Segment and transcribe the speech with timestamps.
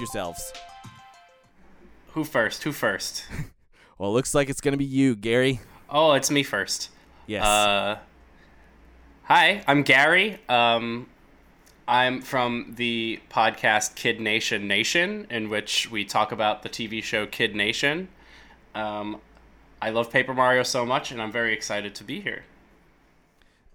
[0.00, 0.52] yourselves?
[2.08, 2.62] Who first?
[2.64, 3.24] Who first?
[3.98, 5.58] Well, it looks like it's going to be you, Gary.
[5.90, 6.90] Oh, it's me first.
[7.26, 7.44] Yes.
[7.44, 7.98] Uh,
[9.24, 10.38] hi, I'm Gary.
[10.48, 11.08] Um,
[11.88, 17.26] I'm from the podcast Kid Nation Nation, in which we talk about the TV show
[17.26, 18.06] Kid Nation.
[18.72, 19.20] Um,
[19.82, 22.44] I love Paper Mario so much, and I'm very excited to be here.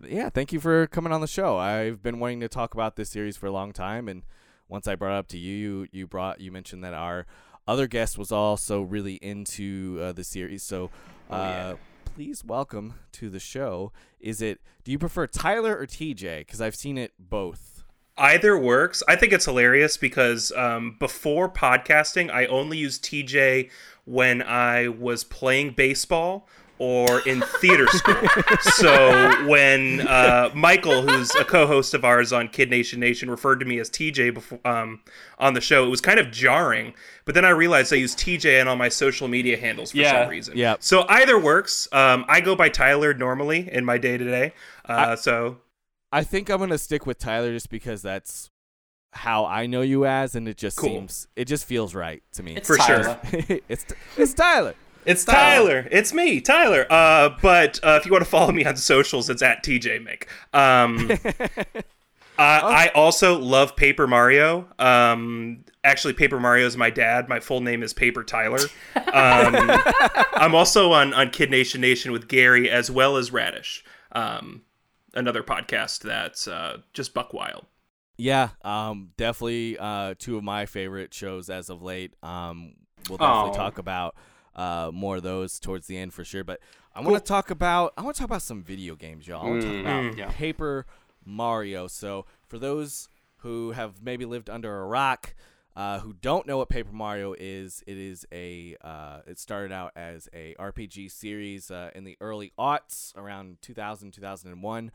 [0.07, 1.57] yeah, thank you for coming on the show.
[1.57, 4.23] I've been wanting to talk about this series for a long time, and
[4.67, 7.25] once I brought it up to you, you, you brought you mentioned that our
[7.67, 10.63] other guest was also really into uh, the series.
[10.63, 10.85] So,
[11.29, 11.73] uh, Oh, yeah.
[12.05, 13.91] please welcome to the show.
[14.19, 14.59] Is it?
[14.83, 16.39] Do you prefer Tyler or TJ?
[16.39, 17.83] Because I've seen it both.
[18.17, 19.01] Either works.
[19.07, 23.71] I think it's hilarious because um, before podcasting, I only used TJ
[24.05, 26.47] when I was playing baseball
[26.83, 28.15] or in theater school.
[28.61, 33.65] so when uh, Michael, who's a co-host of ours on Kid Nation Nation, referred to
[33.65, 34.99] me as TJ before um,
[35.39, 36.93] on the show, it was kind of jarring.
[37.25, 40.23] But then I realized I use TJ on all my social media handles for Yeah.
[40.23, 40.57] some reason.
[40.57, 40.75] Yeah.
[40.79, 41.87] So either works.
[41.93, 44.53] Um, I go by Tyler normally in my day to day.
[45.17, 45.57] So
[46.11, 48.49] I think I'm gonna stick with Tyler just because that's
[49.13, 50.89] how I know you as, and it just Cool.
[50.89, 52.55] seems it just feels right to me.
[52.57, 53.17] It's For sure.
[53.69, 53.85] It's
[54.17, 54.73] it's Tyler.
[55.05, 55.87] It's Tyler.
[55.91, 56.85] It's me, Tyler.
[56.89, 60.27] Uh, but uh, if you want to follow me on socials, it's at TJ Mick.
[60.57, 61.11] Um,
[61.75, 61.81] uh,
[62.37, 64.67] I also love Paper Mario.
[64.79, 67.27] Um, actually, Paper Mario is my dad.
[67.27, 68.61] My full name is Paper Tyler.
[68.95, 69.03] Um,
[70.33, 73.83] I'm also on on Kid Nation Nation with Gary as well as Radish.
[74.11, 74.61] Um,
[75.13, 77.65] another podcast that's uh, just buck wild.
[78.15, 82.13] Yeah, um, definitely uh, two of my favorite shows as of late.
[82.21, 82.73] Um,
[83.09, 83.53] we'll definitely Aw.
[83.53, 84.15] talk about
[84.55, 86.43] uh, more of those towards the end for sure.
[86.43, 86.59] But
[86.95, 89.45] I want to talk about I want to talk about some video games, y'all.
[89.45, 90.31] I want to talk about Mm, yeah.
[90.31, 90.85] Paper
[91.25, 91.87] Mario.
[91.87, 95.33] So for those who have maybe lived under a rock,
[95.75, 99.91] uh, who don't know what Paper Mario is, it is a uh, it started out
[99.95, 104.91] as a RPG series uh, in the early aughts, around 2000 2001,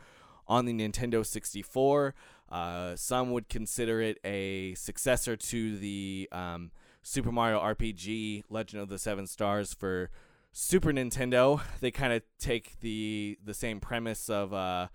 [0.47, 2.15] on the Nintendo 64.
[2.51, 6.71] Uh, some would consider it a successor to the um,
[7.03, 10.11] Super Mario RPG Legend of the Seven Stars for
[10.53, 11.61] Super Nintendo.
[11.81, 14.89] They kind of take the the same premise of uh,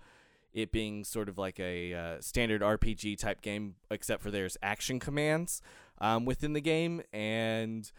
[0.52, 5.00] it being sort of like a uh, standard RPG type game, except for there's action
[5.00, 5.60] commands
[5.98, 7.02] um, within the game.
[7.12, 7.90] And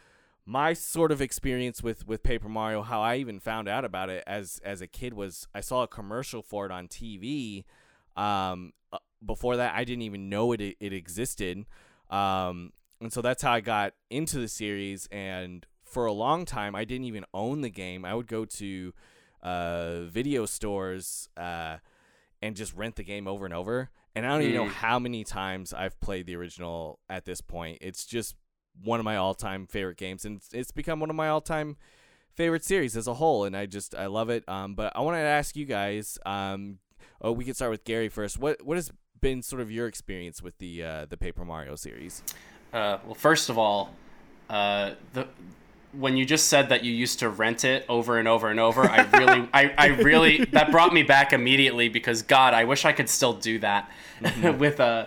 [0.45, 4.23] my sort of experience with, with Paper Mario, how I even found out about it
[4.27, 7.65] as as a kid was I saw a commercial for it on TV.
[8.15, 11.65] Um, uh, before that, I didn't even know it it existed.
[12.09, 12.71] Um,
[13.01, 15.07] and so that's how I got into the series.
[15.11, 18.05] And for a long time, I didn't even own the game.
[18.05, 18.93] I would go to
[19.43, 21.77] uh, video stores uh,
[22.41, 23.89] and just rent the game over and over.
[24.15, 24.71] And I don't even know Mm.
[24.71, 27.79] how many times I've played the original at this point.
[27.81, 28.35] It's just
[28.81, 31.77] one of my all-time favorite games, and it's, it's become one of my all-time
[32.33, 33.43] favorite series as a whole.
[33.45, 34.47] And I just I love it.
[34.47, 36.17] Um, but I wanted to ask you guys.
[36.25, 36.79] Um,
[37.21, 38.39] oh, we could start with Gary first.
[38.39, 42.23] What what has been sort of your experience with the uh, the Paper Mario series?
[42.75, 43.93] Uh, well, first of all,
[44.49, 45.27] uh, the
[45.93, 48.81] when you just said that you used to rent it over and over and over,
[48.83, 52.91] I really, I, I really, that brought me back immediately because God, I wish I
[52.91, 53.89] could still do that
[54.59, 55.05] with uh,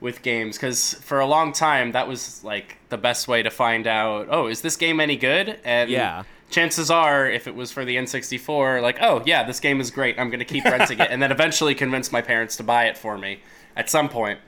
[0.00, 3.86] with games because for a long time that was like the best way to find
[3.86, 4.28] out.
[4.30, 5.60] Oh, is this game any good?
[5.62, 6.22] And Yeah.
[6.48, 10.18] chances are, if it was for the N64, like, oh yeah, this game is great.
[10.18, 13.18] I'm gonna keep renting it, and then eventually convince my parents to buy it for
[13.18, 13.40] me
[13.76, 14.38] at some point.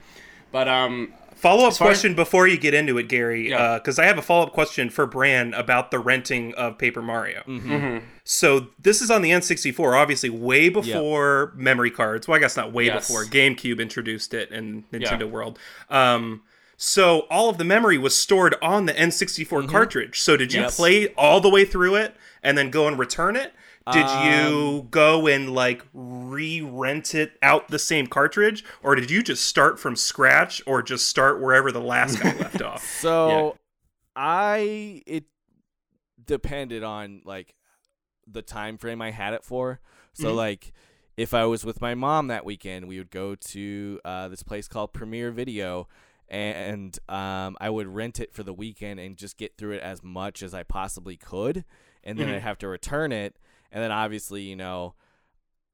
[0.51, 1.13] But um,
[1.43, 3.77] Follow up far as- question before you get into it, Gary, Yeah.
[3.77, 7.43] because I have a follow up question for Bran about the renting of Paper Mario.
[7.47, 8.05] Mm-hmm.
[8.23, 12.27] So this is on the N64, obviously way before memory cards.
[12.27, 13.07] Well, I guess not way Yes.
[13.07, 15.25] before GameCube introduced it in Nintendo Yeah.
[15.25, 15.59] World.
[15.89, 16.41] Um,
[16.77, 20.19] so all of the memory was stored on the N64 cartridge.
[20.21, 20.65] So did you Mm-hmm.
[20.65, 20.75] Yes.
[20.77, 23.53] play all the way through it and then go and return it?
[23.89, 29.21] Did Um, you go and like re-rent it out the same cartridge, or did you
[29.21, 32.83] just start from scratch, or just start wherever the last guy left off?
[32.83, 33.57] So
[34.15, 35.25] I it
[36.25, 37.55] depended on like
[38.27, 39.79] the time frame I had it for.
[40.13, 40.35] So Mhm.
[40.35, 40.73] like
[41.17, 44.67] if I was with my mom that weekend, we would go to uh, this place
[44.67, 45.87] called Premiere Video
[46.29, 50.03] and um, I would rent it for the weekend and just get through it as
[50.03, 51.65] much as I possibly could
[52.03, 52.35] and then Mhm.
[52.35, 53.35] I'd have to return it
[53.73, 54.93] and then obviously, you know,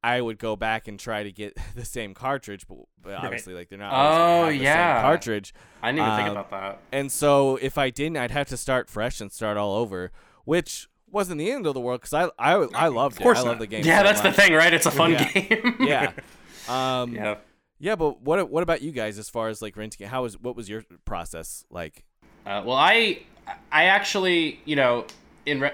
[0.01, 3.69] I would go back and try to get the same cartridge, but, but obviously, like
[3.69, 3.91] they're not.
[3.93, 5.01] Oh, always gonna have the same yeah.
[5.01, 5.53] cartridge.
[5.83, 6.79] I didn't even think Um, about that.
[6.91, 10.11] And so if I didn't, I'd have to start fresh and start all over,
[10.45, 13.45] which wasn't the end of the world because I I I loved course it.
[13.45, 13.83] I love the game.
[13.83, 14.73] Yeah, so that's the thing, right?
[14.73, 15.31] It's a fun Yeah.
[15.31, 15.75] game.
[15.79, 16.11] Yeah.
[16.69, 17.37] Um, yeah.
[17.79, 17.95] yeah.
[17.95, 20.09] but what what about you guys as far as like renting it?
[20.09, 22.05] How was what was your process like?
[22.45, 23.23] Uh, well, I
[23.71, 25.05] I actually, you know,
[25.47, 25.73] in re-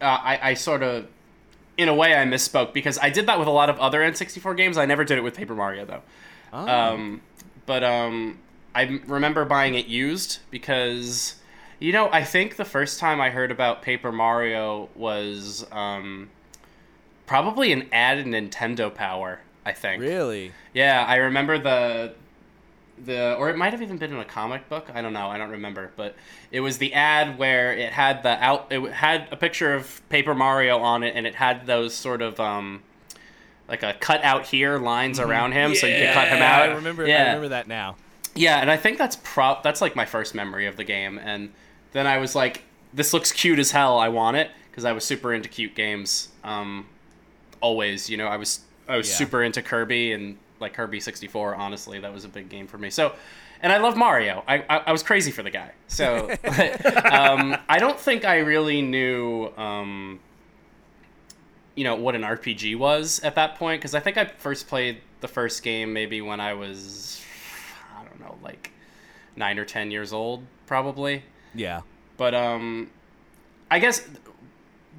[0.00, 1.08] uh, I I sort of
[1.82, 4.56] in a way I misspoke because I did that with a lot of other N64
[4.56, 4.78] games.
[4.78, 6.02] I never did it with Paper Mario though.
[6.52, 6.68] Oh.
[6.68, 7.22] Um,
[7.66, 8.38] but um,
[8.74, 11.36] I remember buying it used because,
[11.78, 16.30] you know, I think the first time I heard about Paper Mario was um,
[17.26, 19.40] probably an ad in Nintendo Power.
[19.64, 20.02] I think.
[20.02, 20.52] really?
[20.74, 22.14] Yeah, I remember the
[23.04, 24.88] the or it might have even been in a comic book.
[24.94, 25.28] I don't know.
[25.28, 26.14] I don't remember, but
[26.50, 30.34] it was the ad where it had the out it had a picture of Paper
[30.34, 32.82] Mario on it and it had those sort of um
[33.68, 36.68] like a cut out here lines around him so you could cut him out.
[36.68, 37.06] I remember.
[37.06, 37.16] Yeah.
[37.22, 37.96] I remember that now.
[38.34, 41.52] Yeah, and I think that's pro that's like my first memory of the game and
[41.92, 42.62] then I was like
[42.94, 43.98] this looks cute as hell.
[43.98, 46.28] I want it because I was super into cute games.
[46.44, 46.86] Um
[47.60, 49.16] always, you know, I was I was Yeah.
[49.16, 52.88] super into Kirby and like Kirby 64, honestly, that was a big game for me.
[52.88, 53.14] So
[53.62, 54.42] and I love Mario.
[54.48, 55.70] I, I, I was crazy for the guy.
[55.86, 56.30] So
[57.10, 60.20] um, I don't think I really knew um,
[61.74, 65.00] you know what an RPG was at that point because I think I first played
[65.20, 67.22] the first game maybe when I was
[67.98, 68.72] I don't know like
[69.36, 71.22] nine or ten years old probably.
[71.54, 71.82] Yeah.
[72.16, 72.90] But um,
[73.70, 74.06] I guess,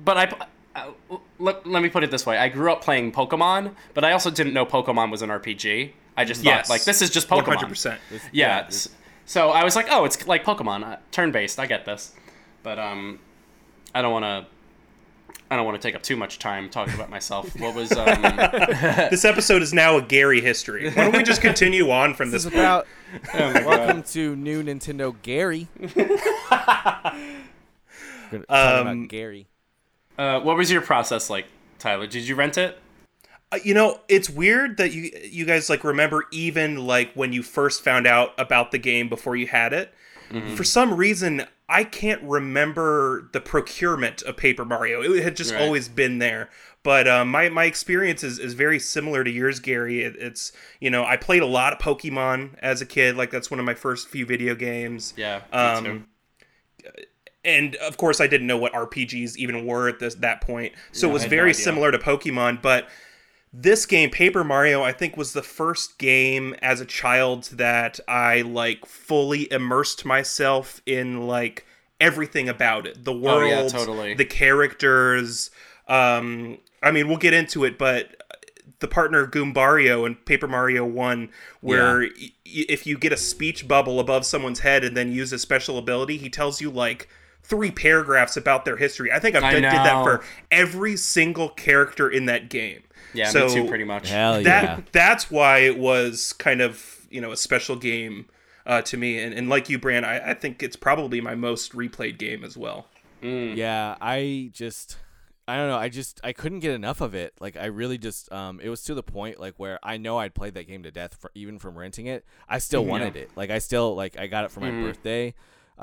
[0.03, 0.47] but I.
[0.75, 0.91] Uh,
[1.39, 4.29] let, let me put it this way: I grew up playing Pokemon, but I also
[4.31, 5.91] didn't know Pokemon was an RPG.
[6.17, 6.69] I just thought Yes.
[6.69, 7.57] like this is just Pokemon.
[7.57, 7.97] 100%.
[8.11, 8.59] It's- Yeah.
[8.59, 8.89] it's-
[9.25, 11.57] so I was like, oh, it's like Pokemon, uh, turn-based.
[11.59, 12.11] I get this,
[12.61, 13.19] but um,
[13.95, 14.45] I don't want to.
[15.51, 17.55] I don't want to take up too much time talking about myself.
[17.59, 18.07] What was um?
[19.11, 20.89] This episode is now a Gary history.
[20.89, 22.51] Why don't we just continue on from This this?
[22.53, 22.87] is about.
[23.35, 24.05] oh welcome God.
[24.07, 25.67] to new Nintendo Gary.
[25.79, 25.87] We're
[28.31, 29.47] gonna talk Um, about Gary.
[30.17, 31.45] Uh, what was your process like,
[31.79, 32.07] Tyler?
[32.07, 32.77] Did you rent it?
[33.51, 37.43] Uh, you know, it's weird that you you guys like remember even like when you
[37.43, 39.93] first found out about the game before you had it.
[40.55, 45.03] For some reason, I can't remember the procurement of Paper Mario.
[45.03, 45.61] It had just Right.
[45.61, 46.49] always been there.
[46.81, 50.01] But um, my my experience is, is very similar to yours, Gary.
[50.01, 53.15] It, it's you know I played a lot of Pokemon as a kid.
[53.15, 55.13] Like that's one of my first few video games.
[55.15, 55.41] Yeah.
[55.53, 56.03] me Um, too.
[57.45, 60.73] And of course I didn't know what RPGs even were at this that point.
[60.91, 62.87] So Yeah, it was had no very similar to Pokemon, but
[63.51, 68.41] this game Paper Mario I think was the first game as a child that I
[68.41, 71.65] like fully immersed myself in like
[72.01, 73.03] everything about it.
[73.05, 74.13] The world, Oh, yeah, totally.
[74.15, 75.51] the characters
[75.87, 78.15] um I mean, we'll get into it, but
[78.79, 81.29] the partner Goombario in Paper Mario 1
[81.61, 85.31] where y- y- if you get a speech bubble above someone's head and then use
[85.31, 87.07] a special ability, he tells you like
[87.43, 89.11] three paragraphs about their history.
[89.11, 92.83] I think I've I did, did that for every single character in that game.
[93.13, 94.09] Yeah, so me too, pretty much.
[94.09, 94.79] Hell that yeah.
[94.91, 98.25] that's why it was kind of, you know, a special game
[98.65, 99.19] uh, to me.
[99.19, 102.57] And, and like you, Bran, I, I think it's probably my most replayed game as
[102.57, 102.87] well.
[103.21, 104.97] Yeah, I just
[105.47, 107.33] I don't know, I just I couldn't get enough of it.
[107.39, 110.33] Like I really just um it was to the point like where I know I'd
[110.33, 112.25] played that game to death for even from renting it.
[112.49, 113.31] I still wanted it.
[113.35, 115.33] Like I still like I got it for my birthday.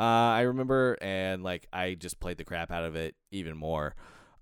[0.01, 3.95] Uh I remember and like I just played the crap out of it even more.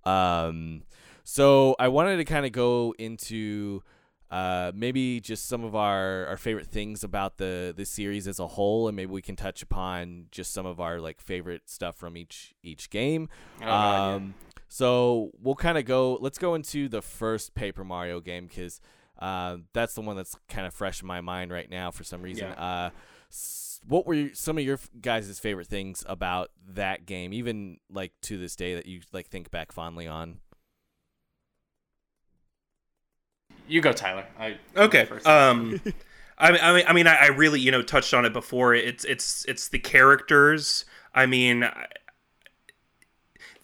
[0.04, 0.84] Um
[1.24, 3.82] so I wanted to kind of go into
[4.30, 8.46] uh, maybe just some of our, our favorite things about the, the series as a
[8.46, 12.16] whole, and maybe we can touch upon just some of our like favorite stuff from
[12.16, 13.28] each each game.
[13.60, 14.14] Oh, yeah.
[14.14, 14.34] um,
[14.68, 16.18] so we'll kind of go.
[16.20, 18.80] Let's go into the first Paper Mario game because
[19.18, 22.20] uh, that's the one that's kind of fresh in my mind right now for some
[22.20, 22.48] reason.
[22.48, 22.62] Yeah.
[22.62, 22.90] Uh,
[23.86, 28.38] what were some of your f- guys' favorite things about that game, even like to
[28.38, 30.38] this day that you like think back fondly on?
[33.66, 34.24] You go, Tyler.
[34.38, 35.04] I Okay.
[35.04, 35.26] first.
[35.26, 35.80] Um,
[36.38, 38.74] I mean, I mean, I mean, I, I really, you know, touched on it before.
[38.74, 40.84] It's, it's, it's the characters.
[41.14, 41.86] I mean, I-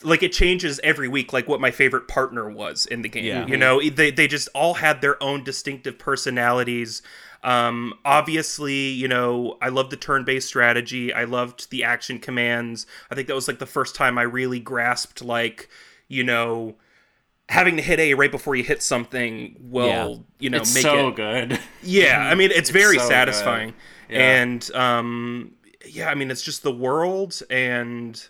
[0.02, 1.32] like it changes every week.
[1.32, 3.24] Like what my favorite partner was in the game.
[3.24, 3.46] Yeah.
[3.46, 7.00] You know, they, they just all had their own distinctive personalities.
[7.44, 11.12] Um, obviously, you know, I loved the turn-based strategy.
[11.12, 12.86] I loved the action commands.
[13.10, 15.68] I think that was like the first time I really grasped, like,
[16.08, 16.74] you know,
[17.50, 20.16] having to hit A right before you hit something will, Yeah.
[20.38, 21.60] you know, it's make so it good.
[21.82, 23.74] yeah, I mean it's very so satisfying.
[24.08, 24.40] Yeah.
[24.42, 25.52] And um
[25.86, 28.26] yeah, I mean it's just the world and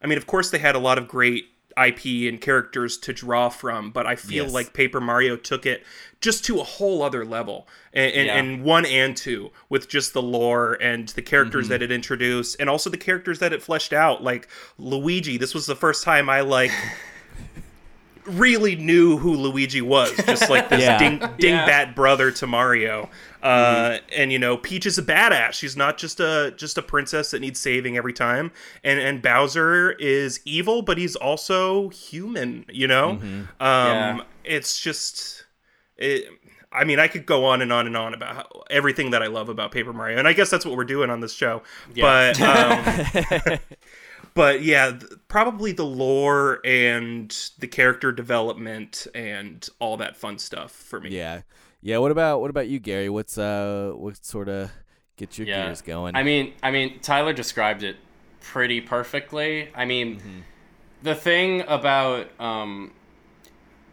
[0.00, 1.46] I mean of course they had a lot of great
[1.76, 4.52] IP and characters to draw from, but I feel Yes.
[4.54, 5.84] like Paper Mario took it
[6.20, 8.36] just to a whole other level, and, and, Yeah.
[8.38, 11.72] and one and two with just the lore and the characters mm-hmm.
[11.72, 14.22] that it introduced, and also the characters that it fleshed out.
[14.24, 16.70] Like Luigi, this was the first time I like
[18.24, 20.98] really knew who Luigi was, just like this Yeah.
[20.98, 21.66] ding Yeah.
[21.68, 23.08] dingbat brother to Mario.
[23.46, 25.52] Uh, and you know, Peach is a badass.
[25.52, 28.50] She's not just a just a princess that needs saving every time.
[28.82, 32.64] And and Bowser is evil, but he's also human.
[32.68, 34.20] You know, um, Yeah.
[34.44, 35.44] it's just
[35.96, 36.28] it.
[36.72, 39.28] I mean, I could go on and on and on about how, everything that I
[39.28, 41.62] love about Paper Mario, and I guess that's what we're doing on this show.
[41.94, 42.32] Yeah.
[42.36, 43.58] But um,
[44.34, 50.70] but yeah, th- probably the lore and the character development and all that fun stuff
[50.72, 51.10] for me.
[51.10, 51.42] Yeah,
[51.82, 51.98] yeah.
[51.98, 53.08] What about what about you, Gary?
[53.08, 54.70] What's uh what sort of
[55.16, 55.66] get your Yeah.
[55.66, 56.16] gears going?
[56.16, 57.96] I mean, I mean, Tyler described it
[58.40, 59.68] pretty perfectly.
[59.74, 60.44] I mean,
[61.02, 62.92] the thing about um,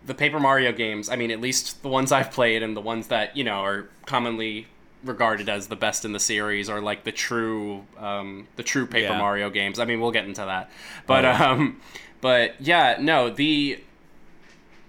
[0.05, 3.07] the Paper Mario games, I mean, at least the ones I've played and the ones
[3.07, 4.67] that you know are commonly
[5.03, 9.11] regarded as the best in the series, or like the true, um, the true Paper
[9.13, 9.17] Yeah.
[9.19, 9.77] Mario games.
[9.79, 10.69] I mean, we'll get into that,
[11.07, 11.49] but yeah.
[11.51, 11.81] um,
[12.21, 13.81] but yeah, no, the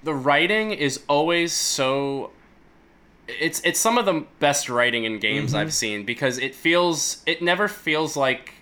[0.03, 2.31] the writing is always so
[3.28, 7.40] it's it's some of the best writing in games I've seen because it feels it
[7.43, 8.52] never feels like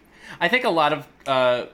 [0.41, 1.67] I think a lot of uh,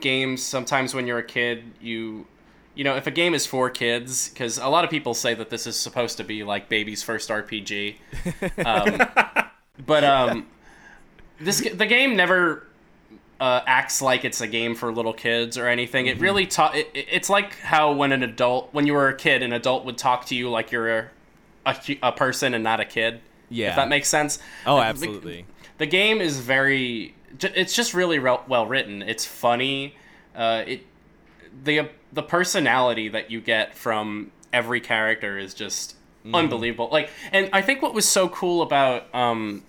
[0.00, 2.26] games sometimes when you're a kid you
[2.74, 5.50] you know if a game is for kids because a lot of people say that
[5.50, 7.96] this is supposed to be like baby's first RPG
[8.64, 9.38] um,
[9.86, 10.46] but um
[11.38, 12.66] this the game never
[13.40, 16.06] uh, acts like it's a game for little kids or anything.
[16.06, 19.42] It really ta- it- It's like how when an adult, when you were a kid,
[19.42, 21.10] an adult would talk to you like you're a,
[21.66, 23.20] a, a person and not a kid.
[23.48, 23.70] Yeah.
[23.70, 24.38] if that makes sense.
[24.66, 25.44] oh, absolutely.
[25.78, 27.14] The game is very.
[27.40, 29.02] It's just really re- well written.
[29.02, 29.96] It's funny.
[30.34, 30.86] Uh, it
[31.64, 35.96] the the personality that you get from every character is just
[36.32, 36.88] unbelievable.
[36.92, 39.64] Like, and I think what was so cool about um,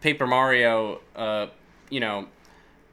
[0.00, 1.46] Paper Mario, uh,
[1.90, 2.26] you know,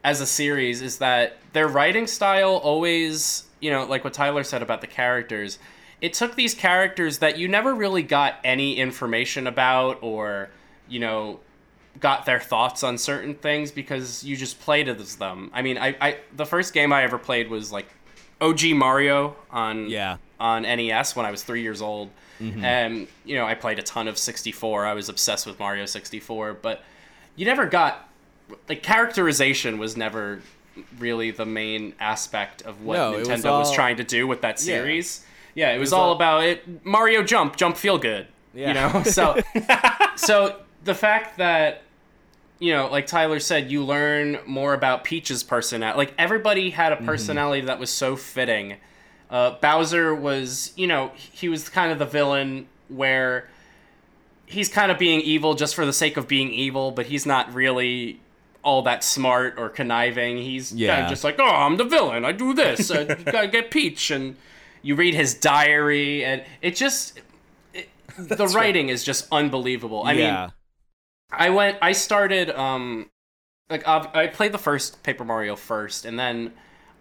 [0.02, 4.62] as a series is that their writing style always, you know, like what Tyler said
[4.62, 5.58] about the characters,
[6.00, 10.50] it took these characters that you never really got any information about or,
[10.88, 11.40] you know,
[12.00, 15.50] got their thoughts on certain things because you just played as them.
[15.54, 17.86] I mean, I, I the first game I ever played was like
[18.40, 20.18] OG Mario on Yeah.
[20.38, 22.10] on NES when I was three years old.
[22.40, 22.62] Mm-hmm.
[22.64, 24.84] And, you know, I played a ton of 64.
[24.84, 26.82] I was obsessed with Mario 64, but
[27.34, 28.10] you never got,
[28.68, 30.42] like, characterization was never
[30.98, 34.42] really the main aspect of what No, it was Nintendo was, trying to do with
[34.42, 35.20] that series.
[35.22, 35.25] Yeah,
[35.56, 36.84] it was, was all about it.
[36.84, 38.26] Mario jump, jump feel good.
[38.54, 38.68] Yeah.
[38.68, 39.40] You know, so
[40.16, 41.82] so the fact that
[42.58, 45.96] you know, like Tyler said, you learn more about Peach's personality.
[45.98, 48.76] Like everybody had a personality that was so fitting.
[49.28, 53.48] Uh, Bowser was, you know, he was kind of the villain where
[54.46, 57.52] he's kind of being evil just for the sake of being evil, but he's not
[57.52, 58.20] really
[58.62, 60.38] all that smart or conniving.
[60.38, 61.04] He's kind Yeah.
[61.04, 62.24] of just like, oh, I'm the villain.
[62.24, 62.90] I do this.
[62.90, 64.36] I gotta get Peach, and
[64.82, 67.20] you read his diary, and it just.
[67.74, 70.02] It, the writing is just unbelievable.
[70.04, 70.52] I mean.
[71.30, 71.78] I went.
[71.82, 72.50] I started.
[72.50, 73.10] Um,
[73.68, 76.52] like I played the first Paper Mario first, and then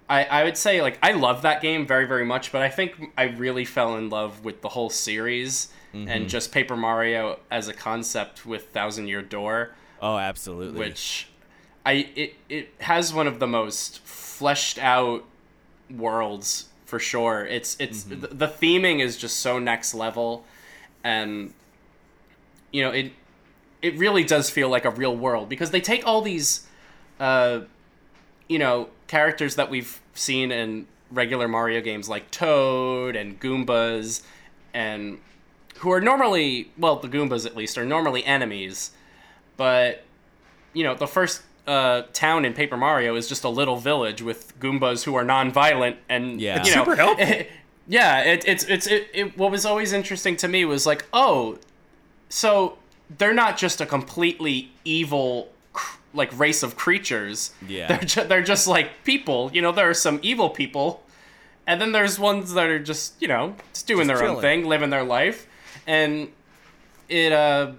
[0.10, 3.12] I I would say like I love that game very very much, but I think
[3.18, 7.74] I really fell in love with the whole series and just Paper Mario as a
[7.74, 10.80] concept with Thousand Year Door, oh, absolutely.
[10.80, 11.30] which
[11.86, 15.24] I it it has one of the most fleshed out
[15.90, 17.46] worlds for sure.
[17.46, 20.46] It's it's the, the theming is just so next level,
[21.04, 21.54] and
[22.72, 23.12] you know it
[23.82, 26.66] it really does feel like a real world because they take all these,
[27.20, 27.62] uh,
[28.48, 34.24] you know, characters that we've seen in regular Mario games like Toad and Goombas,
[34.74, 35.20] and
[35.78, 38.92] who are normally well the Goombas at least are normally enemies,
[39.58, 40.04] but
[40.74, 44.58] you know the first uh, town in Paper Mario is just a little village with
[44.60, 46.64] Goombas who are non-violent and Yeah.
[46.64, 47.28] you know, Super helpful.
[47.88, 49.38] yeah, it, it's it's it, it.
[49.38, 51.58] What was always interesting to me was like, oh,
[52.30, 52.78] so
[53.18, 55.50] they're not just a completely evil
[56.14, 57.54] like race of creatures.
[57.68, 57.88] Yeah.
[57.88, 59.52] they're ju- they're just like people.
[59.54, 61.04] You know, there are some evil people,
[61.68, 64.66] and then there's ones that are just you know just doing Just their own thing,
[64.66, 65.48] living their life,
[65.88, 66.30] and
[67.10, 67.72] it uh.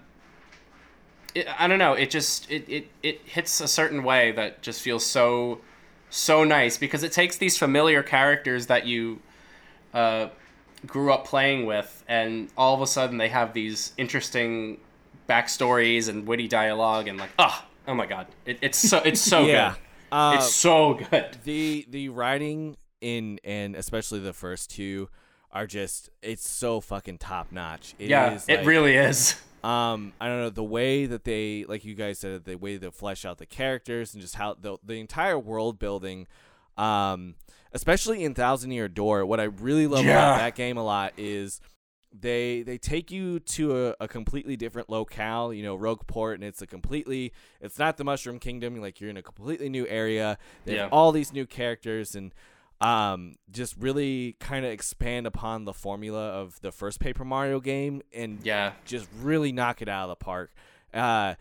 [1.36, 1.92] It, I don't know.
[1.92, 5.60] It just it, it it hits a certain way that just feels so
[6.08, 9.20] so nice because it takes these familiar characters that you
[9.92, 10.28] uh,
[10.86, 14.78] grew up playing with, and all of a sudden they have these interesting
[15.28, 19.44] backstories and witty dialogue, and like, oh, oh my god, it, it's so it's so
[19.46, 19.74] Yeah.
[19.74, 19.80] good.
[20.12, 21.36] Uh, it's so good.
[21.44, 25.08] the the writing in and especially the first two
[25.52, 27.94] are just it's so fucking top notch.
[27.98, 29.34] It yeah, is, it like, really is.
[29.64, 32.90] Um i don't know the way that they like you guys said the way they
[32.90, 36.26] flesh out the characters and just how the, the entire world building
[36.76, 37.34] um
[37.72, 40.12] especially in thousand year door what i really love Yeah.
[40.12, 41.60] about that game a lot is
[42.18, 46.62] they they take you to a, a completely different locale you know Rogueport and it's
[46.62, 50.76] a completely it's not the mushroom kingdom like you're in a completely new area they
[50.76, 50.96] have Yeah.
[50.96, 52.32] all these new characters and
[52.80, 58.02] um just really kind of expand upon the formula of the first paper mario game
[58.12, 58.72] and Yeah.
[58.84, 60.52] just really knock it out of the park.
[60.92, 61.34] Uh,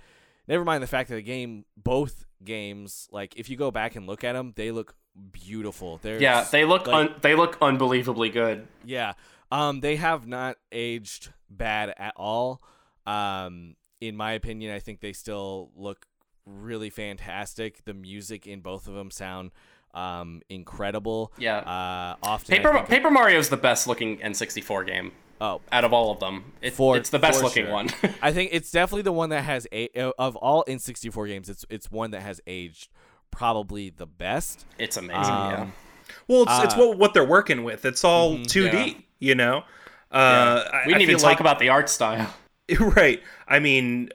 [0.47, 4.07] never mind the fact that the game, both games, like if you go back and
[4.07, 4.95] look at them, they look
[5.31, 5.97] beautiful.
[6.01, 8.67] They're Yeah, they look like, un- they look unbelievably good.
[8.83, 9.13] yeah.
[9.51, 12.61] Um, they have not aged bad at all.
[13.05, 16.07] Um, in my opinion, I think they still look
[16.45, 17.85] really fantastic.
[17.85, 19.51] The music in both of them sound
[19.95, 21.31] um incredible.
[21.37, 21.57] Yeah.
[21.59, 25.11] Uh, often I Paper think- Paper Mario's the best looking N64 game
[25.41, 26.53] oh out of all of them.
[26.61, 27.73] It, For- it's the best looking sure.
[27.73, 27.89] one.
[28.21, 31.49] I think it's definitely the one that has a of all N64 games.
[31.49, 32.89] It's it's one that has aged
[33.31, 34.65] probably the best.
[34.77, 35.23] it's amazing.
[35.23, 35.61] yeah.
[35.61, 35.73] Um,
[36.27, 37.83] Well, it's, it's Uh, what what they're working with.
[37.85, 38.93] It's all 2D, yeah.
[39.19, 39.63] you know.
[40.11, 42.33] Uh, I- We didn't I even feel talk like- about the art style.
[42.79, 43.21] right.
[43.47, 44.09] I mean,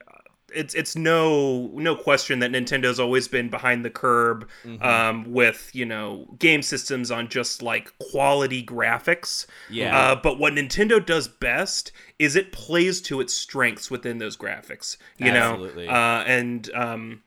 [0.54, 4.82] it's it's no no question that Nintendo's always been behind the curb Mm-hmm.
[4.82, 9.46] um, with you know game systems on just like quality graphics.
[9.70, 9.96] Yeah.
[9.98, 14.96] Uh, but what Nintendo does best is it plays to its strengths within those graphics.
[15.18, 15.86] You Absolutely.
[15.86, 17.22] know, uh, and um,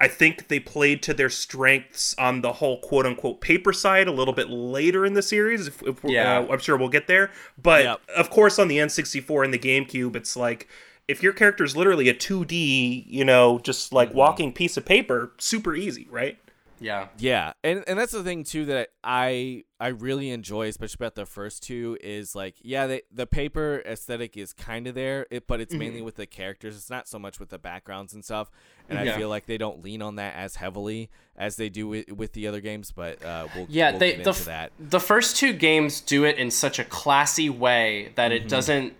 [0.00, 4.12] I think they played to their strengths on the whole quote unquote paper side a
[4.12, 5.68] little bit later in the series.
[5.68, 6.38] If, if Yeah.
[6.40, 7.30] uh, I'm sure we'll get there.
[7.62, 8.00] But Yep.
[8.16, 10.68] of course, on the N64 and the GameCube, it's like
[11.08, 15.32] if your character is literally a 2D, you know, just like walking piece of paper,
[15.38, 16.38] super easy, right?
[16.80, 17.08] Yeah.
[17.16, 21.26] Yeah, and and that's the thing too that I I really enjoy, especially about the
[21.26, 25.60] first two, is like yeah, they, the paper aesthetic is kind of there, it, but
[25.60, 26.74] it's mainly with the characters.
[26.76, 28.50] It's not so much with the backgrounds and stuff.
[28.88, 32.10] And I feel like they don't lean on that as heavily as they do with,
[32.10, 32.90] with the other games.
[32.90, 34.72] But uh, we'll Yeah, we'll they get the, into f- that.
[34.80, 38.44] the first two games do it in such a classy way that Mm-hmm.
[38.44, 38.94] it doesn't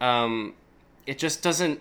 [0.00, 0.54] um
[1.06, 1.80] it just doesn't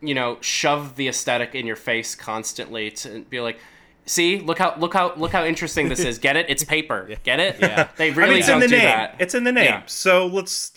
[0.00, 3.58] you know shove the aesthetic in your face constantly to be like
[4.06, 7.40] see look how look how look how interesting this is get it it's paper get
[7.40, 7.88] it Yeah.
[7.96, 8.84] they I really mean, it's don't in the do name.
[8.84, 9.64] that It's in the name.
[9.64, 9.82] Yeah.
[9.86, 10.72] So let's.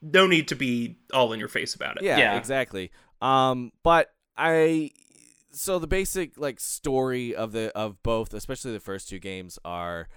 [0.00, 2.04] No need to be all in your face about it.
[2.04, 2.36] Yeah, Yeah.
[2.38, 2.92] exactly.
[3.20, 4.90] Um, but I
[5.50, 10.08] so the basic like story of the of both, especially the first two games, are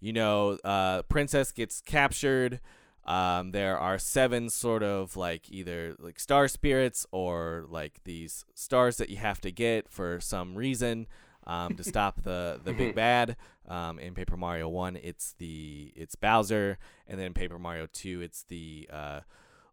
[0.00, 2.60] you know, uh, princess gets captured.
[3.06, 8.96] Um, there are seven sort of like either like star spirits or like these stars
[8.96, 11.06] that you have to get for some reason
[11.46, 13.36] um, to stop the the big bad.
[13.66, 18.20] Um, in Paper Mario One, it's the it's Bowser, and then in Paper Mario Two,
[18.20, 19.20] it's the uh,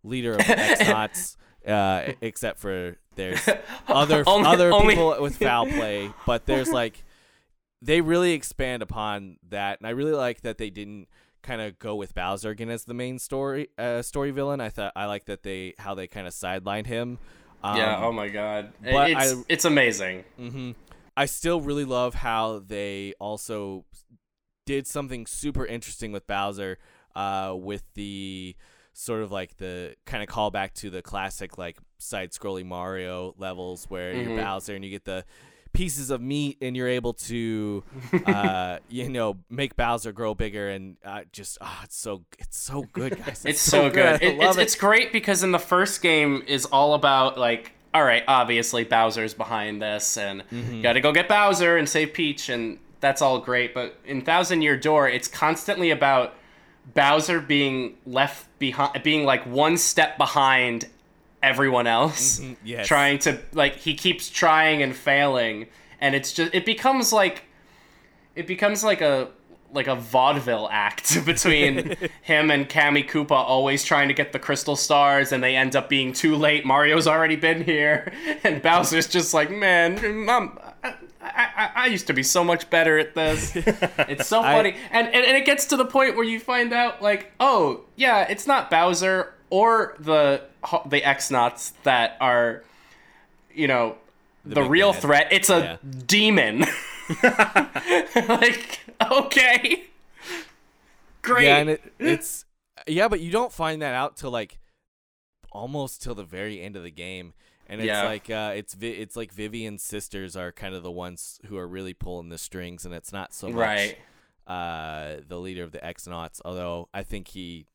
[0.04, 1.38] leader of the X-Nauts.
[1.62, 3.48] Uh, except for there's
[3.88, 7.04] other Only- other only- people with foul play, but there's like
[7.84, 11.08] they really expand upon that, and I really like that they didn't
[11.42, 14.62] kind of go with Bowser again as the main story uh, story villain.
[14.62, 17.18] I thought I like that they how they kind of sidelined him.
[17.64, 20.72] Um, yeah oh my god but it's I- it's amazing hmm
[21.16, 23.86] I still really love how they also
[24.66, 26.78] did something super interesting with Bowser,
[27.16, 28.56] uh, with the
[28.94, 33.86] sort of like the kind of callback to the classic like side scrolling Mario levels
[33.90, 34.38] where you're Mhm.
[34.42, 35.24] Bowser and you get the
[35.74, 37.84] pieces of meat and you're able to
[38.26, 42.84] uh you know make Bowser grow bigger and uh, just ah it's so it's so
[42.92, 44.22] good guys it's so good.
[44.22, 44.62] I It, it's, it.
[44.62, 49.34] it's great because in the first game is all about like, all right, obviously Bowser's
[49.34, 50.74] behind this, and Mm-hmm.
[50.76, 53.74] you got to go get Bowser and save Peach, and that's all great.
[53.74, 56.34] But in Thousand Year Door, it's constantly about
[56.94, 60.88] Bowser being left behind, being like one step behind
[61.44, 62.88] everyone else, Mhm, yes.
[62.88, 65.68] trying to like he keeps trying and failing,
[66.00, 67.44] and it's just it becomes like
[68.36, 69.30] it becomes like a
[69.74, 74.76] like a vaudeville act between him and Kammy Koopa always trying to get the crystal
[74.76, 76.66] stars and they end up being too late.
[76.66, 78.12] Mario's already been here
[78.44, 82.98] and Bowser's just like, "Man, Mom, I, I, I used to be so much better
[83.00, 84.76] at this." It's so I- funny.
[84.92, 88.24] and, and and it gets to the point where you find out like, "Oh, yeah,
[88.30, 90.42] it's not Bowser or the
[90.88, 92.64] the X-Nauts that are
[93.54, 93.98] you know,
[94.46, 95.02] the, big real bad.
[95.02, 95.28] threat.
[95.32, 95.90] It's a Yeah.
[96.08, 96.66] demon.
[98.28, 98.80] like,
[99.12, 99.84] okay.
[101.22, 101.46] Great.
[101.46, 102.46] Yeah, and it, it's
[102.88, 104.58] yeah, but you don't find that out till like
[105.52, 107.34] almost till the very end of the game,
[107.68, 108.04] and it's Yeah.
[108.04, 111.68] like uh, it's Vi- it's like Vivian's sisters are kind of the ones who are
[111.68, 113.98] really pulling the strings, and it's not so much right.
[114.48, 116.42] uh, the leader of the X-Nauts.
[116.44, 117.68] Although I think he,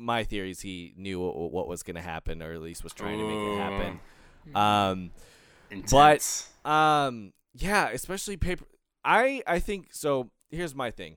[0.00, 2.92] my theory is he knew what, what was going to happen, or at least was
[2.92, 4.00] trying to make it happen.
[4.54, 5.10] Um,
[5.70, 6.48] Intense.
[6.64, 8.64] um, yeah, especially paper.
[9.04, 10.30] I I think so.
[10.50, 11.16] Here's my thing.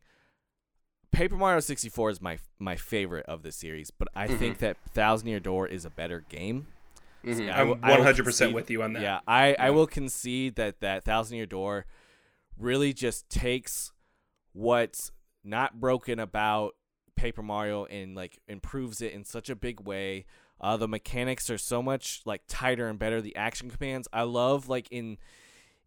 [1.11, 5.27] Paper Mario 64 is my my favorite of the series, but I think that Thousand
[5.27, 6.67] Year Door is a better game.
[7.23, 7.51] Mhm.
[7.53, 9.01] I I'm will- I will 100% with you on that.
[9.01, 11.85] Yeah, I, I will concede that that Thousand Year Door
[12.57, 13.91] really just takes
[14.53, 15.11] what's
[15.43, 16.75] not broken about
[17.15, 20.25] Paper Mario and like improves it in such a big way.
[20.61, 23.21] Uh, the mechanics are so much like tighter and better.
[23.21, 25.17] The action commands I love like in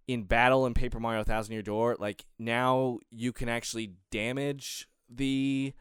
[0.06, 1.96] in battle in Paper Mario Thousand Year Door.
[1.98, 5.72] Like now you can actually damage the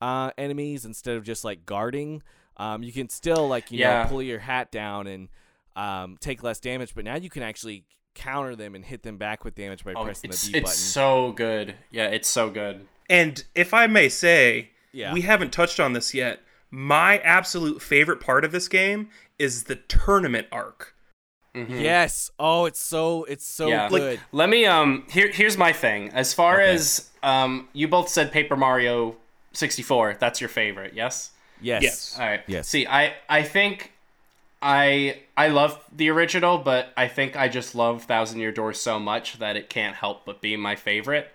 [0.00, 2.22] uh, enemies instead of just like guarding.
[2.56, 4.02] Um, you can still like you Yeah.
[4.04, 5.28] know pull your hat down and
[5.76, 7.84] um, take less damage, but now you can actually
[8.14, 10.64] counter them and hit them back with damage by Oh, pressing it's the B it's
[10.70, 10.76] button.
[10.76, 11.74] so good.
[11.90, 12.86] Yeah, it's so good.
[13.08, 15.12] And if I may say, Yeah.
[15.12, 16.40] we haven't touched on this yet.
[16.70, 20.94] My absolute favorite part of this game is the tournament arc.
[21.52, 22.30] Yes.
[22.38, 23.88] Oh, it's so it's so yeah.
[23.88, 24.20] good.
[24.30, 26.10] Let me um here here's my thing.
[26.10, 26.70] As far Okay.
[26.72, 29.16] as um you both said Paper Mario
[29.52, 31.30] 64, that's your favorite, yes?
[31.60, 31.82] yes.
[31.82, 32.16] Yes.
[32.20, 32.40] All right.
[32.46, 32.68] Yes.
[32.68, 33.92] See, I I think
[34.62, 39.00] I I love the original, but I think I just love Thousand Year Door so
[39.00, 41.32] much that it can't help but be my favorite.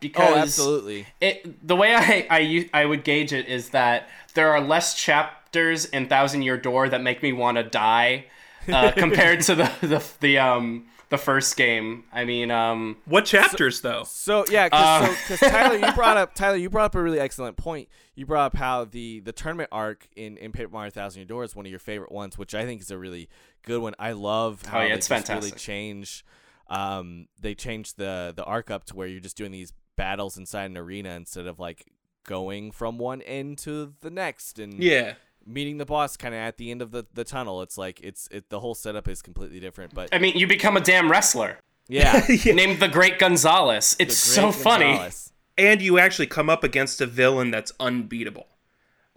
[0.00, 1.06] Because Oh, absolutely.
[1.20, 5.84] it the way I, I I would gauge it is that there are less chapters
[5.86, 8.26] in Thousand Year Door that make me want to die
[8.68, 12.04] uh, compared to the, the the um the first game.
[12.12, 14.04] I mean, um, What chapters, though?
[14.06, 17.56] So yeah, because Uh, Tyler, you brought up Tyler, you brought up a really excellent
[17.56, 17.88] point.
[18.14, 21.44] You brought up how the the tournament arc in in Paper Mario Thousand Year Door
[21.44, 23.28] is one of your favorite ones, which I think is a really
[23.64, 23.94] good one.
[23.98, 25.58] I love how Oh, yeah, they it's just really fantastic.
[25.58, 26.24] change.
[26.70, 30.70] Um, they changed the the arc up to where you're just doing these battles inside
[30.70, 31.84] an arena instead of like
[32.24, 35.14] going from one end to the next and Yeah.
[35.44, 37.60] meeting the boss kind of at the end of the, the tunnel.
[37.60, 40.76] It's like it's it the whole setup is completely different, but I mean, you become
[40.76, 41.58] a damn wrestler
[41.88, 43.94] yeah, named the Great Gonzales.
[43.96, 45.10] the It's so Great funny.
[45.56, 48.46] And you actually come up against a villain that's unbeatable.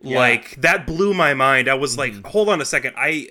[0.01, 0.17] Yeah.
[0.17, 1.67] Like, that blew my mind.
[1.67, 2.23] I was Mm-hmm.
[2.23, 2.95] like, hold on a second.
[2.97, 3.27] I.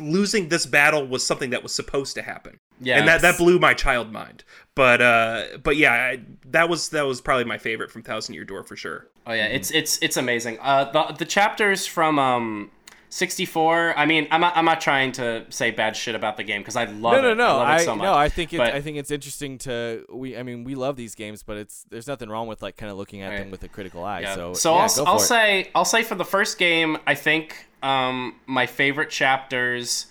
[0.00, 2.58] Losing this battle was something that was supposed to happen.
[2.80, 4.44] Yeah, and that, that blew my child mind.
[4.74, 8.44] But uh, but yeah, I, that was that was probably my favorite from Thousand Year
[8.44, 9.08] Door for sure.
[9.26, 10.58] Oh yeah, it's it's it's amazing.
[10.60, 12.70] Uh, the the chapters from um.
[13.08, 16.62] 64 i mean i'm not, I'm not trying to say bad shit about the game
[16.62, 17.44] because i love no, it no, no.
[17.44, 19.58] i love I, it so much no, I think it, But- I think it's interesting
[19.58, 20.34] to we.
[20.34, 22.96] I mean, we love these games, but it's there's nothing wrong with like kind of
[22.96, 24.20] looking at them with a critical eye.
[24.20, 24.34] Yeah.
[24.34, 25.20] So, so yeah, I'll, go I'll it.
[25.20, 30.06] say I'll say for the first game, I think um, my favorite chapters,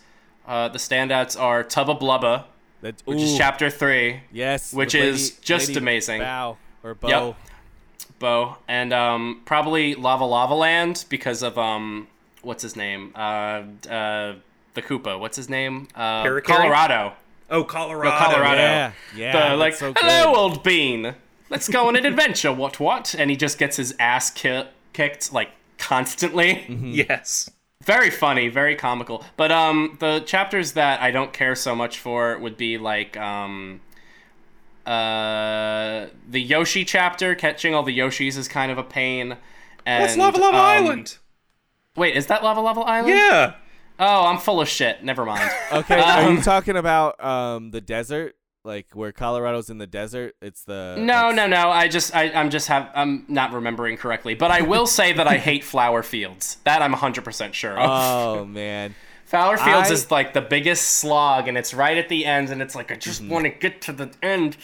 [0.47, 2.45] uh, the standouts are Tubba Blubba,
[2.81, 6.21] That- which is chapter three, yes, which with is just Lady amazing.
[6.21, 7.07] Bow or Bow.
[7.07, 7.35] Yep.
[8.19, 12.07] Bo, and um, probably Lava Lava Land because of um,
[12.43, 13.11] what's his name?
[13.15, 14.35] Uh, uh,
[14.73, 15.19] the Koopa.
[15.19, 15.87] What's his name?
[15.95, 16.43] Uh, Parakarry?
[16.45, 17.13] Colorado.
[17.49, 18.15] Oh, Colorado.
[18.17, 18.61] Colorado.
[18.61, 19.49] Yeah, yeah.
[19.49, 20.37] the like, so hello, good.
[20.39, 21.15] old bean.
[21.49, 22.53] Let's go on an adventure.
[22.53, 23.13] What what?
[23.17, 26.65] And he just gets his ass ki- kicked like constantly.
[26.81, 27.49] Yes.
[27.81, 29.23] Very funny, very comical.
[29.37, 33.81] But um, the chapters that I don't care so much for would be like um,
[34.85, 37.35] uh, the Yoshi chapter.
[37.35, 39.37] Catching all the Yoshis is kind of a pain.
[39.85, 41.17] And, That's Lava Lava um, Island.
[41.95, 43.09] Wait, is that Lava Lava Island?
[43.15, 43.55] Yeah.
[43.99, 45.03] Oh, I'm full of shit.
[45.03, 45.49] Never mind.
[45.71, 50.35] Okay, are Um, you talking about um the desert, like where Colorado's in the desert?
[50.41, 51.69] It's the No, that's- no, no.
[51.69, 54.35] I just, I, I'm just have, I'm not remembering correctly.
[54.35, 56.57] But I will say that I hate flower fields.
[56.63, 57.89] That I'm 100% sure of.
[57.89, 58.93] Oh man,
[59.25, 62.61] flower fields I- is like the biggest slog, and it's right at the end, and
[62.61, 64.57] it's like I just want to get to the end,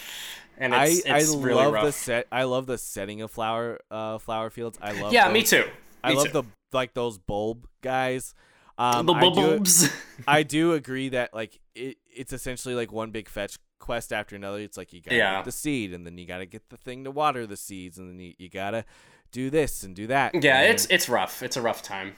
[0.57, 1.83] and I it's, I it's really love rough.
[1.85, 2.27] the set.
[2.31, 4.77] I love the setting of flower uh flower fields.
[4.81, 5.11] I love.
[5.13, 5.33] yeah, those.
[5.33, 5.65] me too.
[6.03, 6.31] I love too.
[6.33, 8.35] the like those bulb guys.
[8.77, 9.63] Um, the I do-
[10.27, 14.59] I do agree that like it, it's essentially like one big fetch quest after another.
[14.59, 15.35] It's like you gotta Yeah.
[15.37, 18.09] get the seed, and then you gotta get the thing to water the seeds, and
[18.09, 18.85] then you, you gotta
[19.31, 20.33] do this and do that.
[20.43, 21.41] yeah, and- it's it's rough.
[21.43, 22.15] It's a rough time.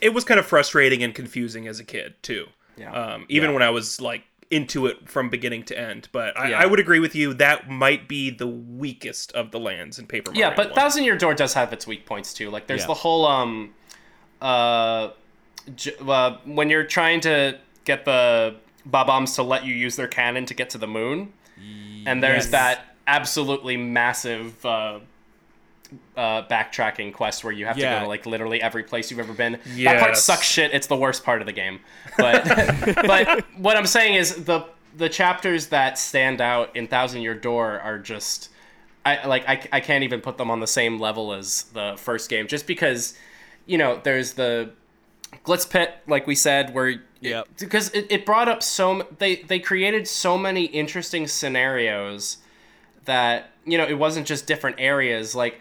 [0.00, 2.46] It was kind of frustrating and confusing as a kid too.
[2.76, 2.92] Yeah.
[2.92, 3.54] Um, even Yeah.
[3.54, 6.08] when I was like into it from beginning to end.
[6.12, 6.58] But I, Yeah.
[6.60, 7.34] I would agree with you.
[7.34, 10.48] That might be the weakest of the lands in Paper Mario.
[10.48, 10.74] yeah, but 1.
[10.74, 12.48] Thousand Year Door does have its weak points too.
[12.50, 12.86] Like there's Yeah.
[12.88, 13.74] the whole um,
[14.40, 15.14] uh, j-
[16.06, 20.54] uh, when you're trying to get the Bob-ombs to let you use their cannon to
[20.54, 21.32] get to the moon.
[22.06, 22.50] and there's Yes.
[22.52, 25.00] that absolutely massive uh,
[26.16, 29.32] uh, backtracking quest where you have to go to like literally every place you've ever
[29.32, 29.58] been.
[29.84, 30.72] That part sucks shit.
[30.72, 31.80] It's the worst part of the game.
[32.16, 32.44] But
[33.06, 34.64] but what I'm saying is the
[34.96, 38.48] the chapters that stand out in Thousand Year Door are just
[39.04, 42.30] I like I, I can't even put them on the same level as the first
[42.30, 43.16] game just because
[43.66, 44.70] you know there's the
[45.44, 49.58] glitz pit like we said where yeah, because it, it brought up so they they
[49.58, 52.38] created so many interesting scenarios
[53.04, 55.34] that you know it wasn't just different areas.
[55.34, 55.60] Like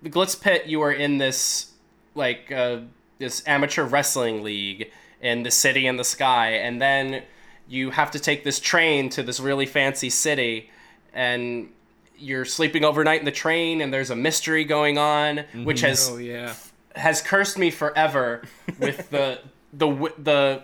[0.00, 1.72] the glitz pit you were in this
[2.14, 2.80] like uh,
[3.18, 7.22] this amateur wrestling league in the city in the sky and then
[7.68, 10.68] you have to take this train to this really fancy city
[11.14, 11.70] and
[12.18, 16.16] you're sleeping overnight in the train and there's a mystery going on which has Oh
[16.16, 16.54] yeah.
[16.96, 18.42] Has cursed me forever
[18.78, 19.40] with the
[19.72, 20.62] the the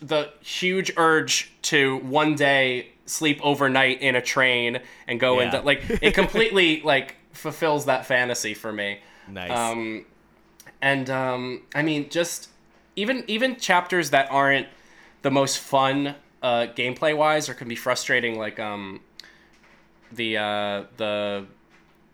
[0.00, 5.46] the huge urge to one day sleep overnight in a train and go Yeah.
[5.46, 9.00] into like it completely like fulfills that fantasy for me.
[9.28, 9.50] Nice.
[9.50, 10.04] Um,
[10.80, 12.48] and um, I mean, just
[12.96, 14.68] even even chapters that aren't
[15.22, 19.00] the most fun uh, gameplay wise or can be frustrating, like um,
[20.12, 21.46] the uh, the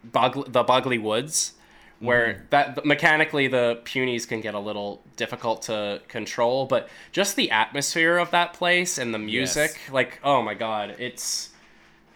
[0.05, 1.53] Bog- the Boggly Woods,
[2.01, 7.51] where that mechanically the punies can get a little difficult to control, but just the
[7.51, 11.51] atmosphere of that place and the music, like oh my god, it's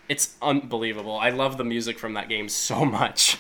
[0.09, 1.17] it's unbelievable.
[1.17, 3.39] I love the music from that game so much.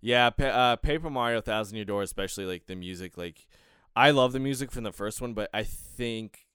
[0.00, 3.16] Yeah, pa- uh, Paper Mario Thousand Year Door, especially like the music.
[3.16, 3.48] Like,
[3.94, 6.46] I love the music from the first one, but I think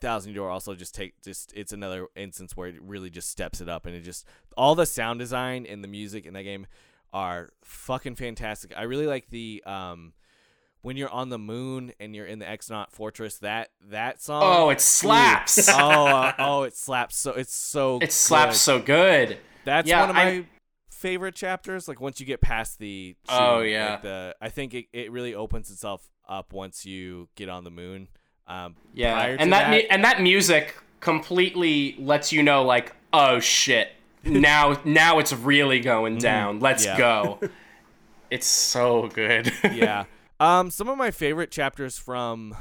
[0.00, 3.60] Thousand Year Door also just take just it's another instance where it really just steps
[3.60, 4.24] it up, and it just
[4.56, 6.66] all the sound design and the music in that game
[7.12, 8.72] are fucking fantastic.
[8.76, 10.12] I really like the um
[10.82, 13.38] when you're on the moon and you're in the X-Naut Fortress.
[13.38, 14.42] That that song.
[14.44, 15.68] oh, it slaps.
[15.68, 17.16] Oh, uh, oh, it slaps.
[17.16, 17.98] So it's so.
[18.00, 18.58] It slaps good.
[18.58, 19.38] so good.
[19.64, 20.46] That's Yeah, one of my I-
[20.90, 21.88] favorite chapters.
[21.88, 23.90] Like once you get past the Oh, yeah.
[23.92, 27.70] like, the I think it, it really opens itself up once you get on the
[27.70, 28.08] moon.
[28.46, 33.40] Um, Yeah, and that, that, mu- and that music completely lets you know, like, oh
[33.40, 33.88] shit,
[34.24, 36.60] now now it's really going down.
[36.60, 36.98] Let's Mm-hmm.
[37.00, 37.24] Yeah.
[37.38, 37.40] go.
[38.30, 39.50] It's so good.
[39.72, 40.04] yeah.
[40.38, 42.54] Um, some of my favorite chapters from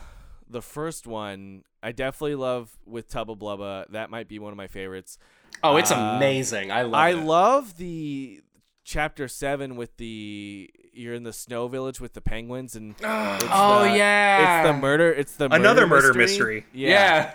[0.50, 3.86] the first one, I definitely love with Tubba Blubba.
[3.92, 5.18] That might be one of my favorites.
[5.66, 6.72] oh, it's Uh, amazing.
[6.72, 7.16] I love I it.
[7.18, 8.42] love the
[8.86, 13.84] chapter seven with the you're in the snow village with the penguins and it's oh
[13.84, 16.66] the- yeah, it's the murder it's the Another murder murder mystery.
[16.74, 17.34] Yeah.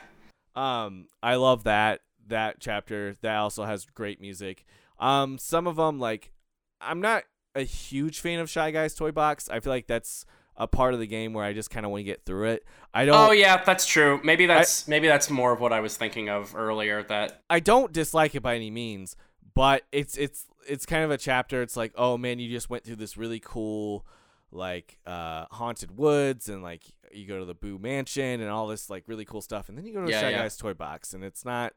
[0.56, 0.84] yeah.
[0.84, 3.16] Um, I love that that chapter.
[3.22, 4.64] That also has great music.
[4.98, 6.32] Um, some of them like
[6.80, 9.48] I'm not a huge fan of Shy Guys Toy Box.
[9.48, 10.24] I feel like that's
[10.56, 12.64] a part of the game where I just kind of want to get through it.
[12.92, 13.16] I don't.
[13.16, 14.20] Oh yeah, that's true.
[14.22, 17.02] Maybe that's maybe that's more of what I was thinking of earlier.
[17.02, 19.16] That I don't dislike it by any means,
[19.54, 21.62] but it's it's it's kind of a chapter.
[21.62, 24.06] It's like, oh man, you just went through this really cool,
[24.50, 26.82] like uh, haunted woods, and like
[27.12, 29.84] you go to the Boo Mansion and all this like really cool stuff, and then
[29.86, 30.38] you go to Yeah, Shy yeah.
[30.38, 31.72] Guys Toy Box, and it's not.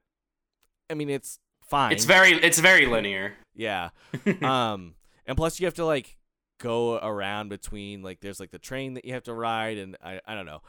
[0.89, 1.91] I mean, it's fine.
[1.91, 3.33] it's very it's very linear.
[3.55, 3.89] Yeah.
[4.41, 4.95] um,
[5.25, 6.17] and plus you have to like
[6.59, 10.19] go around between like there's like the train that you have to ride, and I
[10.27, 10.61] I don't know.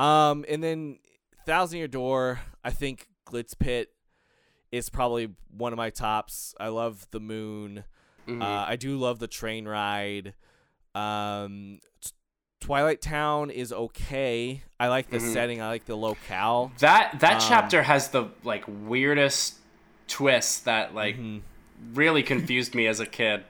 [0.00, 0.98] Um, and then
[1.46, 3.90] Thousand Year Door, I think Glitz Pit
[4.72, 6.54] is probably one of my tops.
[6.58, 7.84] I love the moon.
[8.26, 8.42] Mhm.
[8.42, 10.34] Uh, I do love the train ride.
[10.94, 12.10] Um, T-
[12.60, 14.62] Twilight Town is okay.
[14.80, 15.32] I like the Mhm.
[15.32, 15.60] setting.
[15.60, 16.72] I like the locale.
[16.78, 19.56] that that um, chapter has the like weirdest
[20.14, 21.42] twist that like Mhm.
[21.92, 23.44] really confused me as a kid.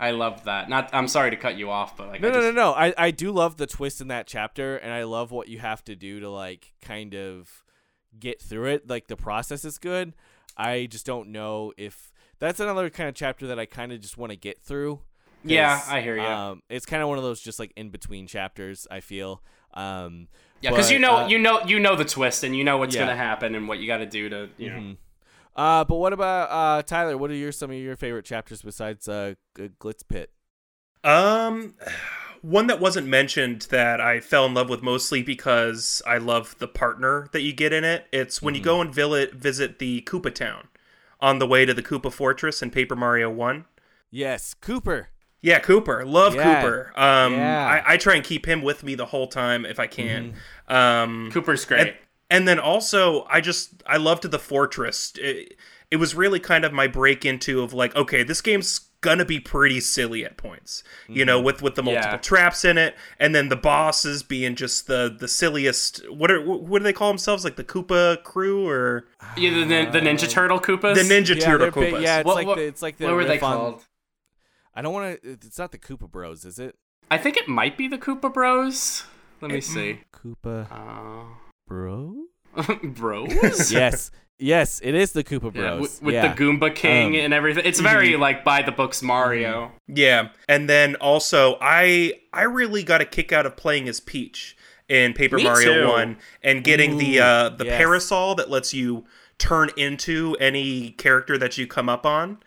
[0.00, 0.68] I love that.
[0.68, 2.72] Not I'm sorry to cut you off, but like No, I no, just, no, no.
[2.74, 5.84] I, I do love the twist in that chapter, and I love what you have
[5.84, 7.64] to do to like kind of
[8.18, 8.88] get through it.
[8.88, 10.14] Like the process is good.
[10.56, 14.16] I just don't know if that's another kind of chapter that I kind of just
[14.16, 15.00] want to get through.
[15.44, 16.22] Yeah, I hear you.
[16.22, 18.86] Um, it's kind of one of those just like in between chapters.
[18.90, 19.42] I feel.
[19.74, 20.28] Um,
[20.60, 22.94] Yeah, because you know uh, you know you know the twist and you know what's
[22.94, 23.02] Yeah.
[23.02, 24.96] gonna happen and what you got to do to you know.
[25.58, 27.18] Uh, but what about uh Tyler?
[27.18, 30.30] What are your some of your favorite chapters besides uh G- Glitz Pit?
[31.04, 31.74] Um,
[32.42, 36.68] one that wasn't mentioned that I fell in love with mostly because I love the
[36.68, 38.06] partner that you get in it.
[38.12, 40.68] It's when you go and visit visit the Koopa Town
[41.20, 43.64] on the way to the Koopa Fortress in Paper Mario One.
[44.12, 45.06] Yes, Kooper.
[45.40, 46.06] Yeah, Kooper.
[46.06, 46.62] Love Yeah.
[46.62, 46.98] Kooper.
[46.98, 47.82] Um, Yeah.
[47.84, 50.34] I, I try and keep him with me the whole time if I can.
[50.68, 51.80] Um, Kooper's great.
[51.88, 51.96] and,
[52.30, 55.12] and then also, I just I loved the fortress.
[55.16, 55.56] It,
[55.90, 59.38] it was really kind of my break into of like, okay, this game's gonna be
[59.40, 60.82] pretty silly at points.
[61.08, 62.16] You know, with with the multiple Yeah.
[62.18, 66.02] traps in it, and then the bosses being just the the silliest.
[66.12, 67.44] What are what do they call themselves?
[67.44, 70.94] Like the Koopa crew or yeah, the, the, the Ninja Turtle Koopas.
[70.94, 72.02] the Ninja Yeah, Turtle they're big- Koopas?
[72.02, 73.84] yeah, it's What- like what- the, it's like the what were they riff on- called?
[74.74, 75.30] I don't want to.
[75.32, 76.76] It's not the Koopa Bros, is it?
[77.10, 79.04] I think it might be the Koopa Bros.
[79.40, 80.00] Let me see.
[80.12, 81.24] Koopa Uh,
[81.68, 82.14] Bro?
[82.82, 83.70] bros?
[83.72, 85.80] yes, Yes, it is the Koopa Yeah, Bros.
[85.80, 86.32] with, with yeah.
[86.32, 87.64] the Goomba King Um, and everything.
[87.66, 89.72] It's very like by the books Mario.
[89.88, 94.56] Yeah, and then also I I really got a kick out of playing as Peach
[94.88, 95.88] in Paper Me Mario too.
[95.88, 97.76] One and getting the uh, the yes.
[97.78, 99.04] parasol that lets you
[99.38, 102.38] turn into any character that you come up on.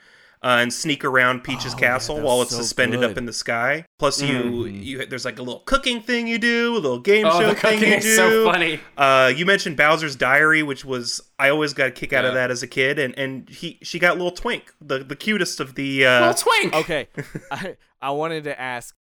[0.43, 3.31] Uh, and sneak around Peach's Oh, castle man, while it's so suspended up in the
[3.33, 3.85] sky.
[3.99, 4.83] Plus, you Mhm.
[4.83, 7.53] you there's like a little cooking thing you do, a little game Oh, show the
[7.53, 8.15] thing cooking you is do.
[8.15, 8.79] so funny.
[8.97, 12.49] Uh, you mentioned Bowser's Diary, which was I always got a kick out of that
[12.49, 16.07] as a kid, and and he she got little Twink, the the cutest of the.
[16.07, 16.73] Uh, Little twink.
[16.73, 17.07] Okay,
[17.51, 18.95] I I wanted to ask,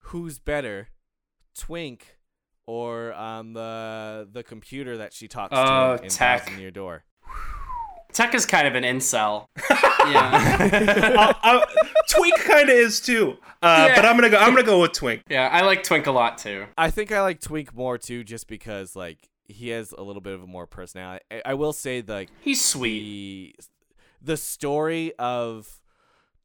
[0.00, 0.88] who's better,
[1.56, 2.18] Twink,
[2.66, 6.42] or um the the computer that she talks Oh, to in Tech.
[6.44, 7.04] Thousand Year Door?
[8.12, 9.46] Tech is kind of an incel.
[9.70, 11.32] yeah.
[11.42, 11.64] uh,
[12.08, 13.94] Twink kind of is too, uh, Yeah.
[13.96, 14.38] but I'm gonna go.
[14.38, 15.22] I'm gonna go with Twink.
[15.28, 16.66] yeah, I like Twink a lot too.
[16.76, 20.34] I think I like Twink more too, just because like he has a little bit
[20.34, 21.24] of a more personality.
[21.30, 23.56] I, I will say like He's sweet.
[23.58, 23.64] the
[24.32, 25.80] the story of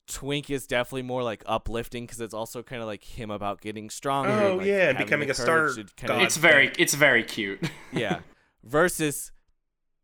[0.08, 3.90] Twink is definitely more like uplifting because it's also kind of like him about getting
[3.90, 4.32] stronger.
[4.32, 6.22] Oh, and, like, yeah, and becoming a star kinda- god.
[6.22, 7.60] It's very it's very cute.
[7.92, 8.20] yeah.
[8.64, 9.32] Versus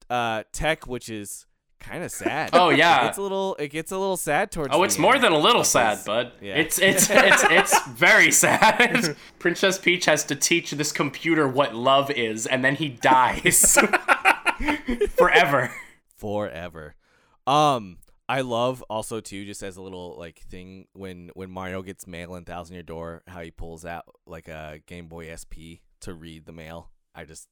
[0.10, 1.46] uh Tech, which is
[1.82, 2.52] kind of sad.
[2.54, 3.02] Oh, yeah.
[3.02, 4.74] it gets a little it gets a little sad towards.
[4.74, 6.32] Oh, it's more end than a little sad, bud.
[6.42, 6.56] yeah.
[6.56, 9.16] It's it's it's it's very sad.
[9.40, 13.78] Princess Peach has to teach this computer what love is, and then he dies
[15.16, 15.74] forever.
[16.18, 16.96] forever.
[17.48, 17.98] Um,
[18.30, 22.36] I love also too, just as a little like thing when when Mario gets mail
[22.36, 26.46] in Thousand Year Door, how he pulls out like a Game Boy SP to read
[26.46, 26.92] the mail.
[27.14, 27.48] I just,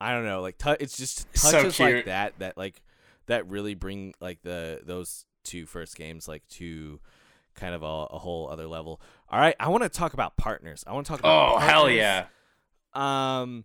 [0.00, 2.82] I don't know, like tu- it's just So touches like that that like
[3.26, 7.00] that really bring like the those two first games like to
[7.54, 9.00] kind of a, a whole other level.
[9.30, 10.84] All right, I want to talk about partners.
[10.86, 12.26] I want to talk about Oh hell yeah!
[12.92, 13.64] Um,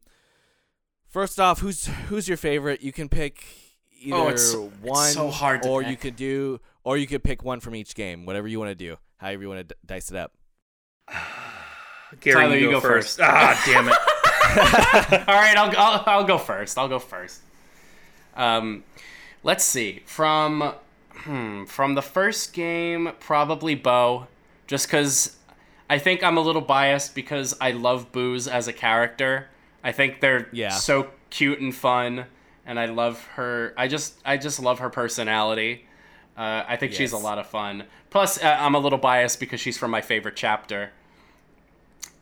[1.08, 2.82] first off, who's who's your favorite?
[2.82, 3.44] You can pick
[4.02, 7.24] either Oh, it's- it's one, so hard to or you could do, or you could
[7.24, 8.26] pick one from each game.
[8.26, 10.34] Whatever you want to do, however you want to d- dice it up.
[12.22, 13.18] Gary, Tyler, you, you go, go first.
[13.20, 13.30] first.
[13.30, 13.94] Ah, damn it.
[15.30, 16.78] All right, I'll, I'll I'll go first.
[16.78, 17.42] I'll go first.
[18.36, 18.84] Um,
[19.44, 20.74] let's see from
[21.14, 24.28] hmm, from the first game, probably Bow,
[24.68, 25.36] just because
[25.90, 29.50] I think I'm a little biased because I love Boos as a character.
[29.84, 30.70] I think they're Yeah.
[30.70, 32.26] so cute and fun,
[32.66, 33.74] and I love her.
[33.78, 35.86] I just I just love her personality.
[36.38, 37.84] Uh, I think she's a lot of fun.
[38.10, 40.92] Plus, uh, I'm a little biased because she's from my favorite chapter.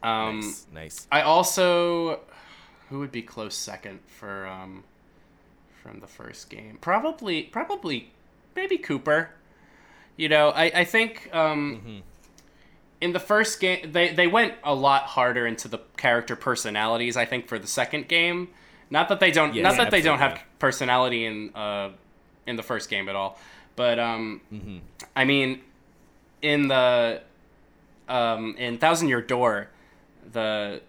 [0.02, 1.08] Um, nice, nice.
[1.12, 2.22] I also
[2.90, 4.84] who would be close second for um
[5.88, 6.78] from the first game?
[6.82, 8.12] Probably probably
[8.56, 9.28] maybe Kooper.
[10.18, 12.00] You know, I I think um Mm-hmm.
[13.02, 17.26] in the first game they they went a lot harder into the character personalities I
[17.26, 18.50] think for the second game.
[18.90, 21.92] Not that they don't Yes, not that they don't have personality in uh
[22.46, 23.40] in the first game at all.
[23.76, 24.78] But um Mm-hmm.
[25.16, 25.62] I mean
[26.42, 27.22] in the
[28.10, 29.70] um in Thousand Year Door
[30.32, 30.82] the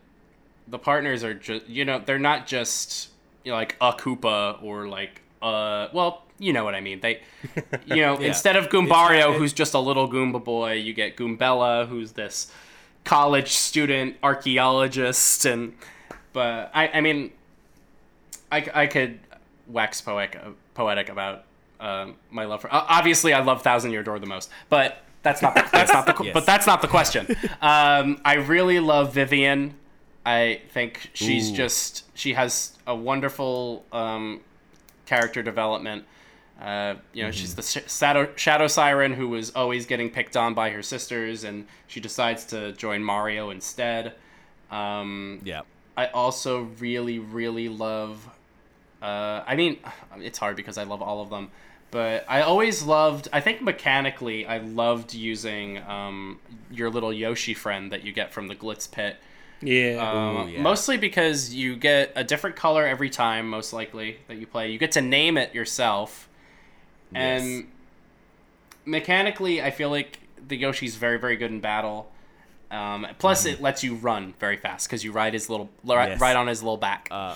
[0.66, 3.10] the partners are just you know they're not just
[3.44, 7.22] you know, like a Koopa or like uh well you know what I mean they
[7.86, 8.28] you know Yeah.
[8.28, 12.50] instead of Goombario who's just a little Goomba boy you get Goombella who's this
[13.04, 15.74] college student archaeologist and
[16.32, 17.30] but I I mean
[18.50, 19.18] I, I could
[19.68, 20.38] wax poetic
[20.74, 21.44] poetic about
[21.80, 22.68] um, my love for.
[22.74, 26.06] o- Obviously, I love Thousand Year Door the most, but that's not the, that's not
[26.06, 26.34] the Yes.
[26.34, 27.26] but that's not the question.
[27.62, 29.74] Um, I really love Vivian.
[30.28, 31.56] I think she's Ooh.
[31.56, 34.40] just she has a wonderful um,
[35.06, 36.04] character development.
[36.60, 40.68] Uh, you know, she's the shadow shadow siren who was always getting picked on by
[40.68, 44.12] her sisters, and she decides to join Mario instead.
[44.70, 45.62] Um, Yeah.
[45.96, 48.28] I also really, really love.
[49.00, 49.78] Uh, I mean,
[50.18, 51.50] it's hard because I love all of them,
[51.90, 53.28] but I always loved.
[53.32, 56.38] I think mechanically, I loved using um,
[56.70, 59.16] your little Yoshi friend that you get from the Glitz Pit.
[59.60, 59.96] Yeah.
[59.98, 60.62] Um, Ooh, yeah.
[60.62, 64.70] Mostly because you get a different color every time, most likely that you play.
[64.70, 66.28] You get to name it yourself,
[67.14, 67.66] and
[68.84, 72.10] mechanically, I feel like the Yoshi's very, very good in battle.
[72.70, 76.10] Um, plus, it lets you run very fast because you ride his little ri- Mm-hmm.
[76.12, 76.20] Yes.
[76.20, 77.08] ride on his little back.
[77.10, 77.34] Uh,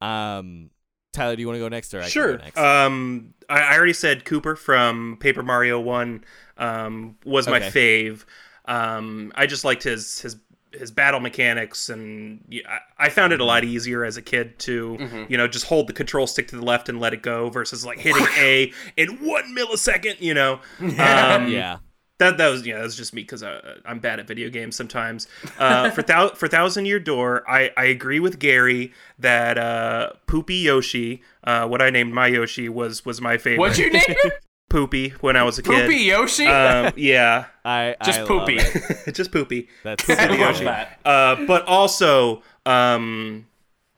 [0.04, 0.70] um,
[1.12, 2.36] Tyler, do you want to go next or I can Sure.
[2.36, 2.58] go next?
[2.58, 6.24] Um, I, I already said Kooper from Paper Mario One
[6.58, 8.24] um, was my fave.
[8.68, 10.36] Um, I just liked his his
[10.72, 15.26] his battle mechanics, and I, I found it a lot easier as a kid to
[15.28, 17.84] you know just hold the control stick to the left and let it go versus
[17.86, 20.20] like hitting A in one millisecond.
[20.20, 20.60] You know.
[20.80, 21.78] Um, yeah.
[22.18, 23.42] that that was yeah, that's just me because
[23.86, 25.26] I'm bad at video games sometimes.
[25.58, 30.56] Uh, for thou- for Thousand Year Door, I I agree with Gary that uh, Poopy
[30.56, 33.60] Yoshi, uh, what I named my Yoshi was was my favorite.
[33.60, 34.32] What'd you name him?
[34.68, 35.82] Poopy when I was a kid.
[35.88, 36.46] Poopy Yoshi?
[36.46, 38.56] Um, yeah, I Just I love poopy.
[38.58, 39.12] it.
[39.14, 39.68] just Poopy.
[39.82, 40.64] That's I love Yoshi.
[40.64, 40.98] that.
[41.04, 43.46] Uh, but also, um,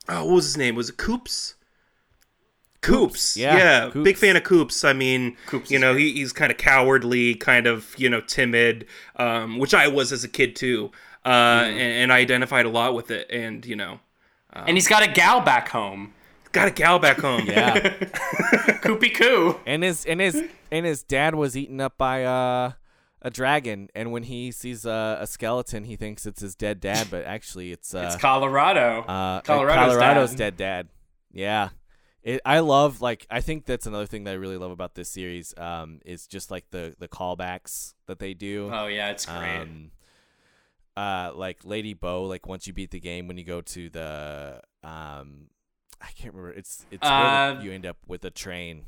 [0.08, 0.74] oh, what was his name?
[0.76, 1.54] Was it Koops?
[2.82, 4.04] Koops, Yeah, yeah, Koops.
[4.04, 4.88] big fan of Koops.
[4.88, 8.86] I mean, Koops you know, he, he's kind of cowardly, kind of you know timid,
[9.16, 10.90] um, which I was as a kid too,
[11.24, 11.70] uh, Mm-hmm.
[11.72, 13.30] and, and I identified a lot with it.
[13.30, 14.00] And you know,
[14.52, 16.14] and he's got a gal back home.
[16.52, 17.46] Got a gal back home.
[17.46, 17.74] yeah.
[18.82, 19.60] Koopie Koo.
[19.66, 20.42] and his and his
[20.72, 22.72] and his dad was eaten up by uh,
[23.22, 27.08] a dragon, and when he sees uh, a skeleton, he thinks it's his dead dad,
[27.10, 29.04] but actually it's uh, It's Kolorado.
[29.06, 30.36] uh, Kolorado's Kolorado's dad.
[30.36, 30.88] dead dad.
[31.32, 31.68] Yeah.
[32.22, 35.08] It, I love like I think that's another thing that I really love about this
[35.08, 38.70] series um, is just like the the callbacks that they do.
[38.72, 39.60] Oh yeah, it's great.
[39.60, 39.90] Um,
[40.96, 44.60] uh, like Lady Bow, like once you beat the game, when you go to the
[44.82, 45.46] um,
[46.00, 46.56] I can't remember.
[46.56, 48.84] It's it's where Uh, you end up with a train.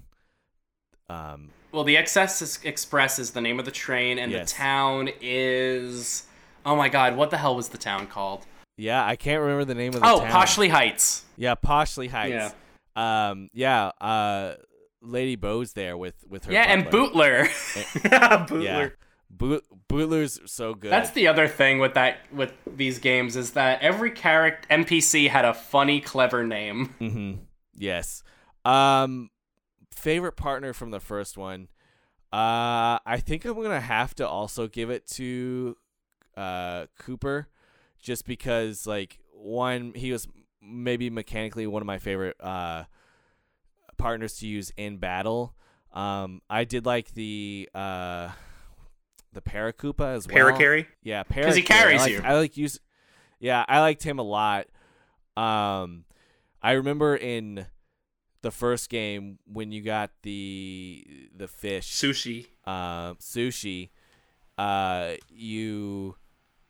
[1.09, 4.51] Um, well, the Excess Express is the name of the train, and Yes.
[4.51, 6.25] the town is.
[6.65, 8.47] Oh my God, what the hell was the town called?
[8.79, 10.31] yeah, I can't remember the name of the Oh, town.
[10.31, 11.25] Poshley Heights.
[11.37, 12.55] Yeah, Poshley Heights.
[12.97, 13.31] Yeah.
[13.31, 13.91] Um, yeah.
[14.01, 14.55] Uh,
[15.03, 16.53] Lady Bow's there with with her.
[16.53, 17.45] Yeah, and butler.
[17.47, 18.47] Bootler.
[18.49, 18.63] Bootler.
[18.63, 18.89] Yeah,
[19.35, 20.93] Boot, Bootler's so good.
[20.93, 25.45] That's the other thing with that with these games is that every character NPC had
[25.47, 26.95] a funny, clever name.
[26.99, 27.33] hmm
[27.75, 28.23] Yes.
[28.65, 29.31] Um,
[29.91, 31.69] favorite partner from the first one.
[32.33, 35.77] Uh, I think I'm gonna have to also give it to
[36.37, 37.47] uh Kooper,
[38.01, 40.29] just because like one he was
[40.63, 42.85] maybe mechanically one of my favorite uh
[43.97, 45.55] partners to use in battle.
[45.93, 48.29] Um, I did like the uh
[49.33, 50.37] the Paracoopa as well.
[50.37, 50.87] Parakarry.
[51.03, 52.21] Yeah, 'Cause he carries I like, you.
[52.25, 52.81] I like use.
[53.41, 54.67] Yeah, I liked him a lot.
[55.37, 56.05] Um,
[56.63, 57.67] I remember in
[58.43, 62.47] the first game when you got the the fish Sushie.
[62.67, 63.91] uh, sushi,
[64.59, 66.17] uh, you,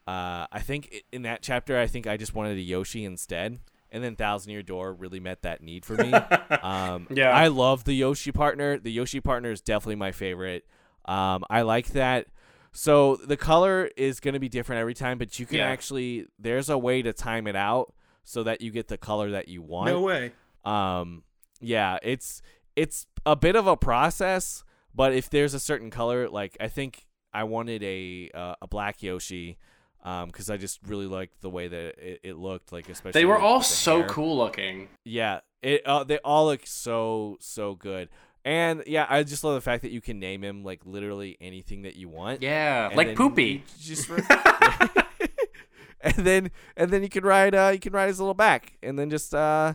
[0.06, 3.58] uh, I think in that chapter, I think I just wanted a Yoshi instead,
[3.90, 6.12] and then Thousand Year Door really met that need for me.
[6.62, 7.30] um, Yeah.
[7.30, 8.78] I love the Yoshi partner.
[8.78, 10.64] The Yoshi partner is definitely my favorite.
[11.04, 12.28] Um, I like that.
[12.72, 15.68] So the color is going to be different every time, but you can Yeah.
[15.68, 17.92] actually there's a way to time it out
[18.24, 20.32] so that you get the color that you want No way.
[20.64, 21.24] um
[21.60, 22.40] yeah it's
[22.76, 24.62] it's a bit of a process
[24.94, 29.02] but if there's a certain color like i think i wanted a uh, a black
[29.02, 29.58] yoshi
[30.04, 33.24] um because i just really liked the way that it, it looked like especially They
[33.26, 34.08] were all so hair.
[34.08, 34.88] cool looking.
[35.04, 38.08] yeah it uh, they all look so so good
[38.45, 41.82] and yeah i just love the fact that you can name him like literally anything
[41.82, 43.62] that you want Yeah, And like Poopy.
[43.80, 44.09] just
[46.01, 48.99] and then and then you can ride uh you can ride his little back and
[48.99, 49.74] then just uh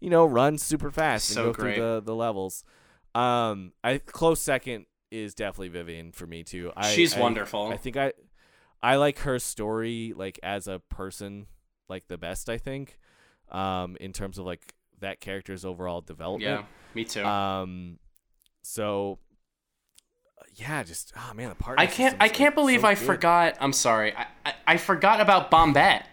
[0.00, 1.76] you know run super fast So and go great.
[1.76, 2.64] through the the levels
[3.14, 7.68] um i close second is definitely vivian for me too I, She's I- wonderful.
[7.68, 8.12] i think i
[8.82, 11.46] i like her story like as a person
[11.88, 12.98] like the best i think
[13.50, 16.64] um in terms of like that character's overall development yeah,
[16.94, 17.24] me too.
[17.24, 17.98] um
[18.62, 19.18] so
[20.38, 22.16] uh, yeah just oh man the part I can't.
[22.20, 23.56] I can't believe I forgot.
[23.60, 24.14] I'm sorry.
[24.14, 26.04] I, I, I forgot about Bombette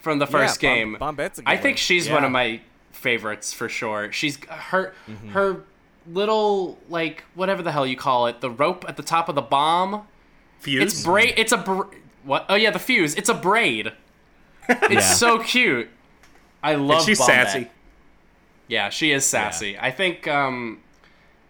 [0.00, 0.96] from the first game.
[1.00, 2.14] Bombette's a good I think she's Yeah.
[2.14, 2.60] one of my
[2.92, 4.12] favorites for sure.
[4.12, 5.28] She's her Mm-hmm.
[5.30, 5.62] her
[6.06, 9.42] little like whatever the hell you call it, the rope at the top of the
[9.42, 10.06] bomb.
[10.60, 10.82] Fuse.
[10.82, 11.34] It's braid.
[11.36, 11.82] It's a br-
[12.24, 12.46] what?
[12.48, 13.14] Oh yeah, the fuse.
[13.14, 13.92] It's a braid.
[14.68, 15.00] It's Yeah.
[15.00, 15.88] so cute.
[16.62, 16.98] I love.
[16.98, 17.26] And she's Bombette.
[17.26, 17.68] sassy.
[18.66, 19.78] Yeah, she is sassy.
[19.78, 20.80] I think um,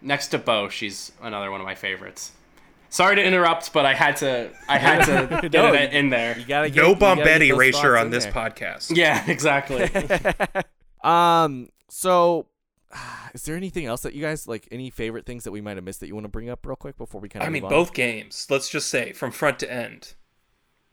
[0.05, 2.31] next to Bow, she's another one of my favorites.
[2.89, 4.49] Sorry to interrupt, but I had to.
[4.69, 6.37] I had to get No, it in there.
[6.39, 8.33] You gotta get, No you gotta Bombette erasure on this there.
[8.33, 8.95] podcast.
[8.95, 9.89] Yeah, exactly.
[11.03, 11.69] Um.
[11.87, 12.47] So,
[13.35, 14.67] is there anything else that you guys like?
[14.71, 16.75] Any favorite things that we might have missed that you want to bring up real
[16.75, 17.47] quick before we kind of?
[17.47, 18.47] I mean, both games.
[18.49, 20.13] Let's just say from front to end,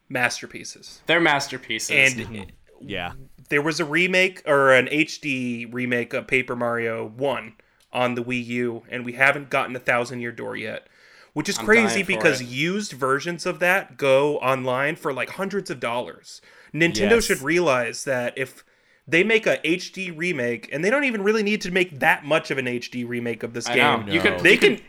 [0.09, 1.01] masterpieces.
[1.07, 1.91] They're masterpieces.
[1.91, 3.13] And Yeah.
[3.49, 7.55] there was a remake or an HD remake of Paper Mario One
[7.93, 10.87] on the Wii U, and we haven't gotten a Thousand Year Door yet,
[11.33, 12.47] which is I'm crazy because it.
[12.49, 16.41] used versions of that go online for like hundreds of dollars.
[16.75, 17.25] Nintendo Yes.
[17.25, 18.65] should realize that if
[19.07, 22.51] they make a HD remake, and they don't even really need to make that much
[22.51, 24.13] of an HD remake of this I game, know.
[24.13, 24.31] You No.
[24.37, 24.41] could.
[24.45, 24.87] they you could- can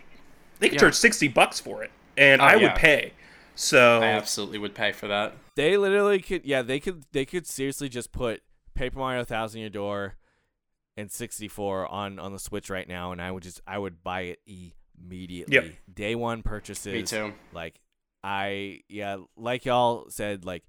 [0.60, 0.80] they can yeah.
[0.80, 2.62] charge sixty bucks for it, and Oh, I yeah.
[2.62, 3.14] would pay.
[3.56, 5.34] So I absolutely would pay for that.
[5.56, 6.46] They literally could.
[6.46, 7.04] Yeah, they could.
[7.12, 8.42] They could seriously just put
[8.76, 10.16] Paper Mario Thousand Year Door
[10.98, 14.22] and 64 on on the Switch right now, and I would just I would buy
[14.22, 14.40] it
[15.00, 15.56] immediately.
[15.56, 15.66] Yep.
[15.94, 16.94] Day one purchases.
[16.94, 17.34] Me too.
[17.54, 17.80] Like
[18.24, 20.64] I yeah, like y'all said, like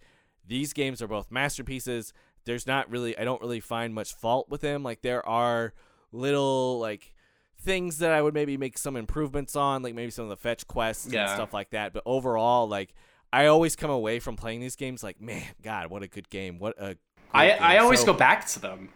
[0.46, 2.12] these games are both masterpieces.
[2.44, 4.82] There's not really I don't really find much fault with them.
[4.82, 5.72] Like there are
[6.12, 7.12] little like
[7.60, 10.66] things that I would maybe make some improvements on, like maybe some of the fetch
[10.66, 11.92] quests and stuff like that.
[11.92, 12.94] But overall, like
[13.32, 16.58] I always come away from playing these games like, man, God, what a good game!
[16.58, 16.96] What a
[17.32, 18.90] I, great I game." always So- go back to them.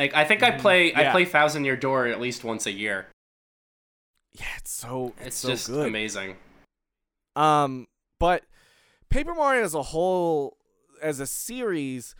[0.00, 3.08] Like I think I play I play Thousand Year Door at least once a year.
[4.32, 5.86] Yeah, it's so It's so just good.
[5.86, 6.36] amazing.
[7.36, 7.86] Um,
[8.18, 8.44] but
[9.10, 10.56] Paper Mario as a whole,
[11.02, 12.14] as a series,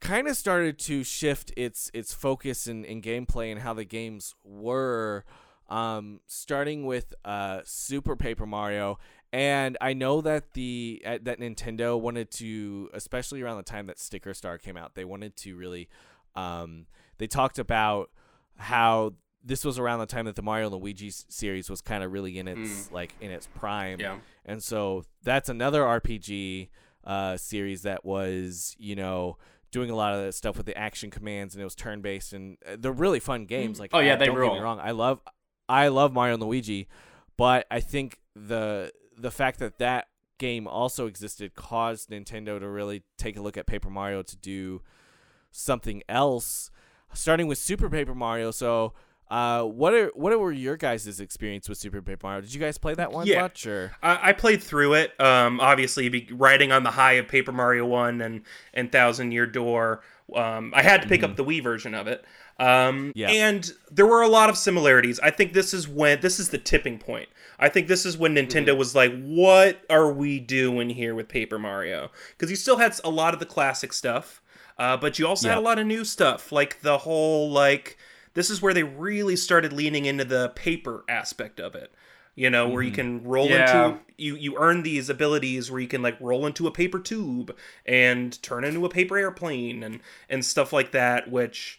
[0.00, 4.36] kind of started to shift its its focus in, in gameplay and how the games
[4.44, 5.24] were.
[5.68, 8.98] Um, starting with uh Super Paper Mario,
[9.32, 13.98] and I know that the uh, that Nintendo wanted to, especially around the time that
[13.98, 15.88] Sticker Star came out, they wanted to really,
[16.36, 16.86] um,
[17.20, 18.10] they talked about
[18.56, 19.12] how
[19.44, 22.38] this was around the time that the Mario and Luigi series was kind of really
[22.38, 24.00] in its like in its prime.
[24.00, 24.16] Yeah.
[24.44, 26.68] And so that's another RPG
[27.04, 29.36] uh, series that was, you know,
[29.70, 32.32] doing a lot of the stuff with the action commands, and it was turn based,
[32.32, 33.78] and uh, they're really fun games.
[33.78, 35.20] Like, Oh, yeah, uh, they don't get me wrong, I love,
[35.68, 36.88] I love Mario and Luigi,
[37.36, 40.08] but I think the the fact that that
[40.38, 44.82] game also existed caused Nintendo to really take a look at Paper Mario to do
[45.50, 46.70] something else,
[47.12, 48.50] starting with Super Paper Mario.
[48.50, 48.92] So.
[49.30, 52.40] Uh, what are what were your guys' experience with Super Paper Mario?
[52.40, 53.42] Did you guys play that one Yeah.
[53.42, 53.92] much or?
[54.02, 55.12] I, I played through it.
[55.20, 58.42] Um, obviously, be, riding on the high of Paper Mario One and
[58.74, 60.02] and Thousand Year Door.
[60.34, 62.24] Um, I had to pick up the Wii version of it.
[62.58, 63.30] Um, Yeah.
[63.30, 65.20] and there were a lot of similarities.
[65.20, 67.28] I think this is when this is the tipping point.
[67.60, 71.56] I think this is when Nintendo was like, "What are we doing here with Paper
[71.60, 74.42] Mario?" Because you still had a lot of the classic stuff,
[74.80, 77.96] uh, but you also had a lot of new stuff, like the whole like.
[78.34, 81.92] This is where they really started leaning into the paper aspect of it.
[82.36, 83.86] You know, where you can roll Yeah.
[83.88, 87.54] into you you earn these abilities where you can like roll into a paper tube
[87.84, 91.78] and turn into a paper airplane and and stuff like that which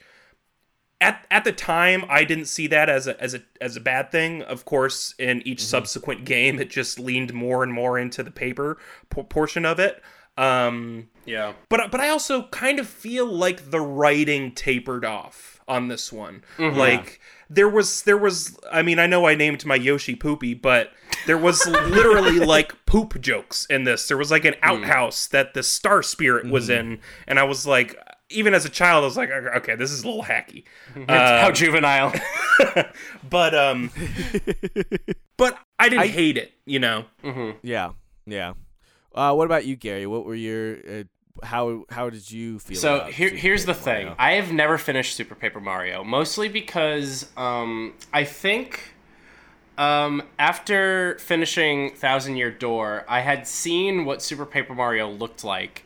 [1.00, 4.12] at at the time I didn't see that as a as a as a bad
[4.12, 4.44] thing.
[4.44, 8.78] Of course, in each subsequent game it just leaned more and more into the paper
[9.10, 10.04] por- portion of it.
[10.42, 11.54] Um Yeah.
[11.70, 16.44] but but I also kind of feel like the writing tapered off on this one.
[16.58, 16.78] Mm-hmm.
[16.78, 17.20] Like
[17.50, 20.92] there was there was I mean I know I named my Yoshi Poopy, but
[21.28, 24.08] there was literally like poop jokes in this.
[24.08, 24.64] There was like an mm.
[24.64, 26.94] outhouse that the Star Spirit was mm-hmm.
[26.94, 27.96] in, and I was like.
[28.34, 30.64] Even as a child, I was like, "Okay, this is a little hacky."
[31.10, 32.14] How um, juvenile.
[33.30, 33.92] But um,
[35.36, 37.04] but I didn't hate it, you know.
[37.26, 37.58] Mm-hmm.
[37.62, 37.90] Yeah,
[38.26, 38.54] yeah.
[39.14, 40.06] Uh, what about you, Gary?
[40.08, 41.04] What were your uh,
[41.44, 42.78] how how did you feel?
[42.78, 44.06] So about here, Super here's the thing.
[44.06, 44.16] Mario?
[44.20, 48.94] I have never finished Super Paper Mario, mostly because um, I think
[49.78, 55.84] um, after finishing Thousand Year Door, I had seen what Super Paper Mario looked like,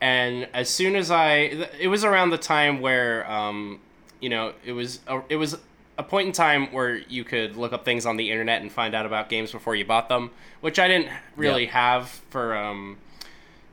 [0.00, 3.80] and as soon as I, it was around the time where um,
[4.20, 5.58] you know it was it was
[5.96, 8.94] a point in time where you could look up things on the internet and find
[8.94, 10.30] out about games before you bought them,
[10.60, 11.70] which I didn't really Yeah.
[11.72, 12.96] have for um,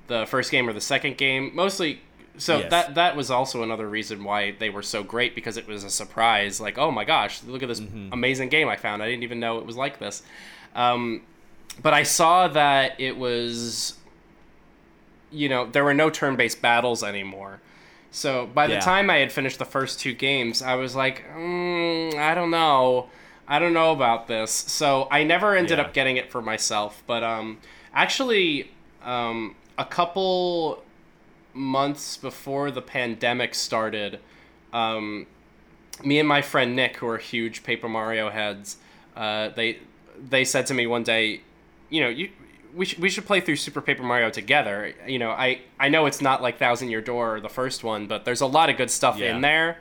[0.08, 1.52] the first game or the second game.
[1.56, 2.02] Mostly,
[2.38, 2.70] so Yes.
[2.70, 5.90] that that was also another reason why they were so great because it was a
[5.90, 6.62] surprise.
[6.62, 8.14] Like, oh my gosh, look at this Mm-hmm.
[8.14, 9.02] amazing game I found!
[9.02, 10.22] I didn't even know it was like this.
[10.76, 11.24] Um,
[11.82, 13.96] but I saw that it was,
[15.32, 17.62] you know, there were no turn-based battles anymore.
[18.12, 18.80] So by the Yeah.
[18.82, 23.10] time I had finished the first two games, I was like, mm, I don't know.
[23.48, 24.52] I don't know about this.
[24.52, 25.86] So I never ended Yeah.
[25.86, 27.04] up getting it for myself.
[27.08, 27.60] But um,
[27.94, 28.72] actually,
[29.04, 30.84] um, a couple
[31.54, 34.20] months before the pandemic started,
[34.74, 35.26] um,
[36.04, 38.78] me and my friend Nick, who are huge Paper Mario heads,
[39.16, 39.80] uh, they
[40.30, 41.42] they said to me one day,
[41.90, 42.30] you know, you
[42.74, 44.94] we should we should play through Super Paper Mario together.
[45.08, 48.08] You know, I I know it's not like Thousand Year Door or the first one,
[48.08, 49.36] but there's a lot of good stuff Yeah.
[49.36, 49.78] in there.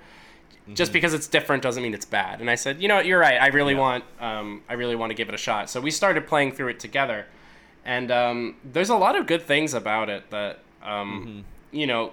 [0.75, 2.41] Just because it's different doesn't mean it's bad.
[2.41, 3.41] And I said, you know, what, you're right.
[3.43, 3.81] I really Yeah.
[3.81, 5.69] want um, I really want to give it a shot.
[5.69, 7.27] So we started playing through it together,
[7.85, 12.13] and um, there's a lot of good things about it that um, you know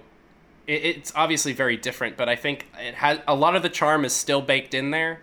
[0.65, 4.03] it, it's obviously very different, but I think it has a lot of the charm
[4.05, 5.21] is still baked in there.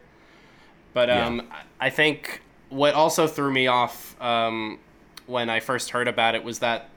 [0.92, 1.48] But um,
[1.80, 4.78] I I think what also threw me off um,
[5.26, 6.88] when I first heard about it was that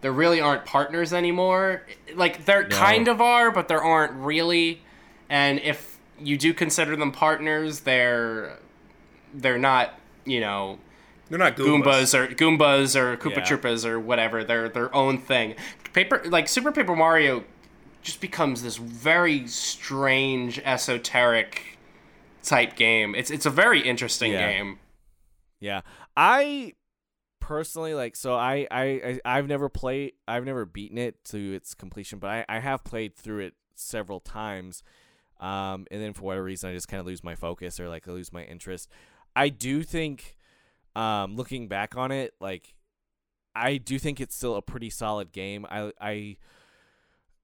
[0.00, 1.82] there really aren't partners anymore.
[2.14, 2.76] Like there No.
[2.76, 4.82] kind of are, but there aren't really.
[5.28, 8.58] And if you do consider them partners, they're
[9.34, 10.78] they're not, you know,
[11.28, 13.42] They're not Goombas or Goombas or Koopa Yeah.
[13.44, 14.42] Troopas or whatever.
[14.44, 15.54] They're their own thing.
[15.92, 17.44] Paper like Super Paper Mario
[18.02, 21.76] just becomes this very strange, esoteric
[22.42, 23.14] type game.
[23.14, 24.52] It's it's a very interesting Yeah.
[24.52, 24.78] game.
[25.60, 25.80] Yeah.
[26.16, 26.72] I
[27.48, 31.72] personally like so I, I I I've never played I've never beaten it to its
[31.72, 34.82] completion, but I I have played through it several times.
[35.40, 38.06] Um, and then for whatever reason, I just kind of lose my focus or like
[38.06, 38.90] I lose my interest.
[39.34, 40.36] I do think,
[40.94, 42.74] um, looking back on it, like
[43.54, 45.64] I do think it's still a pretty solid game.
[45.70, 46.36] I I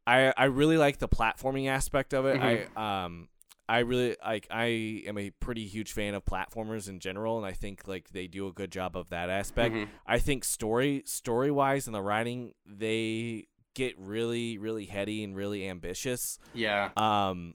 [0.06, 2.38] I I really like the platforming aspect of it.
[2.42, 3.28] I um
[3.68, 7.52] I really like I am a pretty huge fan of platformers in general and I
[7.52, 9.74] think like they do a good job of that aspect.
[9.74, 9.88] Mhm.
[10.06, 15.66] I think story story wise and the writing they get really really heady and really
[15.66, 16.38] ambitious.
[16.52, 16.90] Yeah.
[16.96, 17.54] Um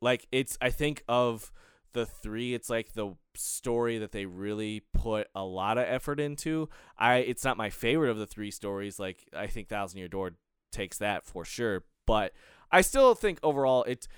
[0.00, 1.52] like it's I think of
[1.92, 6.70] the three it's like the story that they really put a lot of effort into.
[6.98, 10.32] I it's not my favorite of the three stories like I think Thousand Year Door
[10.70, 12.32] takes that for sure, but
[12.70, 14.08] I still think overall it's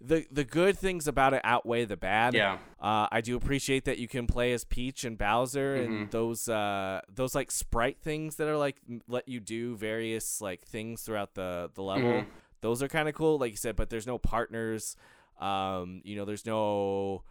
[0.00, 2.34] the the good things about it outweigh the bad.
[2.34, 2.58] Yeah.
[2.80, 6.10] Uh, I do appreciate that you can play as Peach and Bowser and Mhm.
[6.10, 8.76] those uh those like sprite things that are like
[9.08, 12.10] let you do various like things throughout the the level.
[12.22, 12.26] Mhm.
[12.60, 13.76] Those are kind of cool, like you said.
[13.76, 14.96] But there's no partners.
[15.40, 17.24] Um, you know, there's no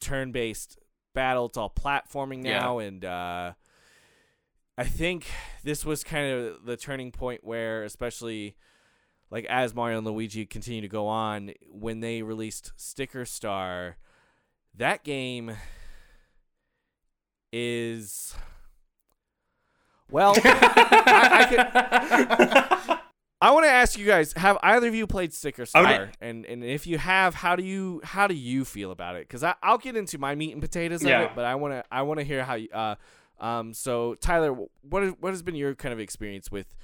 [0.00, 0.78] turn-based
[1.14, 1.46] battle.
[1.46, 2.58] It's all platforming Yeah.
[2.60, 3.52] now, and uh,
[4.78, 5.26] I think
[5.62, 8.56] this was kind of the turning point where, especially
[9.32, 13.96] like as Mario and Luigi continue to go on, when they released Sticker Star,
[14.76, 15.56] that game
[17.52, 18.34] is
[20.10, 20.34] well.
[20.44, 22.98] I, I,
[23.40, 26.10] I want to ask you guys: Have either of you played Sticker I Star?
[26.20, 29.26] And and if you have, how do you how do you feel about it?
[29.26, 31.22] Because I'll get into my meat and potatoes Yeah.
[31.22, 32.68] of it, but I want to I want to hear how you.
[32.72, 32.96] Uh,
[33.40, 33.72] um.
[33.72, 36.74] So Tyler, what is, what has been your kind of experience with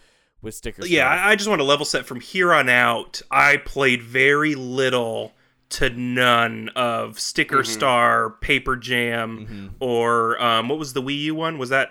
[0.43, 0.91] with Sticker Star?
[0.91, 3.23] Yeah, I I just want to level set from here on out.
[3.31, 5.33] I played very little
[5.71, 11.59] to none of Sticker Star, Paper Jam, or um, what was the Wii U one?
[11.59, 11.91] Was that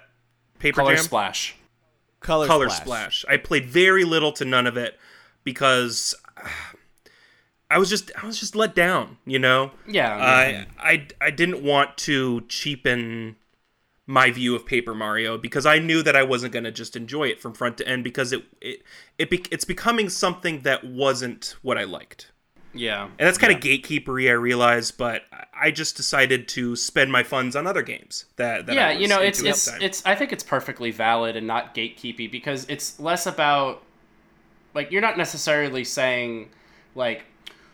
[0.59, 0.85] Paper Jam?
[0.85, 1.03] Color Jam?
[1.03, 1.55] Splash.
[2.19, 2.55] Color, Splash.
[2.57, 3.19] Color Splash.
[3.21, 3.25] Splash.
[3.33, 4.97] I played very little to none of it
[5.43, 6.47] because uh,
[7.69, 9.17] I was just I was just let down.
[9.25, 10.15] You know, Yeah.
[10.15, 13.35] I I I didn't want to cheapen
[14.07, 17.25] my view of Paper Mario because I knew that I wasn't going to just enjoy
[17.25, 18.81] it from front to end because it it,
[19.19, 22.31] it be, it's becoming something that wasn't what I liked.
[22.73, 23.03] yeah.
[23.03, 27.55] And that's kind of gatekeepery, I realize, but I- just decided to spend my funds
[27.55, 30.05] on other games that, that yeah, I you know, it's it's it's.
[30.05, 33.83] I think it's perfectly valid and not gatekeepy because it's less about
[34.73, 36.49] like you're not necessarily saying
[36.95, 37.25] like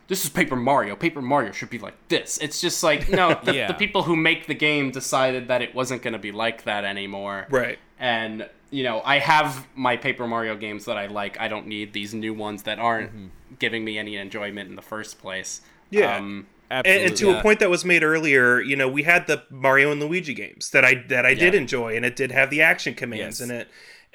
[0.08, 0.96] this is Paper Mario.
[0.96, 2.38] Paper Mario should be like this.
[2.38, 3.66] It's just like no, the, Yeah.
[3.68, 6.84] the people who make the game decided that it wasn't going to be like that
[6.84, 7.46] anymore.
[7.50, 7.78] right.
[7.98, 11.38] And you know, I have my Paper Mario games that I like.
[11.40, 13.30] I don't need these new ones that aren't
[13.60, 15.60] giving me any enjoyment in the first place.
[15.90, 16.16] Yeah.
[16.16, 17.06] Um, And, Absolutely.
[17.06, 20.00] and to a point that was made earlier, you know, we had the Mario and
[20.02, 23.38] Luigi games that I that I did enjoy, and it did have the action commands,
[23.38, 23.48] Yes.
[23.48, 23.68] and it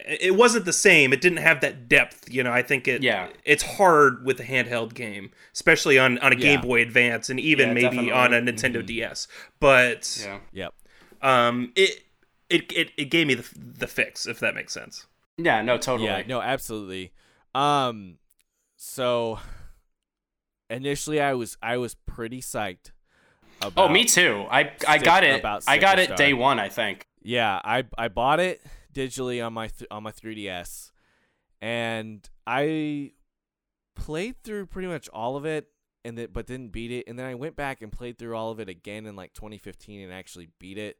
[0.07, 1.13] it wasn't the same.
[1.13, 2.31] It didn't have that depth.
[2.31, 3.29] You know, I think it Yeah.
[3.45, 6.41] it's hard with a handheld game, especially on on a Yeah.
[6.41, 8.81] Game Boy Advance, and even Yeah, maybe on a definitely.
[8.81, 9.27] Nintendo DS.
[9.59, 10.39] But yeah.
[10.53, 10.73] Yep.
[11.21, 12.03] um, it.
[12.49, 15.05] It, it, it gave me the, the fix if that makes sense.
[15.37, 16.09] Yeah, no, totally.
[16.09, 17.11] Yeah, no, absolutely.
[17.53, 18.17] Um,
[18.75, 19.37] so
[20.69, 22.91] initially, I was I was pretty psyched.
[23.61, 24.45] About, Oh, me too.
[24.49, 25.39] I I got it.
[25.39, 26.59] about I got it day one.
[26.59, 27.05] I think.
[27.21, 28.61] Yeah, I I bought it
[28.93, 30.91] digitally on my th- on my 3DS,
[31.61, 33.11] and I
[33.95, 35.67] played through pretty much all of it,
[36.05, 37.07] and then but didn't beat it.
[37.07, 40.01] And then I went back and played through all of it again in like 2015
[40.01, 40.97] and actually beat it,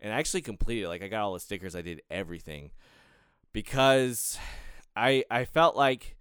[0.00, 0.84] and actually completed.
[0.84, 0.88] it.
[0.88, 2.70] Like I got all the stickers, I did everything,
[3.52, 4.38] because
[4.96, 6.16] I I felt like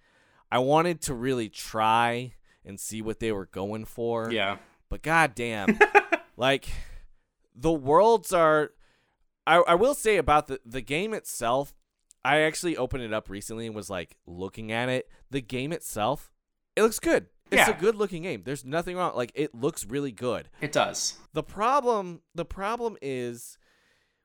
[0.51, 2.33] I wanted to really try
[2.65, 4.31] and see what they were going for.
[4.31, 4.57] Yeah.
[4.89, 5.79] But goddamn,
[6.37, 6.69] like
[7.55, 8.71] the worlds are.
[9.45, 11.73] I I will say about the the game itself.
[12.25, 15.09] I actually opened it up recently and was like looking at it.
[15.29, 16.31] The game itself,
[16.75, 17.27] it looks good.
[17.51, 18.41] It's a good looking game.
[18.43, 19.15] There's nothing wrong.
[19.15, 20.49] Like it looks really good.
[20.61, 21.17] It does.
[21.33, 23.57] The problem the problem is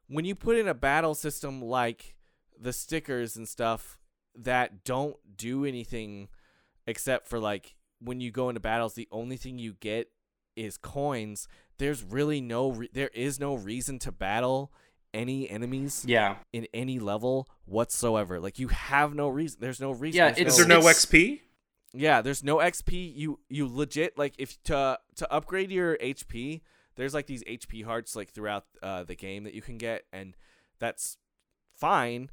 [0.06, 2.16] when you put in a battle system like
[2.58, 3.98] the stickers and stuff
[4.34, 6.28] that don't do anything
[6.86, 10.10] except for like when you go into battles the only thing you get
[10.56, 11.48] is coins
[11.78, 14.72] there's really no re- there is no reason to battle
[15.14, 16.36] any enemies Yeah.
[16.52, 20.52] in any level whatsoever like you have no reason there's no reason Yeah, there's it's-
[20.54, 21.40] Is there no it's- XP?
[21.92, 23.14] yeah, there's no XP.
[23.16, 26.60] You you legit like if to to upgrade your HP,
[26.96, 30.36] there's like these HP hearts like throughout uh, the game that you can get, and
[30.78, 31.16] that's
[31.74, 32.30] fine.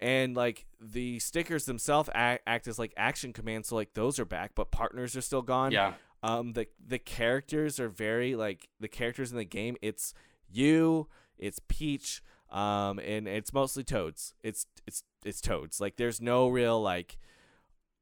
[0.00, 4.24] And like the stickers themselves act, act as like action commands, so like those are
[4.24, 5.72] back, but partners are still gone.
[5.72, 5.94] Yeah.
[6.22, 9.76] Um, the the characters are very like the characters in the game.
[9.82, 10.14] It's
[10.50, 11.08] you,
[11.38, 14.34] it's Peach, um, and it's mostly toads.
[14.42, 15.80] It's it's it's toads.
[15.80, 17.18] Like there's no real like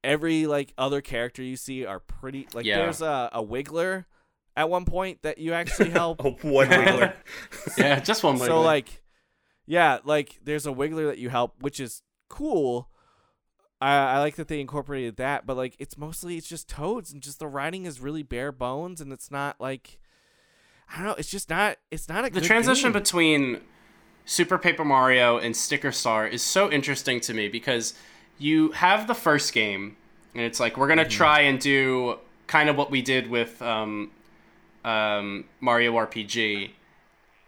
[0.05, 2.79] every like other character you see are pretty like Yeah.
[2.79, 4.05] there's a, a wiggler
[4.57, 7.15] at one point that you actually help Oh, one wiggler.
[7.79, 8.37] yeah, just one.
[8.39, 8.47] Wiggler.
[8.47, 9.03] so like
[9.67, 12.89] yeah like there's a wiggler that you help which is cool
[13.81, 17.21] I, I like that they incorporated that but like it's mostly it's just toads and
[17.21, 19.99] just the writing is really bare bones and it's not like
[20.93, 23.01] i don't know it's just not it's not a the good transition game.
[23.01, 23.61] between
[24.29, 27.95] Super Paper Mario and Sticker Star is so interesting to me because
[28.39, 29.97] you have the first game,
[30.35, 31.11] and it's like we're gonna Mm-hmm.
[31.11, 32.19] try and do
[32.49, 34.11] kind of what we did with um,
[34.85, 36.71] um, Mario RPG,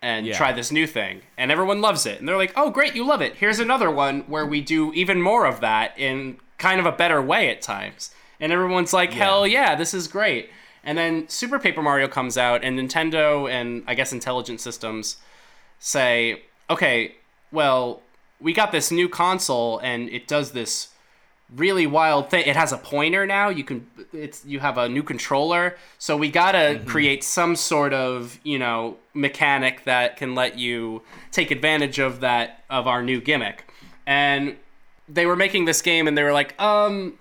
[0.03, 0.37] and Yeah.
[0.37, 3.21] try this new thing, and everyone loves it, and they're like, "Oh, great, you love
[3.23, 3.35] it!
[3.37, 7.21] Here's another one where we do even more of that in kind of a better
[7.21, 10.51] way at times." And everyone's like, "Hell yeah, this is great!"
[10.89, 15.19] And then Super Paper Mario comes out, and Nintendo and I guess Intelligent Systems
[15.79, 17.17] say, okay,
[17.53, 18.01] well,
[18.41, 20.89] we got this new console and it does this
[21.55, 22.47] really wild thing.
[22.47, 23.51] It has a pointer now.
[23.51, 25.77] You can it's you have a new controller.
[25.99, 31.03] So we got to create some sort of, you know, mechanic that can let you
[31.33, 33.71] take advantage of that of our new gimmick.
[34.07, 34.57] And
[35.07, 37.19] they were making this game and they were like, um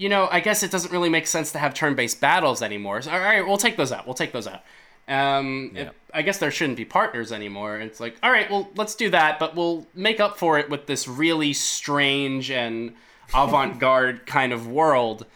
[0.00, 3.02] you know, I guess it doesn't really make sense to have turn-based battles anymore.
[3.02, 4.06] So, all right, we'll take those out.
[4.06, 4.62] We'll take those out.
[5.08, 5.82] Um, Yeah.
[5.82, 7.78] it- I guess there shouldn't be partners anymore.
[7.78, 10.86] It's like, all right, well, let's do that, but we'll make up for it with
[10.86, 12.94] this really strange and
[13.34, 15.26] avant-garde kind of world.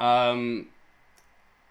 [0.00, 0.68] Um,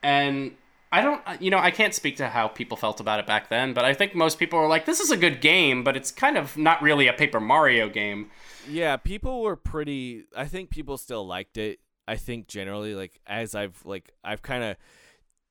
[0.03, 0.51] and
[0.91, 3.73] I don't, you know, I can't speak to how people felt about it back then,
[3.73, 6.37] but I think most people were like, this is a good game, but it's kind
[6.37, 8.29] of not really a Paper Mario game.
[8.69, 11.79] yeah people were pretty i think people still liked it
[12.11, 14.75] i think generally like as i've like i've kind of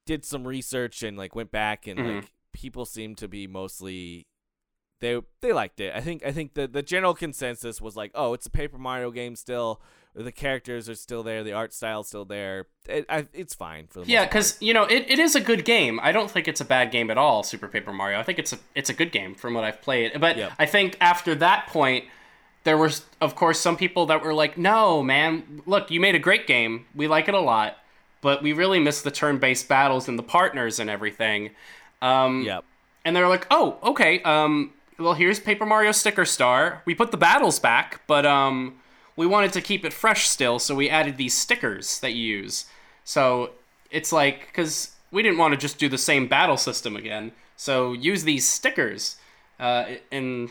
[0.07, 2.15] did some research and like went back and Mhm.
[2.17, 4.27] like people seem to be mostly
[5.01, 8.35] they they liked it i think i think the the general consensus was like oh
[8.35, 9.81] it's a paper mario game still
[10.15, 14.01] the characters are still there the art style's still there it, I, it's fine for
[14.01, 16.01] the Yeah, because you know it, it is a good game.
[16.03, 17.45] I don't think it's a bad game at all.
[17.45, 18.19] Super Paper Mario.
[18.19, 20.21] I think it's a it's a good game from what I've played.
[20.21, 20.53] But Yep.
[20.59, 22.07] I think after that point,
[22.65, 26.19] there was of course some people that were like, "No, man, look, you made a
[26.19, 26.87] great game.
[26.95, 27.79] We like it a lot,
[28.21, 31.51] but we really miss the turn-based battles and the partners and everything."
[32.03, 32.65] Um, yep
[33.05, 34.23] and they're like, "Oh, okay.
[34.23, 36.83] Um, well, here's Paper Mario Sticker Star.
[36.85, 38.81] We put the battles back, but um,
[39.17, 42.67] we wanted to keep it fresh still, so we added these stickers that you use.
[43.05, 43.53] So
[43.91, 47.93] it's like because we didn't want to just do the same battle system again, so
[47.93, 49.17] use these stickers.
[49.59, 50.51] Uh, and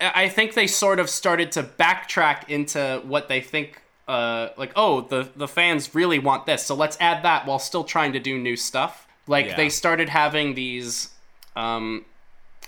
[0.00, 3.80] I think they sort of started to backtrack into what they think.
[4.06, 7.84] Uh, like, oh, the the fans really want this, so let's add that while still
[7.84, 9.06] trying to do new stuff.
[9.26, 9.56] Like Yeah.
[9.56, 11.10] they started having these
[11.56, 12.04] um,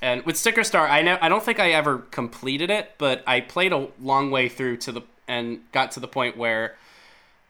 [0.03, 3.41] and with Sticker Star, I know I don't think I ever completed it, but I
[3.41, 6.77] played a long way through to the and got to the point where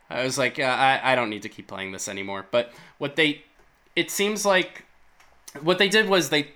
[0.08, 2.46] I was like, yeah, I, I don't need to keep playing this anymore.
[2.50, 3.42] But what they,
[3.94, 4.84] it seems like,
[5.60, 6.48] what they did was they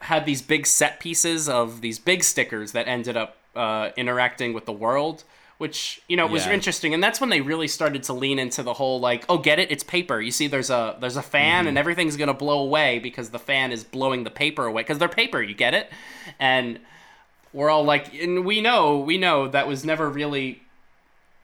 [0.00, 4.66] had these big set pieces of these big stickers that ended up uh, interacting with
[4.66, 5.24] the world,
[5.58, 6.52] which you know was Yeah.
[6.52, 6.92] interesting.
[6.92, 9.70] And that's when they really started to lean into the whole like, oh, get it?
[9.70, 10.20] It's paper.
[10.20, 13.72] You see, there's a there's a fan, and everything's gonna blow away because the fan
[13.72, 15.40] is blowing the paper away because they're paper.
[15.42, 15.90] You get it?
[16.38, 16.78] And
[17.54, 20.62] we're all like, and we know, we know that was never really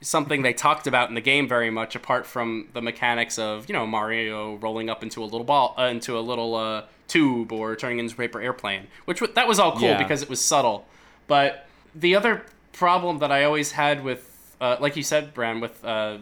[0.03, 3.73] something they talked about in the game very much, apart from the mechanics of you
[3.73, 7.75] know Mario rolling up into a little ball, uh, into a little uh, tube, or
[7.77, 9.99] turning into a paper airplane, which w- that was all cool Yeah.
[9.99, 10.87] because it was subtle.
[11.29, 15.85] But the other problem that I always had with, uh, like you said, Bran, with
[15.85, 16.19] uh,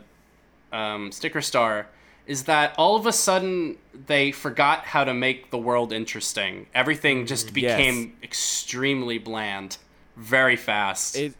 [0.72, 1.86] um, Sticker Star,
[2.26, 3.76] is that all of a sudden
[4.06, 6.66] they forgot how to make the world interesting.
[6.74, 7.52] Everything just Yes.
[7.54, 9.78] became extremely bland,
[10.16, 11.16] very fast.
[11.16, 11.34] it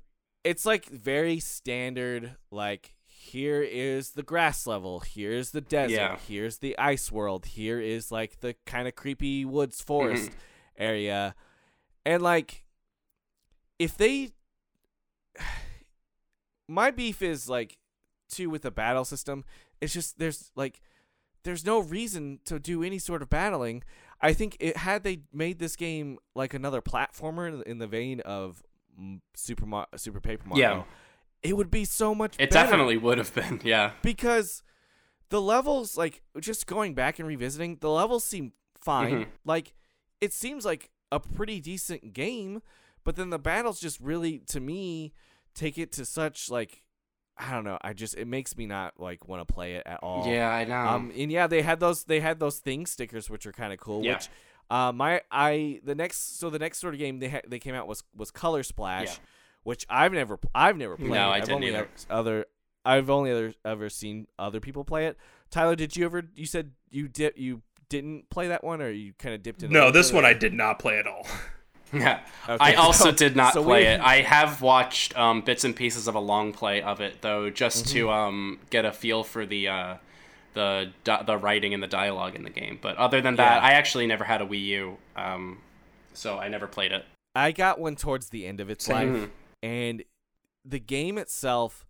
[0.44, 6.18] it's like very standard like here is the grass level here's the desert Yeah.
[6.26, 9.86] here's the ice world here is like the kind of creepy woods mm-hmm.
[9.86, 10.30] forest
[10.76, 11.34] area.
[12.06, 12.64] And like
[13.78, 14.30] if they
[16.68, 17.78] my beef is like
[18.30, 19.44] too with the battle system.
[19.80, 20.80] It's just there's like
[21.42, 23.82] there's no reason to do any sort of battling.
[24.20, 28.62] I think it had they made this game like another platformer in- the vein of
[29.34, 30.82] super Mar- super paper mario Yeah.
[31.42, 33.92] it would be so much it better definitely would have been, yeah.
[34.02, 34.62] because
[35.30, 39.26] the levels like just going back and revisiting the levels seem fine Mhm.
[39.44, 39.74] like
[40.20, 42.62] it seems like a pretty decent game
[43.04, 45.12] but then the battles just really to me
[45.54, 46.82] take it to such like
[47.38, 49.98] i don't know i just it makes me not like want to play it at
[50.02, 50.74] all Yeah, I know.
[50.76, 53.78] um and yeah they had those they had those thing stickers which are kind of
[53.80, 54.14] cool Yeah.
[54.14, 54.28] which
[54.70, 57.74] Uh, my I the next so the next sort of game they ha- they came
[57.74, 59.14] out was was Color Splash, Yeah.
[59.64, 61.10] which I've never I've never played.
[61.10, 61.78] No, I have didn't only either.
[61.78, 62.46] ever- other
[62.84, 65.18] I've only other, ever seen other people play it.
[65.50, 66.22] Tyler, did you ever?
[66.34, 69.72] You said you did you didn't play that one, or you kind of dipped in?
[69.72, 71.26] No, this one I did not play at all.
[71.92, 72.20] Yeah.
[72.48, 74.00] Okay, I also so- did not so play we- it.
[74.00, 77.88] I have watched um, bits and pieces of a long play of it though, just
[77.88, 78.08] to Mm-hmm.
[78.10, 79.94] um, get a feel for the uh,
[80.54, 80.92] the
[81.26, 82.78] the writing and the dialogue in the game.
[82.80, 83.68] But other than that, Yeah.
[83.68, 85.58] I actually never had a Wii U, um,
[86.12, 87.04] so I never played it.
[87.34, 89.28] I got one towards the end of its life,
[89.62, 90.02] and
[90.64, 91.86] the game itself,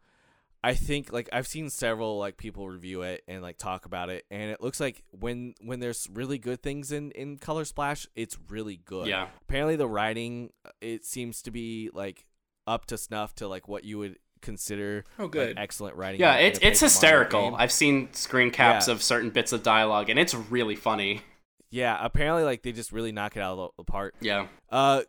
[0.62, 4.26] I think like I've seen several like people review it and like talk about it,
[4.30, 8.36] and it looks like when when there's really good things in in Color Splash, it's
[8.50, 9.06] really good.
[9.06, 9.28] Yeah.
[9.48, 12.26] Apparently, the writing uh, it seems to be like
[12.66, 15.58] up to snuff to like what you would consider Oh, like, good.
[15.58, 16.20] excellent writing.
[16.20, 17.54] Yeah, in it's it's hysterical.
[17.56, 18.94] I've seen screen caps Yeah.
[18.94, 21.22] of certain bits of dialogue, and it's really funny.
[21.70, 24.14] Yeah, apparently like they just really knock it out of the park.
[24.20, 24.48] Yeah.
[24.70, 25.02] Uh,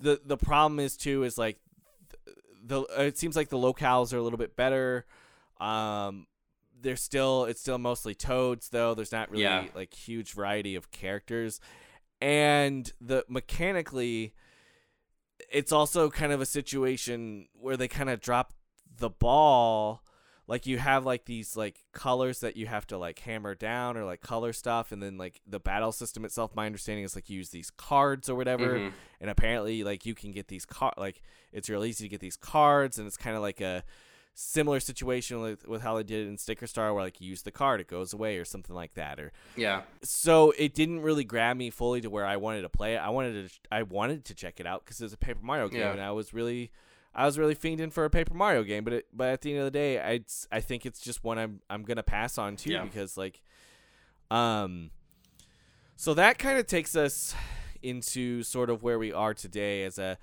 [0.00, 1.58] the the problem is too is like
[2.64, 5.06] the it seems like the locales are a little bit better.
[5.60, 6.26] Um,
[6.80, 8.94] they're still it's still mostly toads though.
[8.94, 9.66] There's not really Yeah.
[9.76, 11.60] like huge variety of characters,
[12.20, 14.34] and the mechanically,
[15.52, 18.52] it's also kind of a situation where they kind of drop
[18.98, 20.02] the ball
[20.48, 24.04] like you have like these like colors that you have to like hammer down or
[24.04, 27.38] like color stuff and then like the battle system itself my understanding is like you
[27.38, 28.92] use these cards or whatever Mhm.
[29.20, 31.22] and apparently like you can get these car like
[31.52, 33.84] it's real easy to get these cards and it's kind of like a
[34.34, 37.42] similar situation with, with how they did it in sticker star where like you use
[37.42, 39.82] the card it goes away or something like that or Yeah.
[40.02, 42.98] so it didn't really grab me fully to where I wanted to play it.
[42.98, 45.80] I wanted to I wanted to check it out because it's a Paper Mario game,
[45.80, 45.92] Yeah.
[45.92, 46.70] and I was really
[47.14, 48.84] I was really fiending for a Paper Mario game.
[48.84, 51.38] But it, but at the end of the day, I I think it's just one
[51.38, 52.84] I'm I'm gonna pass on too Yeah.
[52.84, 53.42] because like,
[54.30, 54.90] um,
[55.96, 57.34] so that kind of takes us
[57.82, 60.18] into sort of where we are today as a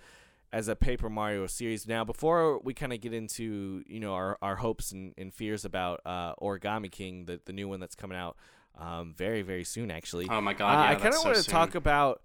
[0.52, 1.88] as a Paper Mario series.
[1.88, 5.66] Now, before we kind of get into you know our, our hopes and, and fears
[5.66, 8.36] about uh, Origami King, the the new one that's coming out
[8.78, 10.28] um, very very soon, actually.
[10.30, 10.72] Oh my Uh, god.
[10.86, 11.52] Yeah, I kind of so wanted to soon.
[11.52, 12.22] talk about.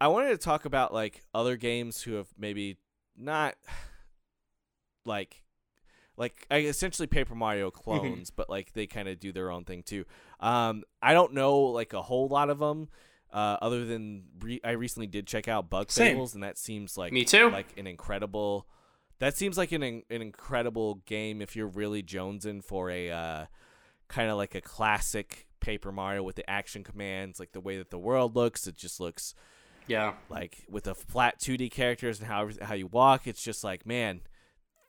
[0.00, 2.76] I wanted to talk about like other games who have maybe
[3.16, 3.54] not
[5.04, 5.42] like
[6.16, 9.82] like I essentially Paper Mario clones, but like they kind of do their own thing
[9.82, 10.04] too.
[10.40, 12.88] Um, I don't know like a whole lot of them.
[13.32, 16.12] Uh, other than re- I recently did check out Bug Same.
[16.14, 17.50] Fables, and that seems like Me too.
[17.50, 18.68] like an incredible.
[19.18, 23.46] That seems like an an incredible game if you're really jonesing for a uh,
[24.06, 27.90] kind of like a classic Paper Mario with the action commands, like the way that
[27.90, 28.68] the world looks.
[28.68, 29.34] It just looks
[29.88, 30.14] Yeah.
[30.28, 33.26] like with the flat 2D characters and how how you walk.
[33.26, 34.20] It's just like man,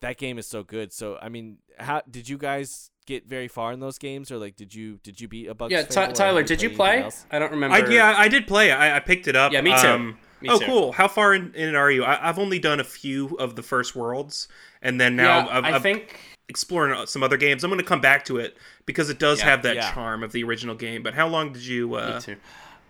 [0.05, 0.93] that game is so good.
[0.93, 4.55] So I mean, how did you guys get very far in those games, or like
[4.55, 5.71] did you did you beat a Bug?
[5.71, 5.81] Yeah.
[5.83, 7.09] Ty- Tyler, did you play?
[7.31, 7.75] I don't remember.
[7.75, 8.71] I, yeah, I did play.
[8.71, 9.51] I, I picked it up.
[9.51, 9.87] Yeah, me too.
[9.87, 10.65] Um, Me oh, too.
[10.65, 10.91] cool.
[10.91, 12.03] How far in, in are you?
[12.03, 14.47] I, I've only done a few of the first worlds,
[14.81, 17.63] and then now yeah, I'm, I I'm think exploring some other games.
[17.63, 19.91] I'm going to come back to it because it does Yeah, have that yeah.
[19.91, 21.01] charm of the original game.
[21.01, 21.87] But how long did you?
[21.89, 22.35] Me Uh, too.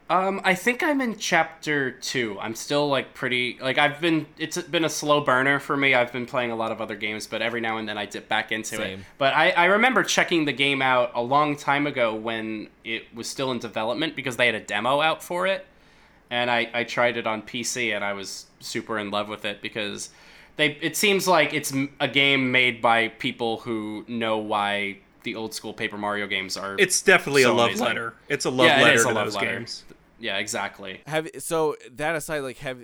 [0.08, 2.38] Um, I think I'm in chapter two.
[2.39, 4.28] I'm still like pretty like I've been.
[4.38, 5.95] It's been a slow burner for me.
[5.95, 8.30] I've been playing a lot of other games, but every now and then I dip
[8.30, 8.99] back into it.
[9.18, 13.28] But I, I remember checking the game out a long time ago when it was
[13.28, 15.66] still in development because they had a demo out for it,
[16.30, 19.60] and I, I tried it on PC and I was super in love with it
[19.60, 20.10] because
[20.56, 20.74] they.
[20.82, 25.74] It seems like it's a game made by people who know why the old school
[25.74, 26.76] Paper Mario games are.
[26.78, 27.86] it's definitely So a love amazing.
[27.88, 28.14] letter.
[28.30, 29.58] It's a love Yeah, letter is a to love those letter.
[29.58, 29.84] games.
[30.20, 31.01] Yeah, exactly.
[31.07, 32.80] Have so that aside, like have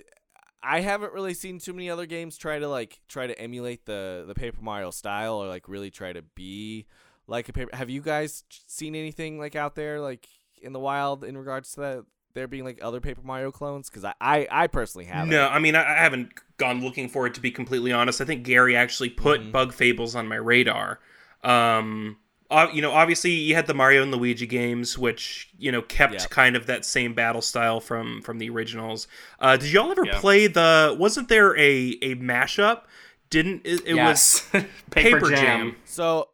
[0.63, 4.23] I haven't really seen too many other games try to like try to emulate the
[4.27, 6.86] the Paper Mario style or like really try to be
[7.27, 7.75] like a paper.
[7.75, 10.27] Have you guys seen anything like out there like
[10.61, 12.05] in the wild in regards to that?
[12.34, 15.32] There being like other Paper Mario clones because I, I I personally haven't.
[15.32, 18.21] No, I mean I, I haven't gone looking for it to be completely honest.
[18.21, 19.51] I think Gary actually put Mm-hmm.
[19.51, 20.99] Bug Fables on my radar.
[21.43, 22.17] Um,
[22.52, 26.14] uh, you know, obviously you had the Mario and Luigi games, which you know kept
[26.14, 26.30] Yep.
[26.30, 29.08] kind of that same battle style from from the originals.
[29.39, 30.20] Uh, did y'all ever Yeah.
[30.20, 30.95] play the?
[30.99, 32.84] Wasn't there a a mashup?
[33.30, 34.66] Didn't it, it was yes.
[34.91, 35.78] Paper Jam.
[35.86, 36.30] So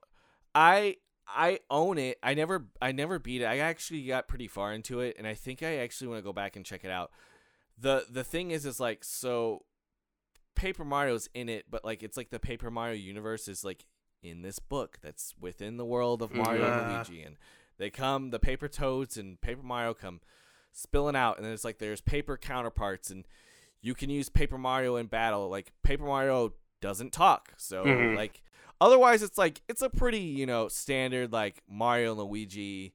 [0.55, 0.97] I
[1.28, 2.18] I own it.
[2.24, 3.45] I never I never beat it.
[3.45, 6.34] I actually got pretty far into it and I think I actually want to go
[6.34, 7.11] back and check it out.
[7.78, 9.63] The the thing is is like so
[10.55, 13.86] Paper Mario's in it, but like it's like the Paper Mario universe is like
[14.24, 16.95] in this book that's within the world of Mario and Mhm.
[17.09, 17.38] Luigi and
[17.78, 20.22] they come the paper toads and Paper Mario come
[20.72, 23.26] spilling out and then it's like there's paper counterparts and
[23.82, 25.49] you can use Paper Mario in battle.
[25.49, 27.53] Like Paper Mario doesn't talk.
[27.57, 28.15] So Mhm.
[28.15, 28.41] like
[28.82, 32.93] otherwise it's like it's a pretty, you know, standard like Mario and Luigi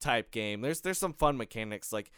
[0.00, 0.60] type game.
[0.60, 2.10] There's there's some fun mechanics like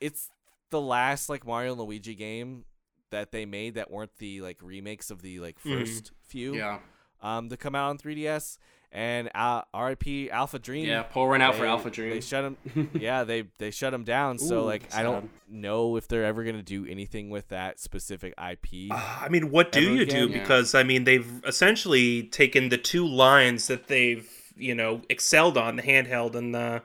[0.00, 0.30] it's
[0.70, 2.64] the last like Mario and Luigi game
[3.10, 5.80] that they made that weren't the like remakes of the like Mhm.
[5.80, 6.78] first few Yeah.
[7.22, 8.58] Um to come out on 3DS
[8.92, 10.02] and uh, RIP
[10.32, 10.84] AlphaDream.
[10.84, 11.02] Yeah.
[11.04, 12.10] Pour one out for AlphaDream.
[12.10, 12.90] They shut him.
[12.94, 14.38] yeah, they they shut him down.
[14.38, 18.34] so Ooh, like I don't know if they're ever gonna do anything with that specific
[18.36, 18.90] IP.
[18.90, 20.28] Uh, I mean, what do you again?
[20.28, 20.32] do?
[20.32, 20.40] Yeah.
[20.40, 25.76] Because I mean, they've essentially taken the two lines that they've you know excelled on
[25.76, 26.82] the handheld and the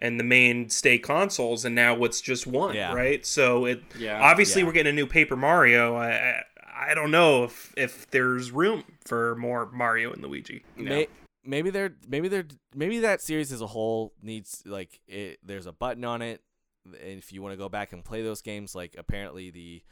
[0.00, 2.92] and the mainstay consoles, and now it's just one, Yeah.
[2.92, 3.24] right?
[3.24, 4.20] So it Yeah.
[4.20, 4.66] obviously Yeah.
[4.66, 5.94] we're getting a new Paper Mario.
[5.96, 6.42] I,
[6.76, 10.62] I I don't know if if there's room for more Mario and Luigi.
[10.76, 10.84] Yeah.
[10.88, 11.08] May,
[11.44, 15.38] maybe they're maybe they're maybe that series as a whole needs like it.
[15.42, 16.42] There's a button on it,
[16.84, 19.82] and if you want to go back and play those games, like apparently the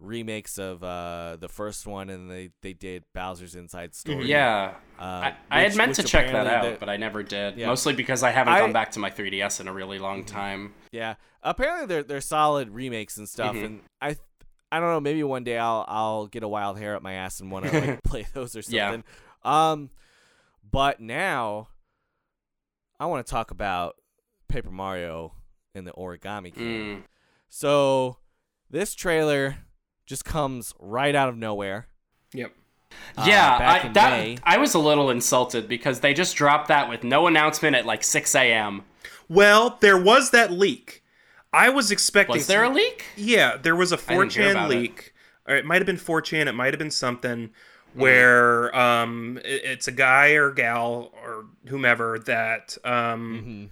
[0.00, 4.26] remakes of uh the first one, and they they did Bowser's Inside Story.
[4.26, 4.74] Yeah.
[4.98, 7.56] uh, I, I had meant to check that out, the- but I never did.
[7.56, 7.68] Yeah.
[7.68, 10.74] Mostly because I haven't I- gone back to my 3DS in a really long time.
[10.90, 13.64] Yeah, apparently they're they're solid remakes and stuff, Mhm.
[13.64, 14.18] and I th-
[14.74, 14.98] I don't know.
[14.98, 17.80] Maybe one day I'll I'll get a wild hair up my ass and want to
[17.80, 18.76] like play those or something.
[18.76, 18.90] Yeah.
[18.90, 19.04] something.
[19.44, 19.90] Um,
[20.68, 21.68] but now
[22.98, 23.94] I want to talk about
[24.48, 25.32] Paper Mario
[25.76, 26.96] and the Origami King.
[26.96, 27.02] Mm.
[27.48, 28.16] So
[28.68, 29.58] this trailer
[30.06, 31.86] just comes right out of nowhere.
[32.32, 32.52] Yep.
[33.16, 34.38] uh, Yeah, I, that, May.
[34.42, 38.02] I was a little insulted because they just dropped that with no announcement at like
[38.02, 38.82] 6 a.m.
[39.28, 41.03] Well, there was that leak.
[41.54, 42.36] I was expecting.
[42.36, 43.04] Was there a leak?
[43.16, 44.74] Yeah, there was a didn't 4chan about it.
[44.76, 45.14] leak.
[45.46, 47.50] Or it might have been 4chan, it might have been something
[47.94, 53.68] where um it- it's a guy or gal or whomever that um Mhm.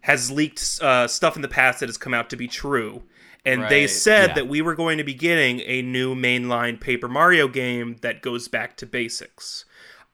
[0.00, 3.02] has leaked uh, stuff in the past that has come out to be true.
[3.46, 4.34] And they said Yeah.
[4.36, 8.48] that we were going to be getting a new mainline Paper Mario game that goes
[8.48, 9.66] back to basics.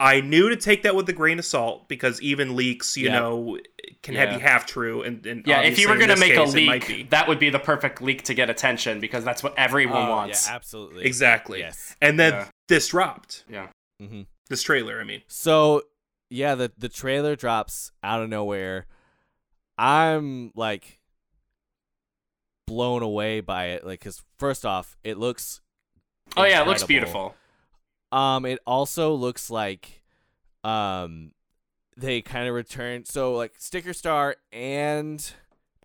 [0.02, 3.18] I knew to take that with a grain of salt because even leaks, you Yeah.
[3.20, 3.58] know,
[4.02, 4.20] can Yeah.
[4.26, 5.02] have be half true.
[5.02, 6.94] And, and Yeah, if you were going to make a case, it might be.
[6.94, 10.10] leak, that would be the perfect leak to get attention because that's what everyone Oh,
[10.10, 10.48] wants.
[10.48, 11.04] Yeah, absolutely.
[11.04, 11.58] Exactly.
[11.58, 11.94] Yes.
[12.00, 12.48] And then Yeah.
[12.68, 13.44] this dropped.
[13.48, 13.68] Yeah.
[14.00, 15.22] hmm This trailer, I mean.
[15.28, 15.82] So
[16.30, 18.86] yeah, the the trailer drops out of nowhere.
[19.76, 20.98] I'm like
[22.66, 25.60] blown away by it, like because first off, it looks.
[26.36, 27.34] Oh yeah, it looks beautiful.
[28.12, 30.02] Um, it also looks like,
[30.64, 31.32] um,
[31.96, 33.06] they kind of returned.
[33.06, 35.32] So like Sticker Star and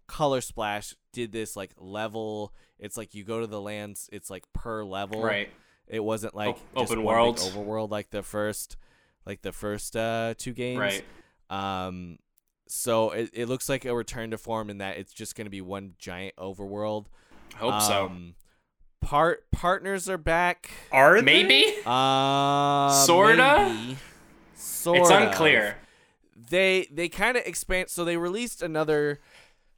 [0.08, 2.54] Color Splash did this like level.
[2.80, 4.10] It's like you go to the lands.
[4.12, 5.22] It's like per level.
[5.22, 5.50] Right.
[5.88, 7.38] It wasn't like O- open world.
[7.38, 8.78] overworld like the first,
[9.26, 10.80] like the first uh two games.
[10.80, 11.06] Right.
[11.50, 12.18] Um,
[12.68, 15.52] so it, it looks like a return to form in that it's just going to
[15.52, 17.06] be one giant overworld.
[17.56, 18.12] Hope so.
[19.06, 20.72] Part partners are back.
[20.92, 21.44] Are they?
[21.44, 21.76] Maybe?
[21.86, 23.72] Uh, Sorta?
[23.72, 23.98] maybe.
[24.56, 25.78] Sort It's unclear.
[26.50, 27.92] They they kind of expand.
[27.92, 29.20] So they released another,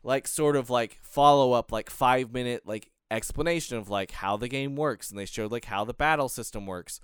[0.02, 4.48] like sort of like follow up, like five minute like explanation of like how the
[4.48, 7.02] game works, and they showed like how the battle system works.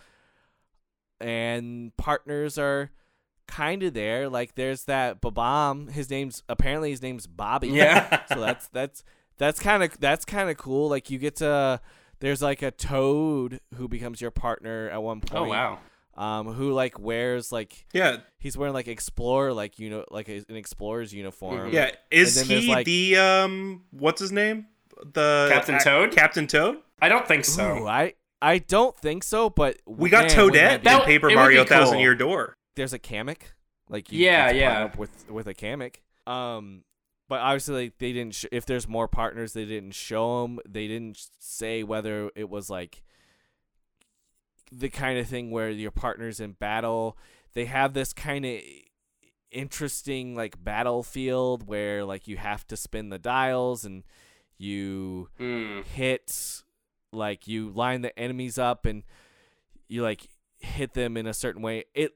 [1.20, 2.92] And partners are
[3.50, 4.30] kind of there.
[4.30, 5.92] Like there's that Bob-omb.
[5.92, 7.68] His name's apparently his name's Bobby.
[7.68, 8.26] Yeah.
[8.34, 9.04] so that's that's
[9.38, 10.88] that's kind of that's kind of cool.
[10.88, 11.82] Like you get to
[12.24, 15.42] there's like a toad who becomes your partner at one point.
[15.42, 15.80] Oh wow.
[16.16, 18.18] Um, who like wears like Yeah.
[18.40, 21.72] he's wearing like explorer like you know like an explorer's uniform.
[21.72, 21.92] Yeah.
[22.12, 24.68] Is And then there's, he like- the um what's his name?
[25.04, 26.12] The Captain ac- Toad?
[26.12, 26.78] Captain Toad?
[27.02, 27.80] I don't think so.
[27.80, 31.06] Ooh, I I don't think so, but We got man, when Toadette that- in That-
[31.06, 31.78] Paper Mario be cool.
[31.78, 32.54] Thousand Year Door.
[32.76, 33.42] there's a Kamek.
[33.90, 34.86] Like you Yeah, get to partner yeah.
[34.86, 35.96] up with with a Kamek.
[36.32, 36.84] Um,
[37.30, 38.36] but obviously like, they didn't.
[38.36, 40.60] Sh- if there's more partners, they didn't show them.
[40.68, 43.02] They didn't say whether it was like
[44.72, 47.18] the kind of thing where your partners in battle.
[47.54, 48.60] They have this kind of
[49.52, 54.04] interesting like battlefield where like you have to spin the dials and
[54.58, 55.84] you Mm.
[55.86, 56.64] hit
[57.12, 59.04] like you line the enemies up and
[59.88, 62.14] you like hit them in a certain way it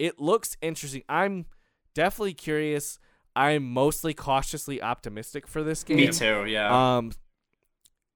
[0.00, 1.44] it looks interesting i'm
[1.94, 2.98] definitely curious
[3.36, 6.44] i'm mostly cautiously optimistic for this game Me too.
[6.46, 6.96] Yeah.
[6.96, 7.12] um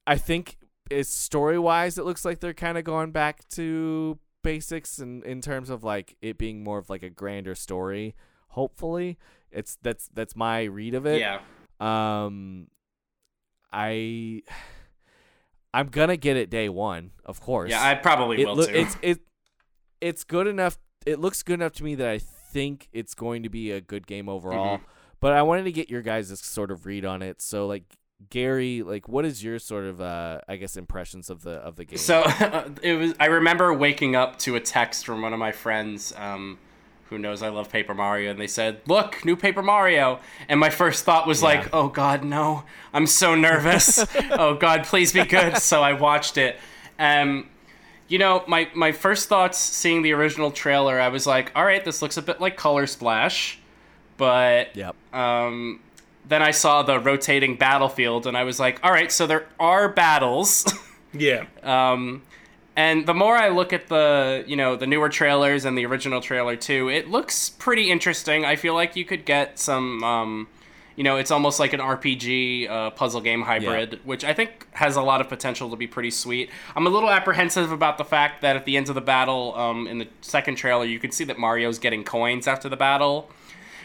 [0.07, 0.57] i think
[0.91, 5.41] it's story wise it looks like they're kind of going back to basics and in
[5.41, 8.17] terms of like it being more of like a grander story
[8.49, 9.19] hopefully
[9.53, 11.39] it's that's that's my read of it yeah.
[11.81, 12.67] um,
[13.73, 14.43] I
[15.73, 17.71] I'm gonna get it day one, of course.
[17.71, 17.85] Yeah.
[17.85, 18.75] I probably it will loo- too.
[18.75, 19.19] it's it
[20.01, 20.79] it's good enough.
[21.07, 24.07] It looks good enough to me that I think it's going to be a good
[24.07, 24.79] game overall.
[24.79, 24.85] Mm-hmm.
[25.21, 27.43] But I wanted to get your guys' sort of read on it.
[27.43, 27.85] So like
[28.29, 31.85] Gary, like what is your sort of uh I guess impressions of the of the
[31.85, 31.99] game?
[31.99, 32.25] So
[32.83, 33.15] it was.
[33.21, 36.59] I remember waking up to a text from one of my friends, um,
[37.11, 40.71] who knows I love Paper Mario, and they said, "Look, new Paper Mario." And my
[40.71, 42.65] first thought was like, "Oh God, no!
[42.93, 44.05] I'm so nervous.
[44.31, 46.59] oh God, please be good." So I watched it.
[46.99, 47.49] Um,
[48.07, 51.85] you know, my my first thoughts seeing the original trailer, I was like, "All right,
[51.85, 53.60] this looks a bit like Color Splash,"
[54.21, 54.95] but Yep.
[55.13, 55.81] um,
[56.29, 59.89] then I saw the rotating battlefield, and I was like, "All right, so there are
[59.89, 60.65] battles."
[61.13, 61.47] Yeah.
[61.65, 62.23] Um,
[62.77, 66.21] and the more I look at the, you know, the newer trailers and the original
[66.21, 68.45] trailer too, it looks pretty interesting.
[68.45, 70.47] I feel like you could get some, um,
[70.95, 74.95] you know, it's almost like an RPG uh, puzzle game hybrid, which I think has
[74.95, 76.49] a lot of potential to be pretty sweet.
[76.77, 79.89] I'm a little apprehensive about the fact that at the end of the battle, um,
[79.89, 83.29] in the second trailer, you can see that Mario's getting coins after the battle.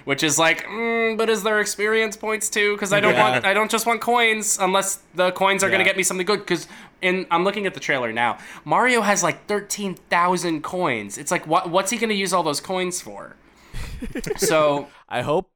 [0.05, 2.73] Which is like, mm, but is there experience points too?
[2.75, 3.31] Because I don't Yeah.
[3.31, 6.39] want, I don't just want coins unless the coins are gonna get me something good.
[6.39, 6.67] Because
[7.01, 8.37] in, I'm looking at the trailer now.
[8.65, 11.17] Mario has like thirteen thousand coins.
[11.17, 13.35] It's like, what, what's he gonna use all those coins for?
[14.37, 15.49] so I hope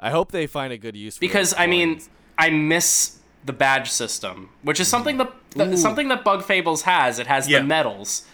[0.00, 2.00] I hope they find a good use for because those I mean.
[2.38, 7.18] I miss the badge system, which is something that, that something that Bug Fables has.
[7.18, 7.58] It has Yeah.
[7.58, 8.24] the medals.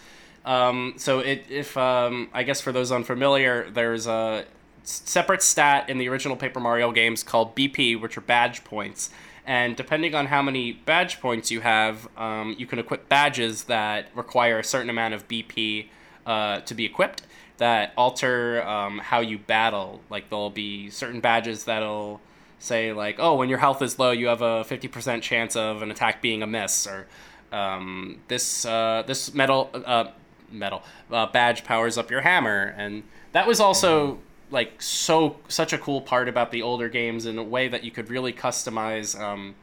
[0.45, 4.45] Um, so it, if um, I guess for those unfamiliar, there's a s-
[4.89, 9.09] separate stat in the original Paper Mario games called BP, which are badge points.
[9.45, 14.09] And depending on how many badge points you have, um, you can equip badges that
[14.13, 15.87] require a certain amount of BP
[16.25, 17.23] uh, to be equipped
[17.59, 20.01] that alter um, how you battle.
[20.09, 22.19] Like there'll be certain badges that'll
[22.57, 25.81] say like, oh, when your health is low, you have a fifty percent chance of
[25.81, 27.07] an attack being a miss, or
[27.51, 30.05] um, this uh, this metal uh,
[30.51, 30.81] metal
[31.11, 34.19] uh, badge powers up your hammer, and that was also
[34.51, 37.91] like so such a cool part about the older games in a way that you
[37.91, 39.55] could really customize um,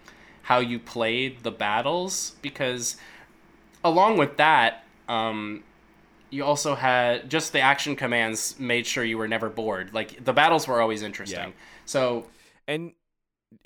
[0.43, 2.97] how you played the battles because
[3.85, 5.63] along with that um,
[6.31, 10.33] you also had just the action commands made sure you were never bored like the
[10.33, 11.53] battles were always interesting Yeah.
[11.85, 12.27] so
[12.67, 12.93] and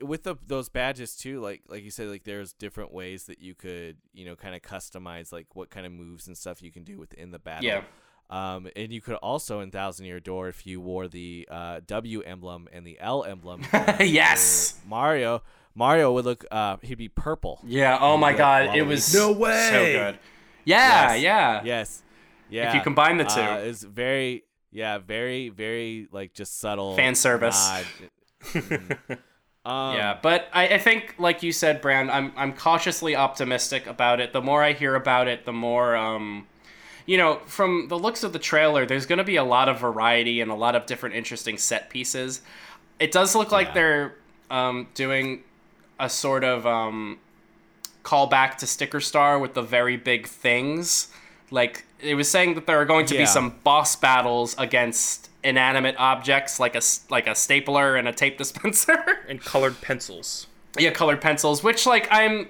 [0.02, 3.54] with the those badges too like like you said like there's different ways that you
[3.54, 6.84] could you know kind of customize like what kind of moves and stuff you can
[6.84, 7.82] do within the battle Yeah.
[8.30, 12.22] Um and you could also in thousand year door if you wore the uh w
[12.22, 14.80] emblem and the l emblem uh, Yes!
[14.86, 15.42] mario
[15.74, 19.68] mario would look uh he'd be purple yeah oh my god it was No way.
[19.70, 19.92] so way!
[19.92, 20.18] good
[20.64, 21.22] yeah Yes.
[21.22, 22.02] yeah yes
[22.48, 23.40] yeah If you combine the two.
[23.40, 27.58] uh, it's very yeah very very like just subtle Fan service.
[27.68, 27.86] nod.
[28.42, 29.18] Mhm.
[29.66, 34.18] um, Yeah, but I, I think, like you said, Brand, I'm I'm cautiously optimistic about
[34.20, 34.32] it.
[34.32, 36.46] The more I hear about it, the more um,
[37.10, 39.80] you know, from the looks of the trailer, there's going to be a lot of
[39.80, 42.40] variety and a lot of different interesting set pieces.
[43.00, 43.74] It does look like Yeah.
[43.74, 44.14] they're
[44.48, 45.42] um, doing
[45.98, 47.18] a sort of um,
[48.04, 51.08] callback to Sticker Star with the very big things.
[51.50, 53.22] Like it was saying that there are going to Yeah.
[53.22, 58.38] be some boss battles against inanimate objects like a like a stapler and a tape
[58.42, 59.18] dispenser.
[59.28, 60.46] and colored pencils.
[60.78, 62.48] yeah, colored pencils, which like I'm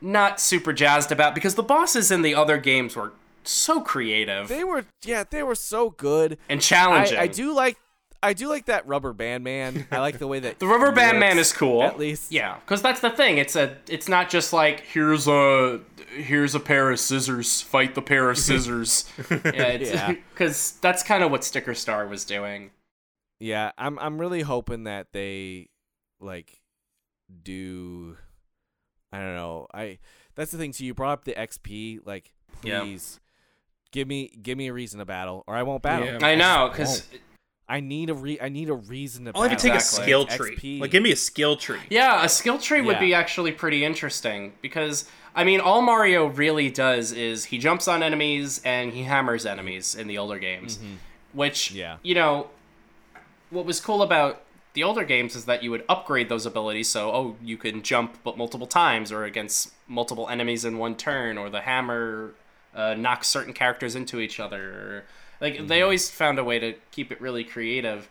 [0.00, 3.12] not super jazzed about because the bosses in the other games were
[3.44, 7.18] so creative they were yeah they were so good and challenging.
[7.18, 7.76] I do like
[8.24, 9.86] I do like that rubber band man.
[9.90, 11.82] I like the way that The rubber band man is cool.
[11.82, 13.38] At least, yeah, because that's the thing.
[13.38, 13.76] It's a.
[13.88, 15.80] It's not just like here's a
[16.14, 17.62] here's a pair of scissors.
[17.62, 19.06] Fight the pair of scissors.
[19.28, 20.14] yeah, Yeah.
[20.32, 22.70] because that's kind of what Sticker Star was doing.
[23.40, 23.72] yeah.
[23.76, 25.70] I'm I'm really hoping that they
[26.20, 26.60] like
[27.42, 28.16] do.
[29.12, 29.66] I don't know.
[29.74, 29.98] I
[30.36, 30.72] that's the thing.
[30.72, 32.00] So you brought up the XP.
[32.06, 32.32] Like,
[32.62, 32.84] Yeah.
[33.92, 36.06] Please give me give me a reason to battle, or I won't battle.
[36.06, 36.26] Yeah.
[36.26, 37.06] I know because.
[37.68, 38.38] I need a re.
[38.38, 39.32] I need a reason to.
[39.34, 39.70] I'll even battle.
[39.70, 40.56] take a skill tree.
[40.56, 40.80] XP.
[40.80, 41.78] Like, give me a skill tree.
[41.88, 46.70] Yeah, a skill tree would be actually pretty interesting because I mean, all Mario really
[46.70, 50.94] does is he jumps on enemies and he hammers enemies in the older games, mm-hmm.
[51.32, 51.96] which Yeah.
[52.02, 52.48] you know,
[53.50, 54.42] what was cool about
[54.74, 56.90] the older games is that you would upgrade those abilities.
[56.90, 61.38] So, oh, you can jump but multiple times or against multiple enemies in one turn,
[61.38, 62.34] or the hammer
[62.74, 64.62] uh, knocks certain characters into each other.
[64.62, 65.04] Or,
[65.40, 68.08] like they always found a way to keep it really creative.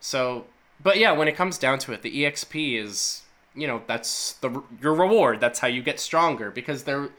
[0.00, 0.46] So,
[0.82, 3.22] but yeah, when it comes down to it, the EXP is,
[3.54, 5.40] you know, that's the your reward.
[5.40, 7.10] That's how you get stronger because there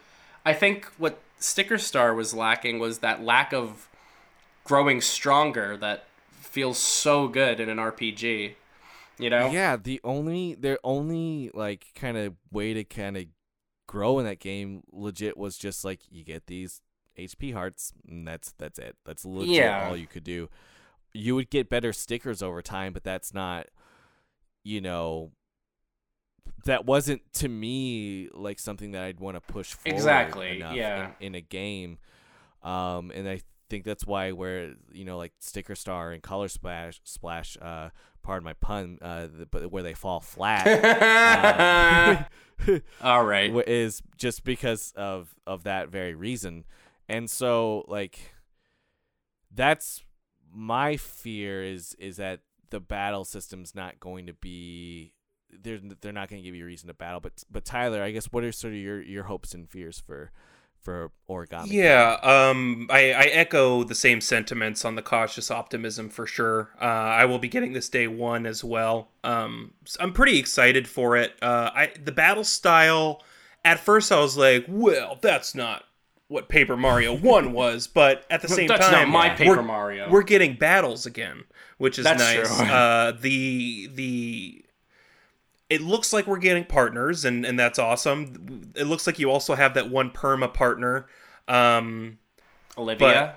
[0.46, 3.88] I think what Sticker Star was lacking was that lack of
[4.64, 8.54] growing stronger that feels so good in an RPG.
[9.18, 9.50] You know?
[9.50, 13.26] Yeah, the only their only like kind of way to kind of
[13.88, 16.82] grow in that game legit was just like you get these
[17.18, 18.96] HP hearts and that's that's it.
[19.06, 19.88] That's legit Yeah.
[19.88, 20.50] all you could do.
[21.14, 23.68] You would get better stickers over time, but that's not
[24.64, 25.32] you know
[26.66, 31.12] that wasn't to me like something that I'd want to push forward Exactly, yeah.
[31.20, 32.00] in, in a game.
[32.64, 37.00] Um and I think that's why where you know like Sticker Star and Color Splash
[37.04, 37.90] Splash, uh,
[38.24, 40.66] pardon my pun, uh, the, but where they fall flat.
[42.20, 42.26] um,
[43.02, 43.52] All right.
[43.68, 46.66] is just because of of that very reason
[47.08, 48.20] and so like
[49.54, 50.04] that's
[50.54, 55.14] my fear is is that the battle system's not going to be
[55.62, 58.12] they're they're not going to give you a reason to battle but but Tyler I
[58.12, 60.32] guess what are sort of your your hopes and fears for
[60.86, 66.26] for origami Yeah, um, I, I echo the same sentiments on the cautious optimism for
[66.28, 66.70] sure.
[66.80, 69.10] Uh, I will be getting this day one as well.
[69.24, 71.34] Um, s- I'm pretty excited for it.
[71.42, 73.22] Uh, I the battle style.
[73.66, 75.84] At first, I was like, "Well, that's not
[76.28, 79.62] what Paper Mario One was," but at the same That's not time, my Paper we're,
[79.64, 80.10] Mario.
[80.12, 81.46] We're getting battles again,
[81.80, 82.56] which is That's nice.
[82.58, 82.66] true.
[82.68, 84.65] Uh, the the
[85.70, 88.72] it looks like we're getting partners, and and that's awesome.
[88.76, 91.08] It looks like you also have that one perma partner.
[91.48, 92.20] Um,
[92.78, 93.36] Olivia.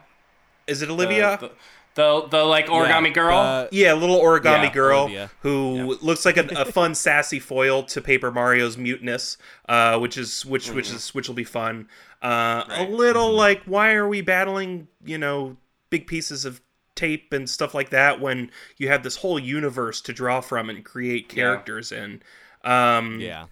[0.66, 1.38] is it Olivia?
[1.40, 1.50] The,
[1.94, 3.38] the, the, like origami Yeah, girl.
[3.38, 5.30] uh, yeah, little origami Yeah, girl Olivia.
[5.40, 9.36] who looks like a, a fun, sassy foil to Paper Mario's muteness,
[9.68, 11.88] uh, which is which which is which will be fun.
[12.22, 12.90] Uh, A Right.
[12.90, 14.88] little like, why are we battling?
[15.04, 15.56] You know,
[15.90, 16.60] big pieces of
[16.98, 20.84] tape and stuff like that when you have this whole universe to draw from and
[20.84, 22.22] create characters in.
[22.64, 23.46] Um, yeah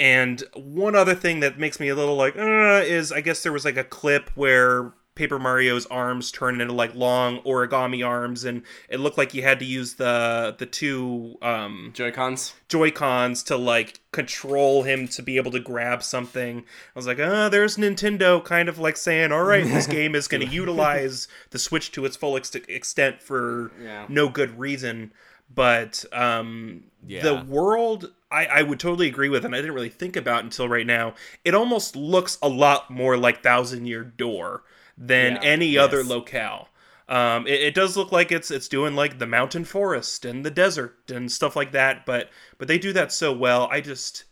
[0.00, 3.52] and one other thing that makes me a little like uh, is I guess there
[3.52, 8.62] was like a clip where Paper Mario's arms turned into like long origami arms, and
[8.88, 12.54] it looked like you had to use the the two um, Joy Cons.
[12.68, 16.58] Joy Cons to like control him to be able to grab something.
[16.60, 16.62] I
[16.94, 20.46] was like, uh, there's Nintendo kind of like saying, all right, this game is going
[20.46, 24.06] to utilize the Switch to its full ex- extent for Yeah.
[24.08, 25.12] no good reason.
[25.52, 30.14] But um, the world, I, I would totally agree with, and I didn't really think
[30.14, 31.14] about until right now.
[31.44, 34.62] It almost looks a lot more like Thousand Year Door
[35.00, 35.42] than Yeah.
[35.42, 35.82] any Yes.
[35.84, 36.68] other locale.
[37.08, 40.50] Um, it, it does look like it's it's doing like the mountain forest and the
[40.50, 43.66] desert and stuff like that, but but they do that so well.
[43.72, 44.24] I just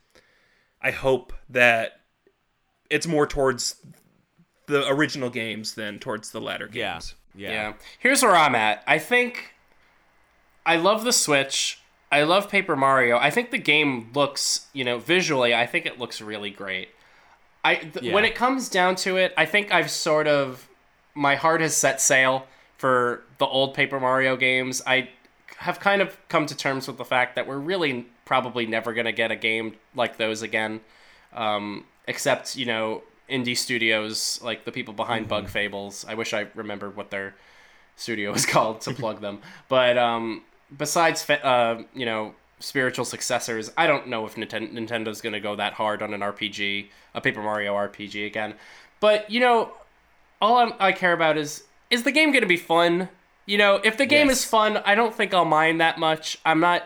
[0.81, 2.03] I hope that
[2.89, 3.75] it's more towards
[4.67, 7.15] the original games than towards the latter yeah games.
[7.35, 7.73] yeah, Yeah.
[7.99, 8.85] Here's where I'm at.
[8.87, 9.55] I think
[10.65, 11.81] I love the Switch.
[12.13, 13.19] I love Paper Mario.
[13.19, 16.91] I think the game looks, you know, visually, I think it looks really great.
[17.65, 18.15] I th- Yeah.
[18.15, 20.69] when it comes down to it, I think I've sort of
[21.15, 24.81] my heart has set sail for the old Paper Mario games.
[24.87, 25.09] I
[25.59, 29.07] have kind of come to terms with the fact that we're really probably never going
[29.07, 30.81] to get a game like those again.
[31.33, 36.05] Um, except, you know, indie studios like the people behind Bug Fables.
[36.09, 37.35] I wish I remembered what their
[37.97, 39.41] studio is called to plug them.
[39.69, 40.43] But um,
[40.77, 45.57] besides, uh, you know, spiritual successors, I don't know if Ninten- Nintendo's going to go
[45.57, 48.55] that hard on an RPG, a Paper Mario RPG again.
[49.01, 49.73] But you know,
[50.41, 53.09] all I'm, I care about is is the game going to be fun?
[53.47, 54.41] You know, if the game Yes.
[54.41, 56.37] is fun, I don't think I'll mind that much.
[56.45, 56.83] I'm not,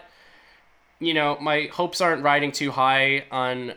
[1.01, 3.75] you know, my hopes aren't riding too high on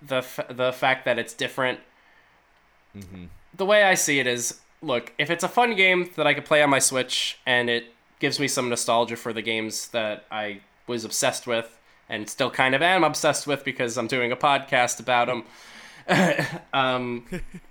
[0.00, 1.80] the f- the fact that it's different.
[2.96, 3.24] Mm-hmm.
[3.56, 6.44] The way I see it is, look, if it's a fun game that I could
[6.44, 7.86] play on my Switch and it
[8.20, 11.78] gives me some nostalgia for the games that I was obsessed with
[12.08, 15.44] and still kind of am obsessed with because I'm doing a podcast about them.
[16.72, 17.24] um,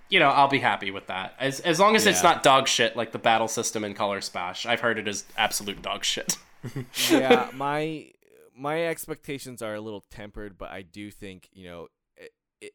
[0.10, 1.36] you know, I'll be happy with that.
[1.40, 4.66] As as long as it's not dog shit like the battle system in Color Splash.
[4.66, 6.38] I've heard it is absolute dog shit.
[7.12, 8.12] yeah, my
[8.56, 12.32] my expectations are a little tempered, but I do think you know, it,
[12.62, 12.74] it,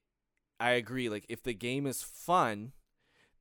[0.61, 1.09] I agree.
[1.09, 2.73] Like if the game is fun,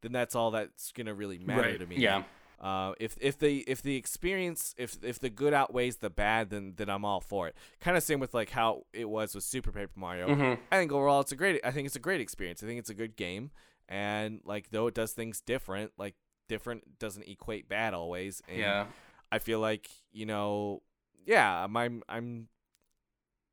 [0.02, 1.98] then that's all that's gonna really matter Right, to me.
[1.98, 2.24] yeah.
[2.60, 6.74] Uh, if if the if the experience if if the good outweighs the bad, then
[6.78, 7.56] then I'm all for it.
[7.80, 10.28] Kind of same with like how it was with Super Paper Mario.
[10.30, 10.60] Mhm.
[10.72, 11.60] I think overall it's a great.
[11.64, 12.64] I think it's a great experience.
[12.64, 13.52] I think it's a good game,
[13.90, 16.16] and like though it does things different, like
[16.48, 18.42] different doesn't equate bad always.
[18.48, 18.86] And Yeah.
[19.32, 20.82] I feel like you know,
[21.26, 22.48] yeah, my I'm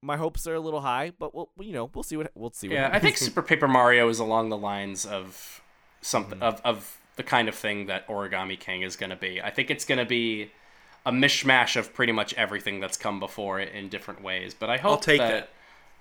[0.00, 2.68] my hopes are a little high, but we'll you know we'll see what we'll see.
[2.68, 5.60] What Yeah, I think Super Paper Mario is along the lines of
[6.00, 9.40] something of, of the kind of thing that Origami King is going to be.
[9.40, 10.50] I think it's going to be
[11.04, 14.54] a mishmash of pretty much everything that's come before it in different ways.
[14.54, 15.50] But I hope take that, that.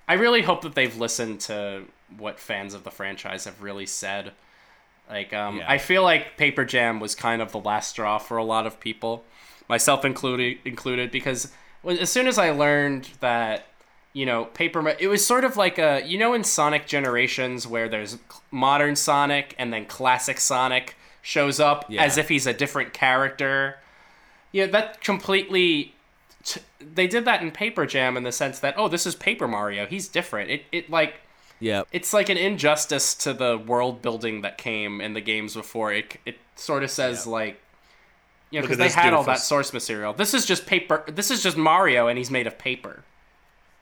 [0.08, 1.84] I really hope that they've listened to
[2.16, 4.32] what fans of the franchise have really said.
[5.10, 5.70] Like, um, Yeah.
[5.70, 8.80] I feel like Paper Jam was kind of the last straw for a lot of
[8.80, 9.24] people,
[9.68, 10.58] myself included.
[10.64, 11.52] Included, because
[11.86, 13.66] as soon as I learned that,
[14.12, 17.88] you know, Paper, it was sort of like a, you know, in Sonic Generations where
[17.88, 18.18] there's
[18.50, 22.02] modern Sonic and then classic Sonic shows up Yeah.
[22.02, 23.78] as if he's a different character.
[24.50, 25.94] Yeah, that completely.
[26.44, 29.46] T- they did that in Paper Jam in the sense that oh, this is Paper
[29.48, 29.86] Mario.
[29.86, 30.50] He's different.
[30.50, 31.14] It it like
[31.60, 31.82] Yeah.
[31.92, 35.92] it's like an injustice to the world building that came in the games before.
[35.92, 37.60] It it sort of says like,
[38.50, 40.12] you know, because they had all that source material.
[40.12, 41.04] This is just paper.
[41.06, 43.04] This is just Mario, and he's made of paper.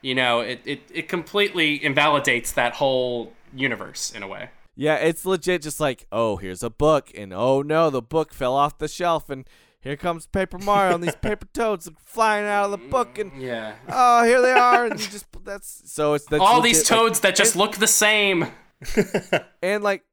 [0.01, 4.49] You know, it it, it completely invalidates that whole universe in a way.
[4.75, 8.55] Yeah, it's legit just like, oh, here's a book, and oh no, the book fell
[8.55, 9.47] off the shelf, and
[9.81, 13.21] here comes Paper Mario, and these paper toads are flying out of the book, mm,
[13.33, 13.75] and Yeah.
[13.89, 16.99] oh, here they are, and you just that's so it's that's all these legit, like-
[16.99, 18.47] toads that just look the same.
[19.61, 20.03] and like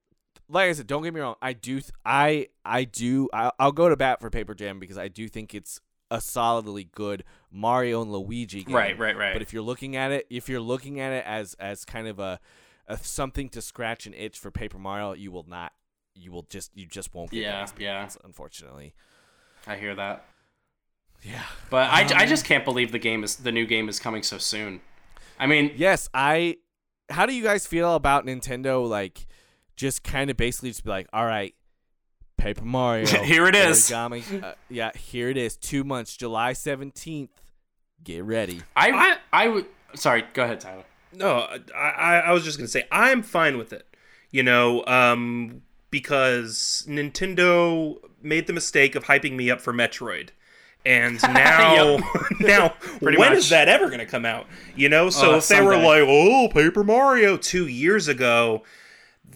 [0.50, 3.72] like I said, don't get me wrong, I do th- I I do I, I'll
[3.72, 5.80] go to bat for Paper Jam because I do think it's
[6.10, 8.74] a solidly good Mario and Luigi game.
[8.74, 9.34] Right, right, right.
[9.34, 12.18] But if you're looking at it, if you're looking at it as as kind of
[12.18, 12.40] a
[12.96, 15.72] something to scratch an itch for Paper Mario, you will not.
[16.14, 18.94] You will just you just won't get Yeah, experience, unfortunately.
[19.66, 20.24] I hear that.
[21.22, 21.42] Yeah.
[21.70, 24.22] But I, Um, I just can't believe the game is the new game is coming
[24.22, 24.80] so soon.
[25.38, 26.56] I mean, Yes, I.
[27.10, 28.86] How do you guys feel about Nintendo?
[28.86, 29.26] Like,
[29.76, 31.54] just kind of basically just be like, all right,
[32.36, 33.06] Paper Mario.
[33.24, 33.88] Here it is.
[33.90, 34.42] Origami.
[34.42, 35.56] Uh, yeah, here it is.
[35.56, 37.30] Two months, July seventeenth.
[38.02, 38.62] Get ready.
[38.76, 39.66] I I would.
[39.94, 40.84] Sorry, go ahead, Tyler.
[41.12, 43.86] No, I, I, I was just gonna say I'm fine with it.
[44.30, 50.30] You know, um, because Nintendo made the mistake of hyping me up for Metroid,
[50.84, 51.98] and now,
[52.40, 54.46] now, when Pretty is that ever gonna come out?
[54.76, 58.62] You know, so Uh, if they were like, "Oh, Paper Mario" two years ago,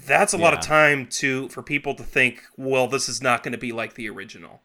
[0.06, 3.52] that's a lot of time to for people to think, "Well, this is not going
[3.52, 4.60] to be like the original."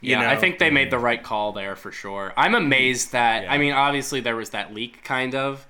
[0.00, 2.32] You Yeah, I think they made the right call there for sure.
[2.36, 3.44] I'm amazed that.
[3.44, 3.52] Yeah.
[3.52, 5.66] I mean, obviously there was that leak, kind of,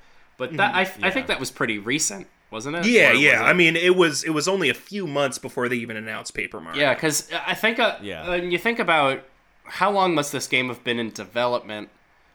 [0.50, 1.10] but that I, I Yeah.
[1.10, 2.86] think that was pretty recent, wasn't it?
[2.86, 3.40] Yeah, Or yeah.
[3.42, 6.34] it- I mean, it was it was only a few months before they even announced
[6.34, 6.80] Paper Mario.
[6.80, 8.28] Yeah, because I think uh, Yeah.
[8.28, 9.22] when you think about
[9.64, 11.88] how long must this game have been in development,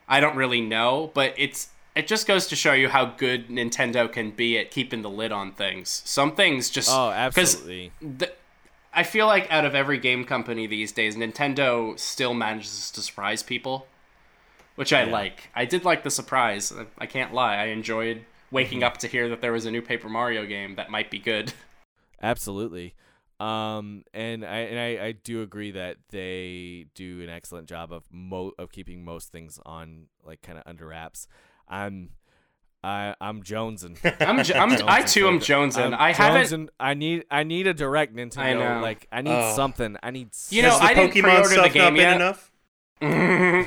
[0.08, 4.12] I don't really know, but it's it just goes to show you how good Nintendo
[4.12, 6.04] can be at keeping the lid on things.
[6.06, 7.92] Some things just oh, absolutely.
[8.02, 8.32] the,
[8.94, 13.42] I feel like out of every game company these days, Nintendo still manages to surprise
[13.44, 13.88] people,
[14.78, 15.12] which I Yeah.
[15.12, 15.50] like.
[15.54, 16.72] I did like the surprise.
[16.72, 17.58] I- I can't lie.
[17.58, 18.88] I enjoyed waking Mm-hmm.
[18.88, 21.52] up to hear that there was a new Paper Mario game that might be good.
[22.22, 22.96] Absolutely.
[23.40, 28.04] Um, and I and I, I do agree that they do an excellent job of
[28.12, 31.28] mo of keeping most things on like kind of under wraps.
[31.68, 32.10] I'm
[32.84, 33.98] I I'm jonesing.
[34.28, 35.88] I'm, j- I'm I too am jonesing.
[35.88, 36.46] I'm I haven't.
[36.46, 36.70] jonesing.
[36.80, 38.38] I need I need a direct Nintendo.
[38.40, 38.82] I know.
[38.82, 39.54] Like I need Oh.
[39.56, 39.98] something.
[40.02, 40.30] I need.
[40.50, 42.16] You know, Has the I didn't pre-order the game yet.
[42.16, 42.52] enough?
[43.00, 43.66] The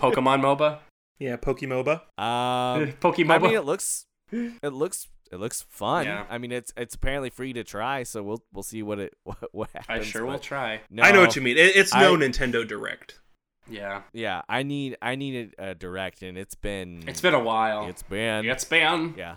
[0.00, 0.78] Pokemon MOBA.
[1.18, 2.00] Yeah, Pokemoba.
[2.18, 3.30] um, Pokemon.
[3.30, 6.04] I mean, it looks it looks it looks fun.
[6.06, 6.24] Yeah.
[6.28, 9.38] I mean, it's it's apparently free to try, so we'll we'll see what it what,
[9.52, 10.06] what I happens.
[10.06, 10.80] sure will try.
[10.90, 11.56] No, I know what you mean.
[11.56, 13.20] It, it's no I- Nintendo Direct.
[13.68, 17.40] Yeah, Yeah, I need I need a, a direct, and it's been it's been a
[17.42, 17.88] while.
[17.88, 19.14] it's been It's been.
[19.18, 19.36] yeah.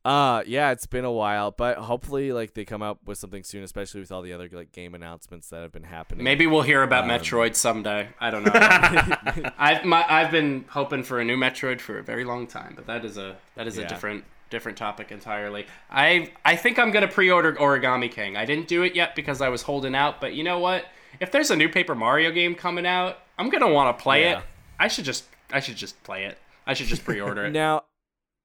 [0.05, 3.63] uh yeah, it's been a while, but hopefully like they come out with something soon,
[3.63, 6.25] especially with all the other like game announcements that have been happening.
[6.25, 8.09] Maybe we'll hear about Um, Metroid someday.
[8.19, 8.53] I don't know.
[9.59, 12.87] I've my, I've been hoping for a new Metroid for a very long time, but
[12.87, 15.67] that is a that is a different different topic entirely.
[15.91, 18.37] I I think I'm gonna pre-order Origami King.
[18.37, 20.87] I didn't do it yet because I was holding out, but you know what?
[21.21, 24.39] If there's a new Paper Mario game coming out, I'm gonna want to play Yeah.
[24.39, 24.45] it.
[24.79, 26.39] I should just I should just play it.
[26.67, 27.51] I should just pre-order it.
[27.53, 27.83] Now,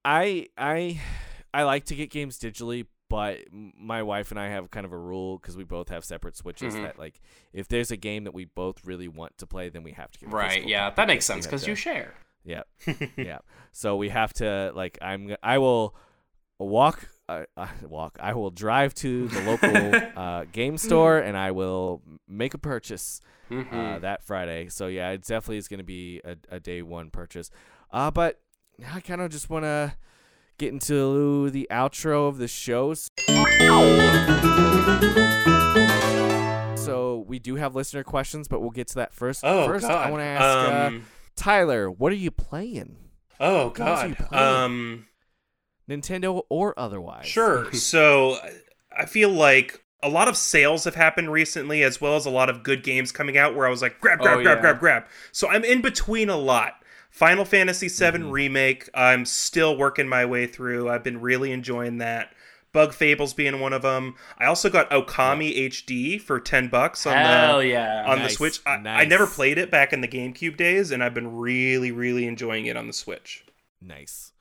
[0.03, 0.99] I I
[1.59, 4.97] I like to get games digitally, but my wife and I have kind of a
[4.97, 6.83] rule because we both have separate switches Mhm.
[6.83, 7.21] that like
[7.53, 10.19] if there's a game that we both really want to play, then we have to
[10.19, 10.65] get Right?
[10.65, 12.15] Yeah, that makes sense because you share.
[12.43, 12.63] Yeah,
[13.17, 13.39] yeah.
[13.71, 15.95] So we have to like I'm I will
[16.59, 21.51] walk uh, uh, walk I will drive to the local uh, game store and I
[21.51, 23.19] will make a purchase
[23.49, 23.73] Mhm.
[23.73, 24.69] uh, that Friday.
[24.69, 27.49] So yeah, it definitely is going to be a, a day one purchase.
[27.91, 28.41] Uh, but
[28.93, 29.93] I kind of just want to
[30.57, 33.09] get into the outro of the shows.
[36.77, 39.41] So we do have listener questions, but we'll get to that first.
[39.43, 40.07] Oh first, God.
[40.07, 41.05] I want to ask uh, um,
[41.35, 42.97] Tyler, what are you playing?
[43.39, 44.15] oh you God.
[44.17, 44.43] playing?
[44.45, 45.05] Um.
[45.89, 47.25] Nintendo or otherwise?
[47.27, 47.71] Sure.
[47.73, 48.37] so
[48.95, 52.49] I feel like a lot of sales have happened recently, as well as a lot
[52.49, 54.61] of good games coming out where I was like, grab, grab, Oh, grab, yeah.
[54.61, 55.03] grab, grab.
[55.31, 56.73] So I'm in between a lot.
[57.15, 58.31] Final Fantasy VII Mhm.
[58.31, 60.89] Remake, I'm still working my way through.
[60.89, 62.33] I've been really enjoying that.
[62.73, 64.15] Bug Fables being one of them.
[64.37, 68.03] I also got Okami HD for 10 bucks on Hell the yeah!
[68.05, 68.59] on the Switch.
[68.65, 72.27] I, I never played it back in the GameCube days, and I've been really, really
[72.27, 73.45] enjoying it on the Switch.
[73.81, 74.33] Nice.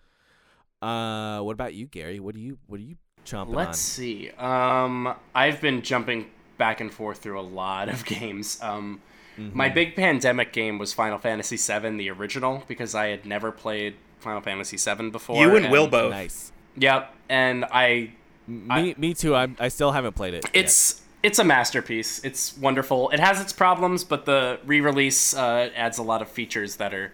[0.82, 2.18] Uh, what about you, Gary?
[2.18, 3.55] What do you what are you chomping on?
[3.55, 4.32] Let's see.
[4.36, 6.26] Um, I've been jumping
[6.59, 8.59] back and forth through a lot of games.
[8.60, 9.01] Um,
[9.39, 9.51] on?
[9.55, 13.94] my big pandemic game was Final Fantasy VII, the original, because I had never played
[14.20, 15.36] Final Fantasy VII before.
[15.44, 16.11] You and Will both.
[16.12, 16.52] Nice.
[16.77, 18.12] Yep, and I
[18.47, 19.35] Me, me too.
[19.35, 20.44] I'm, I still haven't played it.
[20.44, 20.51] yet.
[20.65, 22.23] it's it's a masterpiece.
[22.24, 23.09] It's wonderful.
[23.11, 27.12] It has its problems, but the re-release uh, adds a lot of features that are,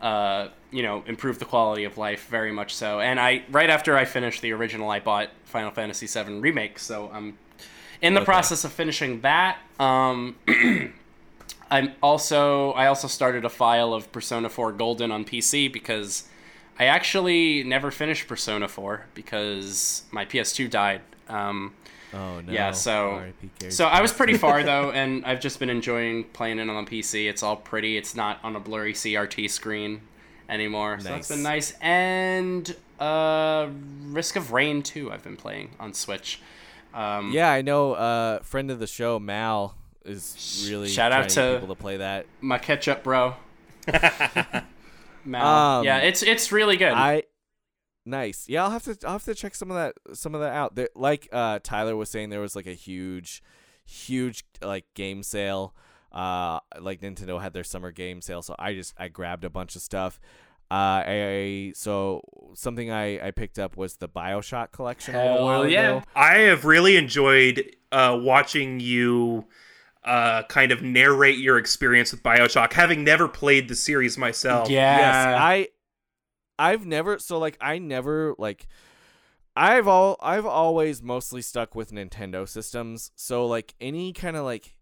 [0.00, 3.00] uh, you know, improve the quality of life very much so.
[3.00, 7.10] And I right after I finished the original, I bought Final Fantasy VII remake, so
[7.12, 7.36] I'm
[8.00, 8.26] in the Okay.
[8.26, 9.58] process of finishing that.
[9.80, 10.36] Um,
[11.70, 16.28] I'm also I also started a file of Persona 4 Golden on PC because
[16.78, 21.00] I actually never finished Persona 4 because my PS2 died.
[21.28, 21.74] Um,
[22.14, 22.50] Oh no.
[22.50, 23.22] yeah, so
[23.68, 27.28] so I was pretty far though, and I've just been enjoying playing it on PC.
[27.28, 27.98] It's all pretty.
[27.98, 30.00] It's not on a blurry CRT screen
[30.48, 31.36] anymore, so that's Nice.
[31.36, 31.72] been nice.
[31.82, 33.68] And uh,
[34.06, 36.40] Risk of Rain 2 I've been playing on Switch.
[36.94, 37.92] Um, Yeah, I know.
[37.92, 41.80] Uh, friend of the show, Mal, is really Shout out to get to- people to
[41.80, 42.26] play that.
[42.40, 43.34] my ketchup bro.
[45.24, 45.46] Mal.
[45.80, 46.92] Um, yeah, it's it's really good.
[46.92, 47.24] I
[48.06, 48.46] nice.
[48.48, 50.74] Yeah, I'll have to I'll have to check some of that some of that out.
[50.74, 53.42] There, like uh, Tyler was saying, there was like a huge,
[53.84, 55.74] huge like game sale.
[56.12, 59.76] Uh, like Nintendo had their summer game sale, so I just I grabbed a bunch
[59.76, 60.18] of stuff.
[60.70, 62.22] Uh, I so
[62.54, 65.14] something I I picked up was the Bioshock collection.
[65.14, 65.96] a Hell while yeah.
[65.96, 66.02] ago.
[66.14, 69.46] I have really enjoyed uh, watching you
[70.08, 74.70] uh, kind of narrate your experience with Bioshock, having never played the series myself.
[74.70, 74.96] yeah.
[74.96, 75.68] Yes, I
[76.58, 78.66] I've never so like I never like
[79.54, 83.12] I've all I've always mostly stuck with Nintendo systems.
[83.16, 84.78] So like any kind of like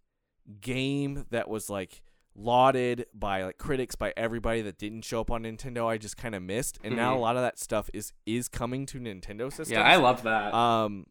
[0.61, 2.03] game that was like
[2.37, 6.35] lauded by like critics by everybody that didn't show up on Nintendo I just kind
[6.35, 9.71] of missed and now a lot of that stuff is is coming to Nintendo systems.
[9.71, 10.55] yeah, I love that.
[10.55, 11.07] Um,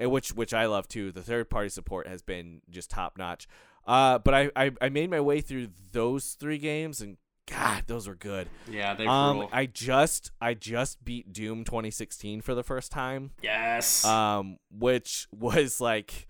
[0.00, 1.12] and which which I love too.
[1.12, 3.46] The third party support has been just top notch.
[3.86, 7.16] Uh, but I, I I made my way through those three games and
[7.46, 8.48] God, those were good.
[8.70, 9.48] yeah, they Um, rule.
[9.52, 13.30] I just I just beat Doom 2016 for the first time.
[13.42, 14.04] yes.
[14.04, 16.28] Um, which was like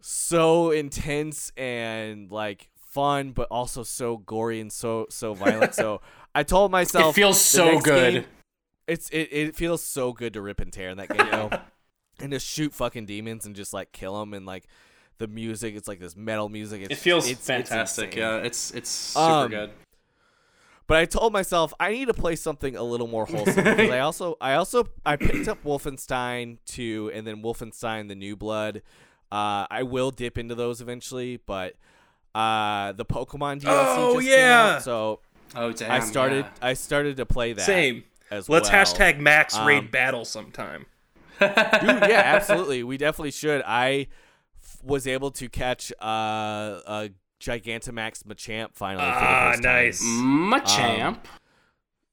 [0.00, 5.74] so intense and like fun, but also so gory and so so violent.
[5.74, 6.00] so
[6.34, 8.14] I told myself it feels so good.
[8.14, 8.24] game-
[8.86, 11.50] it's it, it feels so good to rip and tear in that game, you know?
[12.22, 14.64] And just shoot fucking demons and just like kill them and like
[15.18, 15.74] the music.
[15.74, 16.82] It's like this metal music.
[16.82, 18.08] It's, It feels it's, it's fantastic.
[18.14, 18.20] insane.
[18.20, 19.70] yeah, it's it's super Um, good.
[20.86, 24.36] But I told myself I need to play something a little more wholesome I also
[24.40, 28.82] I also I picked up Wolfenstein 2 and then Wolfenstein the New Blood.
[29.30, 31.76] Uh, I will dip into those eventually, but
[32.34, 34.74] uh, the Pokemon DLC Oh, just came yeah.
[34.76, 35.20] out, so
[35.54, 35.90] Oh damn!
[35.90, 36.66] I started yeah.
[36.68, 37.64] I started to play that.
[37.66, 38.04] Same.
[38.30, 38.84] As Let's well.
[38.84, 40.86] hashtag Max Um, raid battle sometime.
[41.40, 42.82] Dude, yeah, absolutely.
[42.84, 43.62] We definitely should.
[43.66, 44.06] I
[44.62, 47.10] f- was able to catch uh, a
[47.40, 49.04] Gigantamax Machamp finally.
[49.06, 49.72] Ah, first time.
[49.72, 50.02] nice.
[50.02, 51.18] Machamp.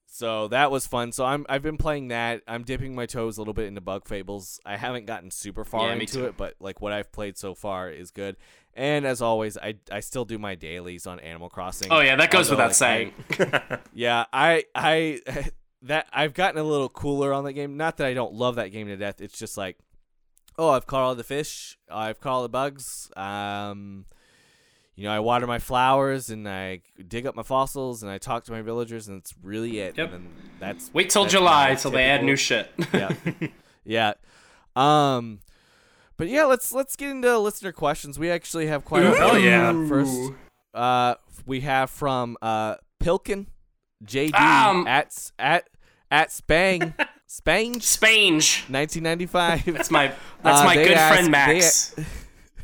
[0.10, 1.12] So that was fun.
[1.12, 2.41] So I'm I've been playing that.
[2.48, 4.60] I'm dipping my toes a little bit into Bug Fables.
[4.66, 7.90] I haven't gotten super far Yeah, into it, but like what I've played so far
[7.91, 8.36] is good.
[8.74, 11.91] And as always, I I still do my dailies on Animal Crossing.
[11.91, 13.80] oh yeah, that goes Although, without like, I- saying.
[13.94, 15.20] yeah, I I
[15.84, 17.78] that I've gotten a little cooler on that game.
[17.78, 19.22] Not that I don't love that game to death.
[19.22, 19.78] It's just like,
[20.58, 21.78] oh, I've caught all the fish.
[21.90, 23.12] I've caught all the bugs.
[23.16, 24.06] Um,
[24.95, 28.45] you know, I water my flowers and I dig up my fossils and I talk
[28.45, 29.95] to my villagers and it's really it.
[29.95, 30.14] Yep.
[30.14, 32.72] And then that's Wait till that's July till they add new shit.
[32.91, 33.14] yeah,
[33.86, 34.14] yeah.
[34.76, 35.40] Um,
[36.18, 38.18] but yeah, let's let's get into listener questions.
[38.18, 39.20] We actually have quite a few.
[39.20, 39.88] Hell yeah.
[39.88, 40.32] First,
[40.74, 43.45] uh, we have from uh Pilkin,
[44.06, 44.88] JD Um.
[44.88, 45.68] at at
[46.11, 46.94] at Spang
[47.30, 48.69] Spange, Spange.
[48.69, 49.65] 1995.
[49.65, 50.14] That's my
[50.44, 51.95] that's Uh, my good ask- friend they- Max.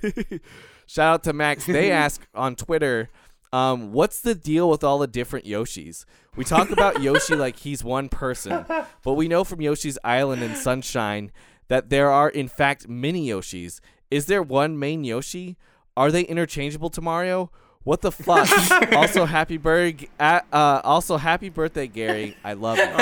[0.86, 1.66] Shout out to Max.
[1.66, 3.10] They ask on Twitter,
[3.52, 6.06] um, what's the deal with all the different Yoshis?
[6.36, 8.66] We talk about Yoshi like he's one person,
[9.04, 11.32] but we know from Yoshi's Island and Sunshine
[11.68, 13.80] that there are in fact many Yoshis.
[14.12, 15.58] Is there one main Yoshi?
[15.96, 17.52] Are they interchangeable to Mario?
[17.84, 18.48] What the fuck?
[18.94, 22.38] also happy bird, uh, also happy birthday, Gary.
[22.44, 22.90] I love it.
[22.94, 22.98] Oh,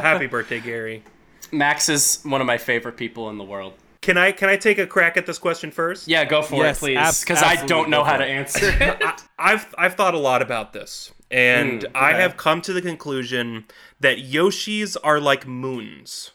[0.00, 1.02] happy birthday, Gary.
[1.52, 3.72] Max is one of my favorite people in the world.
[4.02, 6.06] Can I can I take a crack at this question first?
[6.08, 9.02] Yeah, go for Yes, it, please, abs- because I don't know how to answer it.
[9.02, 12.80] I, I've I've thought a lot about this, and Mm, I have come to the
[12.80, 13.64] conclusion
[13.98, 16.30] that Yoshis are like moons,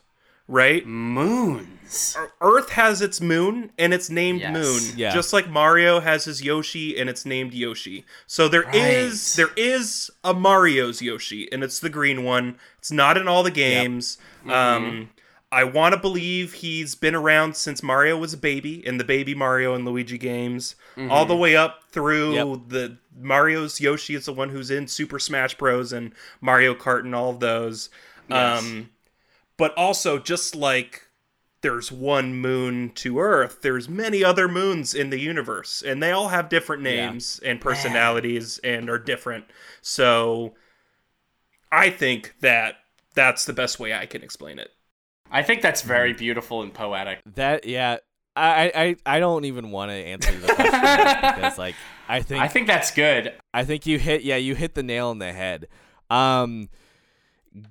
[0.48, 0.86] right?
[0.86, 2.18] Moons.
[2.42, 4.54] Earth has its moon, and it's named Yes.
[4.54, 5.14] Moon, Yeah.
[5.14, 8.06] just like Mario has his Yoshi, and it's named Yoshi.
[8.26, 9.46] So there is Right.
[9.48, 12.58] there is a Mario's Yoshi, and it's the green one.
[12.80, 14.18] It's not in all the games.
[14.42, 14.52] Mm-hmm.
[14.52, 15.10] Um,
[15.52, 19.34] I want to believe he's been around since Mario was a baby in the baby
[19.36, 20.76] Mario and Luigi games,
[21.10, 22.48] all the way up through Yep.
[22.70, 25.94] the Mario's Yoshi is the one who's in Super Smash Bros.
[25.94, 27.90] and Mario Kart and all of those.
[28.28, 28.60] Yes.
[28.64, 28.90] Um,
[29.58, 31.08] but also, just like
[31.62, 36.28] there's one moon to Earth, there's many other moons in the universe, and they all
[36.30, 37.10] have different Yeah.
[37.10, 39.46] names and personalities and are different.
[39.82, 40.54] So
[41.72, 42.76] I think that
[43.16, 44.70] that's the best way I can explain it.
[45.32, 47.20] I think that's very beautiful and poetic.
[47.36, 47.98] That yeah.
[48.38, 48.72] I,
[49.06, 50.72] I, I don't even want to answer the question
[51.36, 51.76] because like
[52.10, 53.34] I think I think that's good.
[53.54, 55.68] I think you hit yeah you hit the nail on the head.
[56.10, 56.68] Um,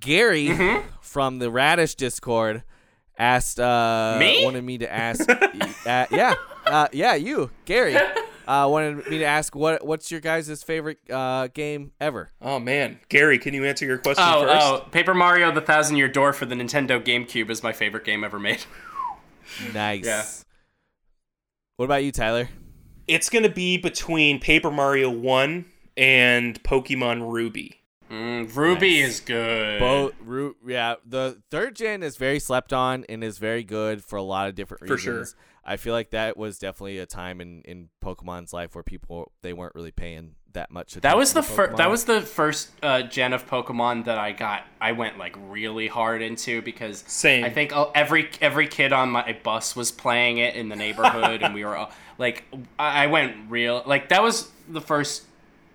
[0.01, 0.89] Gary Mm-hmm.
[1.01, 2.63] from the Radish Discord
[3.19, 4.45] asked uh Me?
[4.45, 6.35] wanted me to ask uh, yeah
[6.67, 11.47] uh, yeah you Gary uh wanted me to ask what what's your guys' favorite uh
[11.49, 12.31] game ever.
[12.43, 14.67] Oh man, Gary, can you answer your question Oh, first?
[14.67, 18.25] oh, Paper Mario: The Thousand Year Door for the Nintendo GameCube is my favorite game
[18.25, 18.65] ever made.
[19.75, 20.07] Nice.
[20.07, 20.25] Yeah.
[21.77, 22.49] What about you, Tyler?
[23.07, 25.67] It's gonna be between Paper Mario One
[25.99, 27.81] and Pokemon Ruby.
[28.15, 29.11] Mm, Ruby Nice.
[29.11, 29.81] is good.
[29.81, 34.17] Both, Ru- yeah, the third gen is very slept on and is very good for
[34.17, 35.31] a lot of different For reasons.
[35.31, 35.39] sure.
[35.65, 39.53] I feel like that was definitely a time in, in Pokemon's life where people they
[39.55, 40.95] weren't really paying that much.
[40.95, 41.77] That was the attention first.
[41.79, 44.65] That was the first uh, gen of Pokemon that I got.
[44.81, 47.45] I went like really hard into because Same.
[47.45, 51.43] I think uh, every every kid on my bus was playing it in the neighborhood,
[51.43, 52.45] and we were all, like,
[52.79, 53.83] I I went real.
[53.87, 55.25] Like that was the first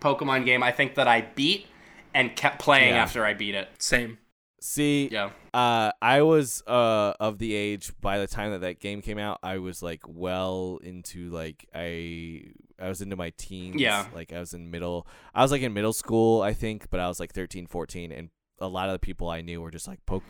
[0.01, 1.65] Pokemon game I think that I beat
[2.13, 3.01] and kept playing Yeah.
[3.03, 3.69] after I beat it.
[3.79, 4.17] Same.
[4.61, 5.29] See, Yeah.
[5.53, 9.39] uh, I was uh of the age by the time that that game came out.
[9.41, 12.43] I was like well into like I
[12.77, 13.79] I was into my teens.
[13.79, 14.07] Yeah.
[14.13, 15.07] like I was in middle.
[15.33, 18.29] I was like in middle school, I think, but I was like 13, 14, and
[18.61, 20.23] a lot of the people I knew were just like Poke,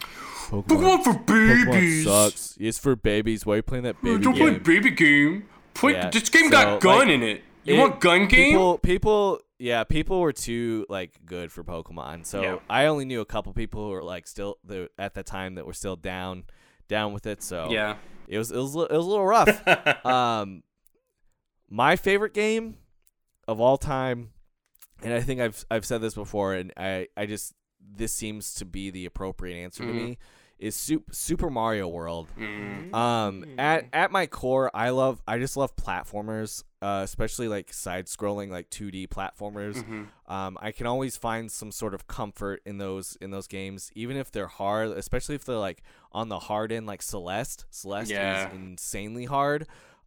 [0.49, 1.03] Pokemon.
[1.03, 2.55] for Pokemon sucks.
[2.59, 3.45] It's for babies.
[3.45, 4.21] Why are you playing that baby game?
[4.21, 5.45] Don't play baby game.
[5.73, 7.43] Play, Yeah, This game so, got gun like, in it.
[7.63, 8.51] You it- want gun game?
[8.51, 12.25] People, people, yeah, people were too like good for Pokemon.
[12.25, 12.59] So Yeah.
[12.69, 15.65] I only knew a couple people who were like still the at the time that
[15.65, 16.45] were still down,
[16.87, 17.43] down with it.
[17.43, 17.97] So yeah.
[18.27, 20.05] it was it was it was a little rough.
[20.05, 20.63] um,
[21.69, 22.77] my favorite game
[23.47, 24.31] of all time,
[25.03, 28.65] and I think I've I've said this before, and I I just this seems to
[28.65, 29.95] be the appropriate answer to Mhm.
[29.95, 30.17] me
[30.59, 32.27] is Super Super Mario World.
[32.37, 32.93] Mm.
[32.93, 38.49] Um, at at my core, I love I just love platformers, uh, especially like side-scrolling
[38.49, 39.75] like 2D platformers.
[39.83, 40.07] Mhm.
[40.31, 44.17] Um, I can always find some sort of comfort in those in those games, even
[44.17, 45.81] if they're hard, especially if they're like
[46.11, 47.65] on the hard end, like Celeste.
[47.69, 48.47] Celeste Yeah.
[48.49, 49.65] is insanely hard.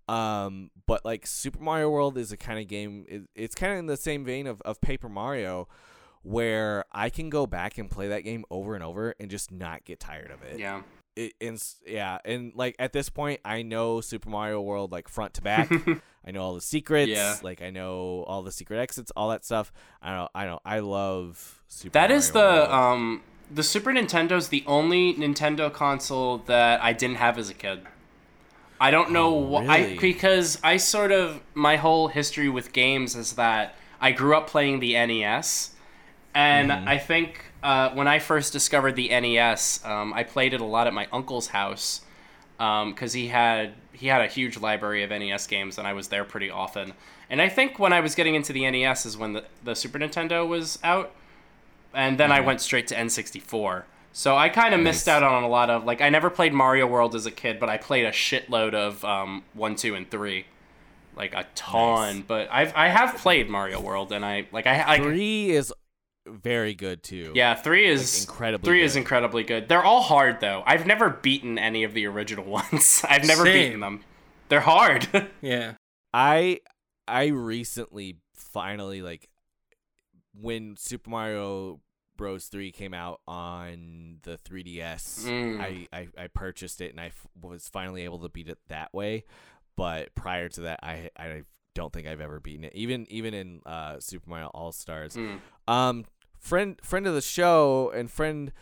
[0.08, 3.04] Um, but like Super Mario World is a kind of game.
[3.08, 5.68] It, it's kind of in the same vein of of Paper Mario,
[6.22, 9.84] where I can go back and play that game over and over and just not
[9.84, 10.82] get tired of it Yeah.
[11.16, 15.34] it, and yeah, and like at this point, I know Super Mario World like front
[15.34, 15.70] to back.
[16.24, 17.10] I know all the secrets.
[17.10, 17.36] Yeah.
[17.42, 19.72] Like I know all the secret exits, all that stuff.
[20.00, 20.30] I don't.
[20.34, 20.62] I don't.
[20.64, 21.92] I love Super.
[21.94, 22.70] That is Mario the World.
[22.72, 27.80] um the Super Nintendo's the only Nintendo console that I didn't have as a kid.
[28.80, 29.98] I don't know Oh, why really?
[29.98, 34.80] because I sort of my whole history with games is that I grew up playing
[34.80, 35.70] the NES,
[36.34, 36.88] and Mm-hmm.
[36.88, 40.86] I think uh, when I first discovered the NES, um, I played it a lot
[40.86, 42.00] at my uncle's house
[42.58, 46.24] because he had he had a huge library of NES games, and I was there
[46.24, 46.94] pretty often.
[47.30, 49.98] And I think when I was getting into the NES is when the, the Super
[49.98, 51.14] Nintendo was out,
[51.94, 53.84] and then I went straight to N64.
[54.12, 56.86] So I kind of missed out on a lot of like I never played Mario
[56.86, 60.46] World as a kid, but I played a shitload of um, one, two, and three,
[61.16, 62.16] like a ton.
[62.16, 62.24] Nice.
[62.26, 65.72] But I've I have played Mario World, and I like I, I three is
[66.26, 67.32] very good too.
[67.34, 69.68] yeah, three is incredibly Three is incredibly good.
[69.68, 70.62] They're all hard though.
[70.66, 73.04] I've never beaten any of the original ones.
[73.08, 73.52] I've never Same.
[73.52, 74.04] beaten them.
[74.48, 75.08] They're hard.
[75.40, 75.74] Yeah.
[76.14, 76.60] I
[77.08, 79.28] I recently finally like
[80.38, 81.80] when Super Mario
[82.16, 82.46] Bros.
[82.46, 85.24] Three came out on the 3DS.
[85.24, 85.60] Mm.
[85.60, 88.92] I, I I purchased it and I f- was finally able to beat it that
[88.94, 89.24] way.
[89.76, 91.42] But prior to that, I I
[91.74, 92.74] don't think I've ever beaten it.
[92.74, 95.16] Even even in uh, Super Mario All Stars.
[95.16, 95.38] Mm.
[95.66, 96.04] Um,
[96.42, 98.52] friend friend of the show and friend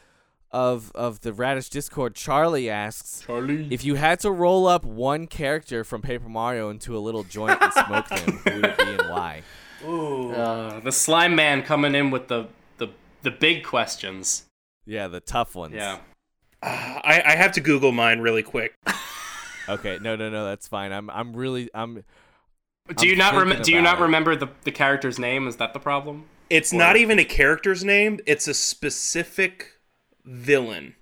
[0.52, 3.22] of of the Radish Discord, Charlie asks.
[3.26, 3.66] Charlie.
[3.70, 7.60] If you had to roll up one character from Paper Mario into a little joint
[7.60, 9.42] and smoke them, who would it be and why?
[9.84, 10.30] Ooh.
[10.32, 12.88] Uh, the slime man coming in with the the
[13.22, 14.44] the big questions.
[14.86, 15.74] Yeah, the tough ones.
[15.74, 15.98] Yeah.
[16.62, 18.74] I, I have to Google mine really quick.
[19.68, 20.92] Okay, no, no, no, that's fine.
[20.92, 21.94] I'm, I'm really, I'm.
[21.94, 22.02] Do
[22.98, 25.46] I'm you not rem- do you not remember the the character's name?
[25.46, 26.24] Is that the problem?
[26.50, 28.20] It's not even a character's name.
[28.26, 29.78] It's a specific
[30.24, 30.94] villain.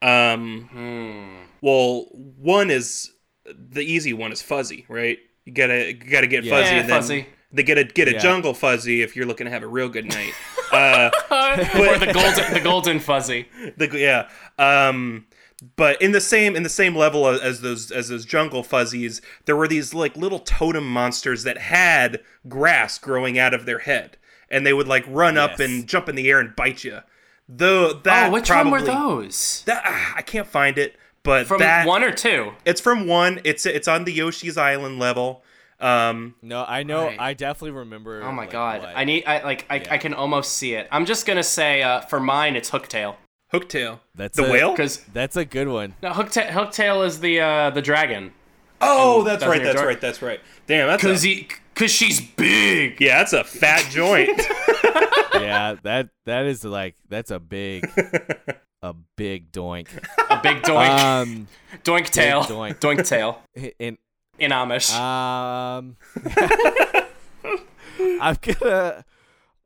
[0.00, 1.44] Um, Hmm.
[1.60, 3.12] well, one is
[3.46, 5.18] the easy one is fuzzy, right?
[5.44, 6.50] You gotta you gotta get Yeah.
[6.60, 7.26] fuzzy, Yeah, and then fuzzy.
[7.52, 8.18] they get a get a Yeah.
[8.18, 10.32] jungle fuzzy if you're looking to have a real good night.
[10.72, 13.46] uh, or the golden the golden fuzzy.
[13.76, 14.28] the yeah.
[14.58, 15.26] Um,
[15.76, 19.20] but in the same in the same level as, as those as those jungle fuzzies,
[19.46, 24.16] there were these like little totem monsters that had grass growing out of their head,
[24.52, 27.00] and they would like run up and jump in the air and bite you.
[27.48, 29.62] Though that oh, which probably, one were those?
[29.66, 32.52] That, ah, I can't find it, but From that one or two?
[32.64, 33.40] it's from one.
[33.44, 35.42] It's it's on the Yoshi's Island level.
[35.80, 37.06] Um, No, I know.
[37.06, 37.20] Right.
[37.20, 38.22] I definitely remember.
[38.22, 38.80] Oh my like, god.
[38.82, 39.94] what- I need I like I, Yeah.
[39.94, 40.86] I can almost see it.
[40.92, 43.16] I'm just gonna say uh, for mine it's Hooktail.
[43.52, 43.98] Hooktail.
[44.14, 44.70] That's the a- whale.
[44.70, 45.94] Because That's a good one.
[46.02, 48.32] no, Hooktail Hooktail is the uh, the dragon.
[48.80, 49.62] Oh, that's right.
[49.62, 49.86] That's dark?
[49.88, 50.00] right.
[50.00, 50.40] That's right.
[50.66, 53.00] Damn, that's Cause a, he cause she's big.
[53.00, 54.30] yeah, that's a fat joint.
[55.34, 57.88] yeah, that that is like that's a big,
[58.82, 59.88] a big doink.
[60.30, 60.98] A big doink.
[60.98, 61.48] Um,
[61.84, 62.42] doink tail.
[62.44, 62.78] doink.
[62.80, 63.40] Doink tail.
[63.78, 63.98] in
[64.38, 64.92] In Amish.
[64.94, 65.96] um,
[68.20, 69.04] I'm gonna,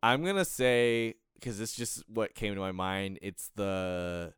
[0.02, 3.18] I'm gonna say because it's just what came to my mind.
[3.22, 4.32] It's the.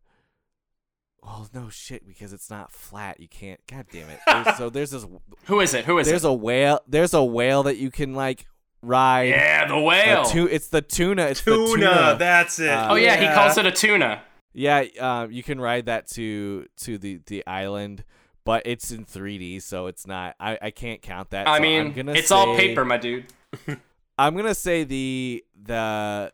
[1.30, 2.06] Oh no shit!
[2.08, 3.20] Because it's not flat.
[3.20, 3.60] You can't.
[3.66, 4.18] God damn it!
[4.26, 5.06] There's, so there's this.
[5.44, 5.84] Who is it?
[5.84, 6.10] Who is There's it?
[6.22, 6.80] There's a whale.
[6.88, 8.46] There's a whale that you can like
[8.82, 9.28] ride.
[9.30, 10.24] yeah, the A whale.
[10.24, 11.26] tu- it's the tuna.
[11.26, 12.16] It's the tuna, tuna.
[12.18, 12.70] That's it.
[12.70, 14.22] Uh, oh yeah, he calls it a tuna.
[14.54, 18.04] Yeah, um, you can ride that to to the the island,
[18.44, 20.34] but it's in 3D, so it's not.
[20.40, 21.46] I, I can't count that.
[21.46, 23.26] I so I'm mean, gonna it's all paper, my dude.
[24.18, 26.32] I'm gonna say the the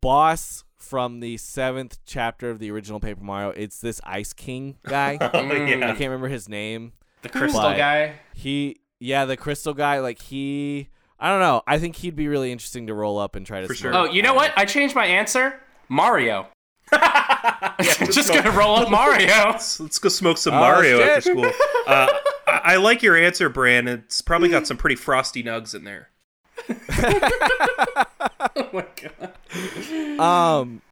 [0.00, 3.50] boss from the seventh chapter of the original Paper Mario.
[3.50, 5.18] It's this Ice King guy.
[5.20, 5.82] Oh, Mm.
[5.82, 6.92] I can't remember his name.
[7.22, 8.14] The crystal guy.
[8.34, 10.00] He, yeah, the crystal guy.
[10.00, 10.88] Like he,
[11.18, 11.62] I don't know.
[11.66, 13.66] I think he'd be really interesting to roll up and try to.
[13.66, 13.94] For sure.
[13.94, 14.52] Oh, you know what?
[14.56, 15.60] I changed my answer.
[15.88, 16.48] Mario.
[17.78, 19.26] Yeah, just smoke- gonna roll up Mario.
[19.50, 21.08] Let's, let's go smoke some Oh, Mario shit.
[21.08, 21.44] after school.
[21.86, 22.08] Uh,
[22.46, 23.86] I, I like your answer, Bran.
[23.86, 26.08] It's probably got some pretty frosty nugs in there.
[28.56, 30.20] oh my god.
[30.20, 30.82] Um,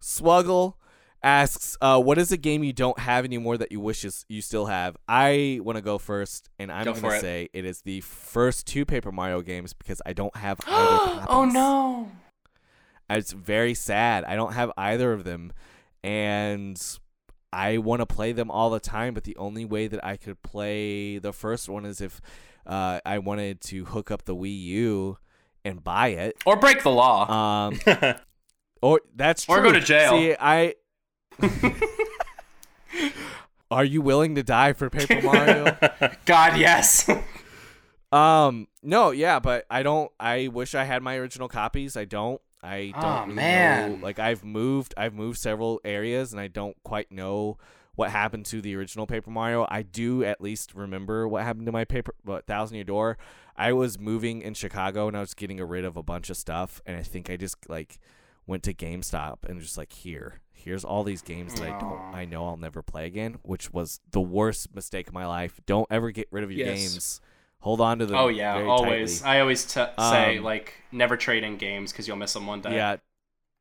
[0.00, 0.74] Swuggle
[1.22, 4.40] asks, uh, "What is a game you don't have anymore that you wish is, you
[4.42, 7.20] still have?" I want to go first, and I'm Go gonna it.
[7.20, 11.26] say it is the first two Paper Mario games because I don't have either.
[11.28, 12.10] oh no.
[13.08, 14.24] It's very sad.
[14.24, 15.52] I don't have either of them,
[16.02, 16.80] and
[17.52, 19.14] I want to play them all the time.
[19.14, 22.20] But the only way that I could play the first one is if
[22.66, 25.18] uh, I wanted to hook up the Wii U
[25.64, 26.36] and buy it.
[26.44, 27.68] Or break the law.
[27.68, 27.78] Um,
[28.82, 29.56] or that's true.
[29.56, 30.10] Or go to jail.
[30.12, 30.74] See, I.
[33.70, 35.76] Are you willing to die for Paper Mario?
[36.24, 37.10] God, yes.
[38.12, 40.10] um, no, yeah, but I don't.
[40.20, 41.96] I wish I had my original copies.
[41.96, 42.40] I don't.
[42.62, 43.04] I don't.
[43.04, 43.98] Aw, really man.
[43.98, 44.04] Know.
[44.04, 44.94] Like I've moved.
[44.96, 47.58] I've moved several areas, and I don't quite know
[47.96, 49.66] what happened to the original Paper Mario.
[49.68, 52.14] I do at least remember what happened to my paper.
[52.24, 53.18] What Thousand Year Door?
[53.56, 56.80] I was moving in Chicago, and I was getting rid of a bunch of stuff,
[56.86, 57.98] and I think I just like
[58.46, 62.24] went to GameStop and just like here, here's all these games that I don't, I
[62.26, 65.58] know I'll never play again, which was the worst mistake of my life.
[65.66, 66.78] Don't ever get rid of your Yes.
[66.78, 67.20] games.
[67.60, 68.14] Hold on to them.
[68.16, 69.20] oh yeah, always.
[69.22, 69.36] tightly.
[69.38, 72.60] I always t- say Um, like never trade in games because you'll miss them one
[72.60, 72.76] day.
[72.76, 72.98] Yeah,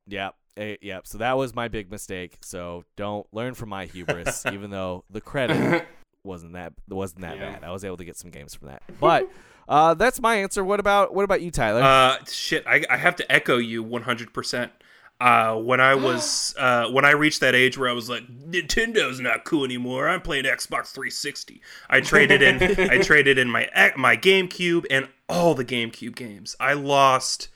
[0.05, 0.99] yeah, eh, yeah.
[1.03, 2.38] So that was my big mistake.
[2.41, 5.86] So don't learn from my hubris, even though the credit
[6.23, 7.53] wasn't that wasn't that Yeah.
[7.53, 7.64] bad.
[7.64, 8.82] I was able to get some games from that.
[8.99, 9.30] But
[9.69, 10.64] uh, that's my answer.
[10.64, 11.82] What about what about you, Tyler?
[11.82, 14.69] Uh, shit, I, I have to echo you 100%.
[15.22, 19.19] Uh, when I was uh, when I reached that age where I was like, Nintendo's
[19.22, 20.10] not cool anymore.
[20.10, 21.61] I'm playing Xbox 360.
[21.90, 22.61] I traded in
[22.91, 26.56] I traded in my my GameCube and all the GameCube games.
[26.60, 27.48] I lost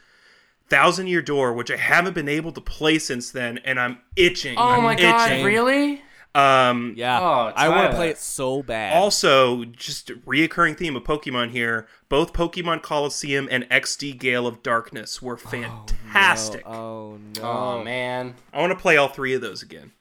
[0.69, 4.57] Thousand Year Door, which I haven't been able to play since then, and I'm itching.
[4.57, 6.01] Oh I'm my god, really?
[6.35, 8.95] Um, yeah, oh, I want to play it so bad.
[8.95, 11.87] Also, just a reoccurring theme of Pokemon here.
[12.07, 16.67] Both Pokemon Colosseum and XD Gale of Darkness were fantastic.
[16.67, 17.41] Oh no!
[17.41, 18.35] Oh man.
[18.53, 19.91] I want to play all three of those again.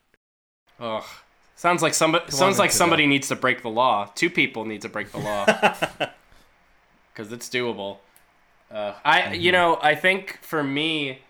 [0.78, 1.04] Ugh.
[1.56, 2.74] Sounds like somebody sounds like Nintendo.
[2.74, 4.12] somebody needs to break the law.
[4.14, 5.44] Two people need to break the law.
[7.14, 7.98] Cuz it's doable.
[8.70, 9.34] Uh, I Mm-hmm.
[9.34, 11.20] you know, I think for me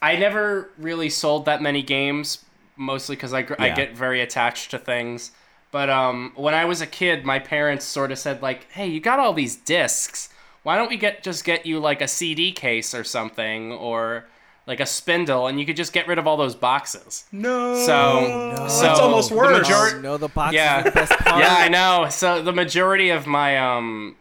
[0.00, 2.44] I never really sold that many games
[2.76, 5.32] mostly cuz I gr- I get very attached to things.
[5.72, 9.00] But um when I was a kid, my parents sort of said like, "Hey, you
[9.00, 10.28] got all these discs.
[10.62, 14.26] Why don't we get just get you like a CD case or something or
[14.66, 17.74] like a spindle and you could just get rid of all those boxes." No.
[17.84, 19.68] So- so that's almost the worse.
[19.68, 20.78] major- Oh, no, the box Yeah.
[20.78, 21.42] is the best part.
[21.42, 22.06] Yeah, I know.
[22.10, 24.14] So the majority of my um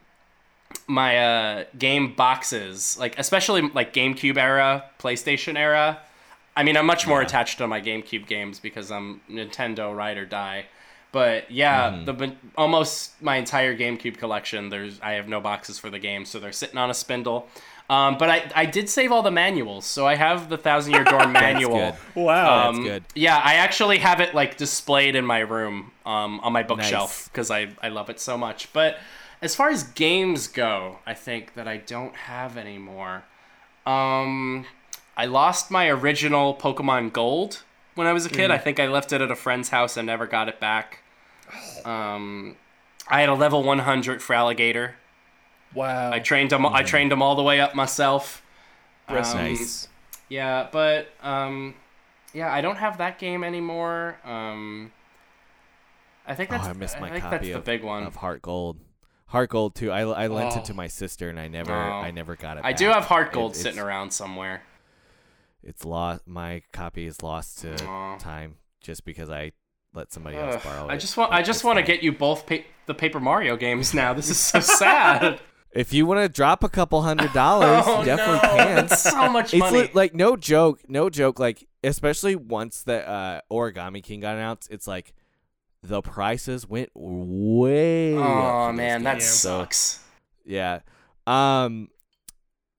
[0.88, 6.00] my uh game boxes, like especially like GameCube era, PlayStation era,
[6.56, 10.26] I mean, I'm much more attached to my GameCube games because I'm Nintendo ride or
[10.26, 10.66] die.
[11.12, 12.06] But yeah, Mm-hmm.
[12.06, 14.70] the but almost my entire GameCube collection.
[14.70, 17.48] There's I have no boxes for the game, so they're sitting on a spindle.
[17.90, 21.06] Um, but I, I did save all the manuals, so I have the Thousand Year
[21.06, 21.78] Door manual.
[22.14, 22.22] good.
[22.24, 22.66] Wow.
[22.66, 23.04] That's Um, good.
[23.16, 27.28] Yeah, I actually have it like displayed in my room um, on my bookshelf Nice.
[27.30, 28.74] because I, I love it so much.
[28.74, 28.98] But
[29.42, 33.24] as far as games go, I think that I don't have anymore.
[33.86, 34.66] Um,
[35.16, 37.64] I lost my original Pokemon Gold
[37.96, 38.52] when I was a kid.
[38.52, 41.04] I think I left it at a friend's house and never got it back.
[41.86, 42.56] Um,
[43.08, 44.94] I had a level 100 Feraligatr.
[45.74, 46.12] wow.
[46.12, 46.66] I trained him.
[46.66, 48.44] I trained him all the way up myself.
[49.10, 49.88] In um, peace.
[50.30, 51.76] Yeah, but um,
[52.34, 54.18] yeah, I don't have that game anymore.
[54.26, 54.92] Um,
[56.26, 56.66] I think that's.
[56.66, 58.04] Oh, that's I missed my think copy that's the big one.
[58.04, 58.78] of Heart Gold.
[59.28, 59.91] Heart Gold too.
[59.91, 60.60] I, I lent Oh.
[60.60, 61.76] it to my sister and I never Oh.
[62.02, 62.66] I never got it.
[62.66, 64.64] I do have Heart Gold it's- sitting around somewhere.
[65.64, 66.22] It's lost.
[66.28, 68.18] My copy is lost to Aw.
[68.20, 69.52] time just because I
[69.94, 70.91] let somebody else Ugh, borrow it.
[70.91, 73.94] I just want I just want to get you both pa- the Paper Mario games
[73.94, 74.14] now.
[74.14, 75.40] This is so sad.
[75.72, 78.76] If you want to drop a couple hundred dollars, oh you definitely no, can.
[78.88, 79.82] that's so much It's money.
[79.84, 81.38] li- like no joke, no joke.
[81.40, 85.14] Like especially once the uh, Origami King got announced, it's like
[85.84, 88.16] the prices went way.
[88.16, 89.26] oh man, that games.
[89.26, 89.99] Sucks.
[90.45, 90.80] yeah.
[91.26, 91.90] Um,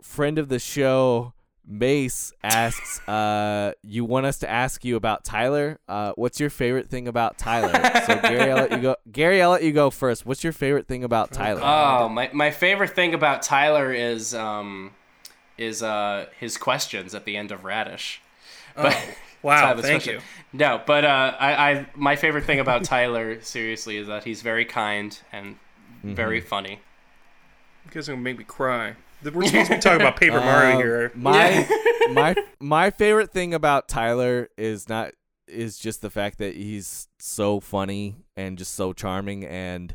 [0.02, 1.34] friend of the show,
[1.66, 5.78] Mace asks, uh, you want us to ask you about Tyler?
[5.86, 7.72] Uh, what's your favorite thing about Tyler?
[8.06, 8.96] so Gary, I'll let you go.
[9.12, 10.24] Gary, I'll let you go first.
[10.24, 11.60] What's your favorite thing about Tyler?
[11.62, 14.92] Oh, my, my favorite thing about Tyler is um
[15.58, 18.22] is uh his questions at the end of Radish.
[18.76, 18.96] But
[19.42, 19.60] Wow.
[19.62, 20.14] Tyler's Thank question.
[20.52, 20.58] you.
[20.58, 24.64] No, but uh, I, I my favorite thing about Tyler seriously is that he's very
[24.64, 25.56] kind and
[26.02, 26.48] very Mm-hmm.
[26.48, 26.80] funny.
[27.84, 28.94] You guys are gonna make me cry.
[29.24, 31.12] We're supposed to be talking about Paper Mario Um, here.
[31.14, 31.68] My
[32.12, 35.12] my my favorite thing about Tyler is not
[35.46, 39.94] is just the fact that he's so funny and just so charming and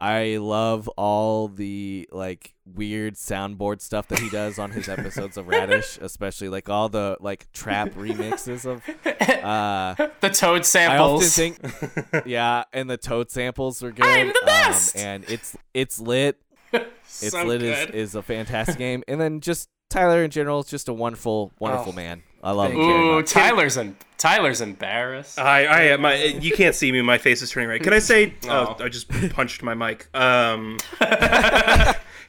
[0.00, 5.46] I love all the like weird soundboard stuff that he does on his episodes of
[5.46, 8.82] Radish, especially like all the like trap remixes of
[9.44, 11.34] uh The Toad I often samples.
[11.36, 11.58] think
[12.26, 14.06] yeah, and the toad samples are good.
[14.06, 14.96] I'm the best!
[14.96, 16.40] Um, and it's it's lit.
[17.22, 20.66] It's so lit is, is a fantastic game, and then just Tyler in general is
[20.66, 22.22] just a wonderful, wonderful Oh, man.
[22.42, 23.30] I love him thank very Ooh, much.
[23.30, 25.38] Tyler's em- Tyler's embarrassed.
[25.38, 27.00] I, I, my, you can't see me.
[27.02, 27.82] My face is turning red.
[27.82, 28.34] Can I say?
[28.48, 28.84] Oh, Oh.
[28.84, 30.08] I just punched my mic.
[30.14, 30.78] Um,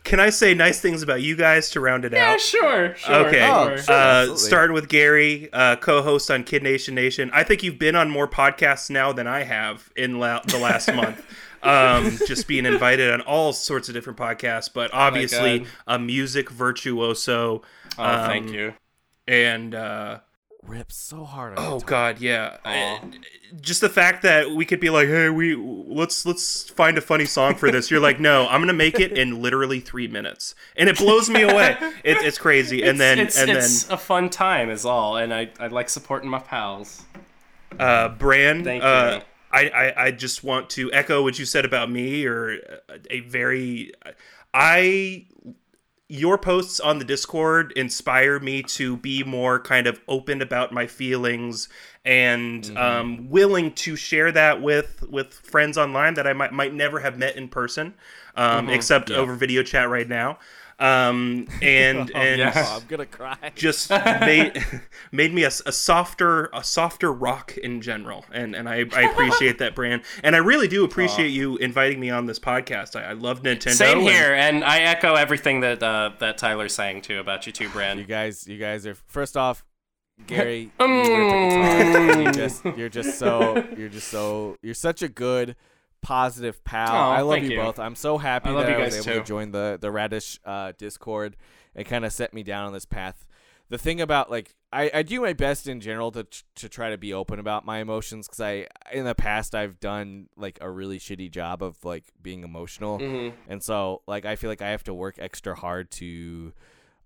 [0.04, 2.32] can I say nice things about you guys to round it yeah, out?
[2.32, 3.16] Yeah, sure, sure.
[3.28, 3.48] Okay.
[3.50, 3.78] Oh, sure.
[3.78, 3.94] sure.
[3.94, 4.38] Uh, absolutely.
[4.38, 7.30] starting with Gary, uh, co-host on Kid Nation Nation.
[7.34, 10.94] I think you've been on more podcasts now than I have in la- the last
[10.94, 11.24] month.
[11.64, 15.68] Um, just being invited on all sorts of different podcasts, but obviously God.
[15.88, 17.62] a music virtuoso.
[18.00, 18.74] oh, um, thank you.
[19.28, 20.20] And uh,
[20.64, 21.54] rips so hard.
[21.58, 22.14] Oh guitar.
[22.14, 22.58] god, yeah.
[22.66, 22.96] Aw.
[22.98, 23.00] Uh,
[23.60, 27.26] Just the fact that we could be like, hey, we let's let's find a funny
[27.26, 27.92] song for this.
[27.92, 31.42] You're like, no, I'm gonna make it in literally three minutes, and it blows me
[31.44, 31.78] away.
[32.04, 32.84] It, it's crazy.
[32.84, 36.30] And then it's, and it's a fun time, is all, and I I like supporting
[36.30, 37.04] my pals.
[37.80, 38.64] uh, Brand.
[38.64, 39.26] Thank uh, you.
[39.54, 42.60] I, I I just want to echo what you said about me, or a,
[43.10, 43.92] a very,
[44.54, 45.28] I
[46.12, 50.86] your posts on the Discord inspire me to be more kind of open about my
[50.88, 51.70] feelings
[52.04, 52.76] and Mm-hmm.
[52.76, 57.18] um, willing to share that with with friends online that I might might never have
[57.18, 57.94] met in person,
[58.36, 58.70] um, Mm-hmm.
[58.70, 60.40] except over video chat right now.
[60.82, 62.52] Um, and and yeah.
[62.56, 63.38] Oh, I'm gonna cry.
[63.56, 64.64] just made
[65.12, 69.60] made me a, a softer a softer rock in general and and I, I appreciate
[69.60, 73.14] that brand and I really do appreciate you inviting me on this podcast I, I
[73.14, 77.20] love Nintendo Same and- here, and I echo everything that uh, that Tyler's saying too
[77.20, 79.64] about you two, You guys, you guys are first off,
[80.28, 80.72] Gary.
[80.80, 82.22] you rip a guitar.
[82.22, 85.56] you just, you're just so, you're just so, you're such a good,
[86.02, 86.92] positive pal.
[86.92, 87.58] Aw, I love you, you.
[87.58, 87.80] both.
[87.80, 89.20] I'm so happy I that you I was able too.
[89.20, 91.38] to join the the Radish uh, Discord
[91.76, 93.28] and kind of set me down on this path.
[93.70, 96.26] The thing about like I, I do my best in general to
[96.56, 100.28] to try to be open about my emotions because I in the past I've done
[100.36, 103.34] like a really shitty job of like being emotional Mhm.
[103.48, 106.52] and so like I feel like I have to work extra hard to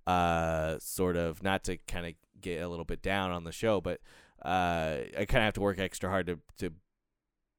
[0.08, 3.82] uh sort of not to kind of get a little bit down on the show
[3.82, 4.00] but
[4.44, 6.72] uh I kind of have to work extra hard to to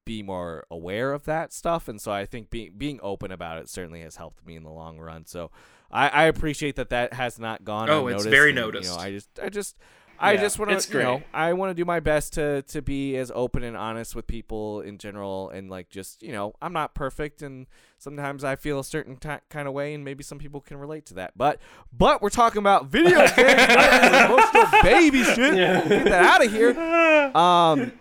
[0.07, 3.69] be more aware of that stuff and so I think being being open about it
[3.69, 5.51] certainly has helped me in the long run so
[5.91, 8.89] I, I appreciate that that has not gone Oh, it's very and, noticed.
[8.91, 9.77] you know I just I just
[10.19, 11.23] I Yeah, just want to, you know.
[11.35, 14.81] I want to do my best to to be as open and honest with people
[14.81, 17.67] in general, and like just, you know, I'm not perfect, and
[17.99, 21.05] sometimes I feel a certain ti kind of way, and maybe some people can relate
[21.07, 21.37] to that.
[21.37, 21.61] But
[21.93, 25.55] but we're talking about video games, not emotional baby shit.
[25.55, 26.73] Get that out of here.
[27.37, 27.93] Um,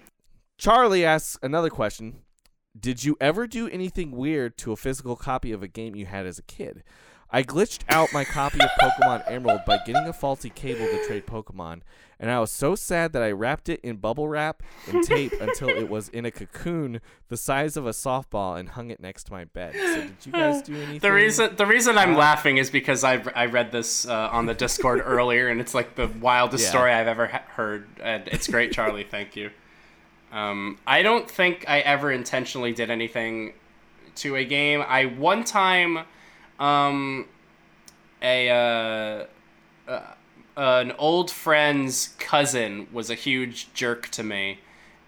[0.58, 2.22] Charlie asks another question.
[2.78, 6.26] Did you ever do anything weird to a physical copy of a game you had
[6.26, 6.84] as a kid?
[7.32, 11.26] I glitched out my copy of Pokemon Emerald by getting a faulty cable to trade
[11.26, 11.82] Pokemon,
[12.20, 15.70] and I was so sad that I wrapped it in bubble wrap and tape until
[15.70, 19.32] it was in a cocoon the size of a softball and hung it next to
[19.34, 19.74] my bed.
[19.76, 21.00] So did you guys do anything?
[21.00, 24.54] The reason the reason I'm laughing is because I I read this uh, on the
[24.54, 26.70] Discord earlier, and it's like the wildest Yeah.
[26.70, 29.04] story I've ever ha- heard, and it's great, Charlie.
[29.10, 29.50] Thank you.
[30.36, 33.54] Um, I don't think I ever intentionally did anything
[34.18, 34.84] to a game.
[34.86, 36.00] I one time,
[36.60, 37.26] um,
[38.22, 39.26] a uh,
[39.92, 40.02] uh,
[40.58, 44.60] an old friend's cousin was a huge jerk to me.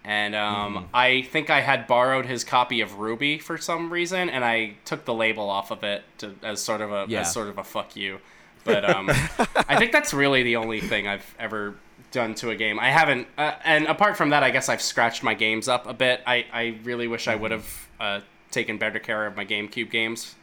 [0.04, 4.42] And um, I think I had borrowed his copy of Ruby for some reason, and
[4.42, 7.20] I took the label off of it to, as sort of a Yeah.
[7.20, 8.20] as sort of a fuck you.
[8.64, 9.10] But um,
[9.68, 11.74] I think that's really the only thing I've ever
[12.10, 12.78] done to a game.
[12.78, 15.94] I haven't, uh, and apart from that, I guess I've scratched my games up a
[15.94, 16.22] bit.
[16.26, 18.20] I, I really wish I would have uh,
[18.50, 20.34] taken better care of my GameCube games,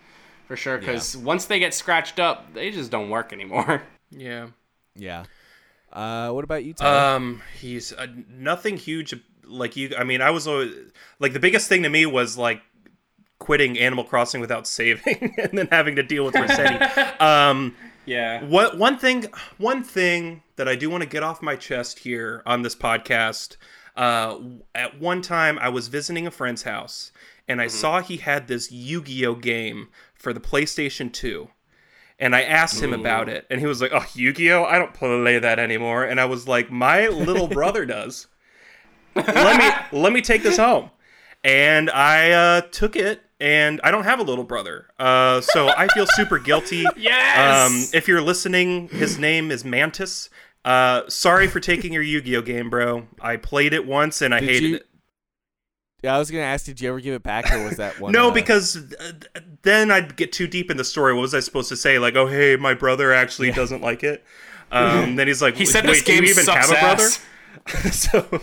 [0.48, 0.78] for sure.
[0.78, 3.84] Because once they get scratched up, they just don't work anymore.
[4.12, 4.50] Yeah.
[4.96, 5.26] Yeah.
[5.92, 7.16] Uh, what about you, Tyler?
[7.16, 9.14] Um, he's uh, nothing huge
[9.44, 9.94] like you.
[9.98, 10.72] I mean, I was always
[11.20, 12.62] like the biggest thing to me was like
[13.40, 17.22] quitting Animal Crossing without saving and then having to deal with Resetti.
[17.22, 17.76] um,
[18.06, 18.44] yeah.
[18.44, 19.26] what one thing
[19.58, 23.58] one thing that I do want to get off my chest here on this podcast.
[23.96, 24.40] Uh,
[24.74, 27.12] at one time, I was visiting a friend's house
[27.48, 31.50] and I saw he had this Yu-Gi-Oh game for the PlayStation 2.
[32.18, 34.64] And I asked him about it, and he was like, "Oh, Yu-Gi-Oh!
[34.64, 38.28] I don't play that anymore." And I was like, "My little brother does.
[39.16, 39.58] let
[39.92, 40.92] me let me take this home."
[41.44, 45.90] And I uh, took it, and I don't have a little brother, uh, so I
[45.90, 46.86] feel super guilty.
[46.96, 47.70] Yes!
[47.70, 50.30] Um, if you're listening, his name is Mantis.
[50.66, 53.08] Uh, sorry for taking your Yu-Gi-Oh game, bro.
[53.22, 54.88] I played it once and I Did hated you- it.
[56.02, 58.12] yeah, I was gonna ask, did you ever give it back, or was that one?
[58.12, 59.12] No, uh, because uh,
[59.62, 61.14] then I'd get too deep in the story.
[61.14, 62.00] What was I supposed to say?
[62.00, 64.24] Like, oh, hey, my brother actually doesn't like it.
[64.72, 67.92] Um, then he's like, He said Wait, this do you even sucks have a brother?
[67.92, 68.42] so,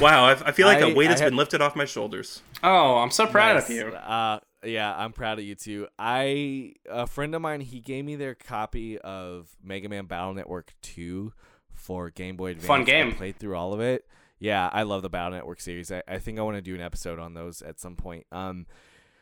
[0.00, 1.84] wow, I, I feel like I- a weight I has had- been lifted off my
[1.84, 2.40] shoulders.
[2.62, 3.64] Oh, I'm so proud Nice.
[3.68, 3.86] of you.
[3.88, 5.88] Uh, yeah, I'm proud of you too.
[5.98, 10.74] I a friend of mine, he gave me their copy of Mega Man Battle Network
[10.82, 11.32] 2
[11.72, 12.66] for Game Boy Advance.
[12.66, 13.12] Fun I game.
[13.14, 14.06] played through all of it.
[14.38, 15.92] Yeah, I love the Battle Network series.
[15.92, 18.26] I, I think I want to do an episode on those at some point.
[18.32, 18.66] Um,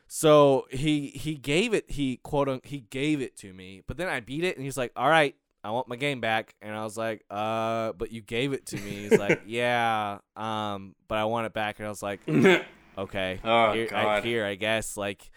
[0.08, 4.08] so he he gave it he quote un, he gave it to me, but then
[4.08, 6.82] I beat it and he's like, "All right, I want my game back." And I
[6.84, 11.24] was like, "Uh, but you gave it to me." He's like, "Yeah, um, but I
[11.26, 12.20] want it back." And I was like,
[13.02, 15.30] okay Oh, here, I, here I guess like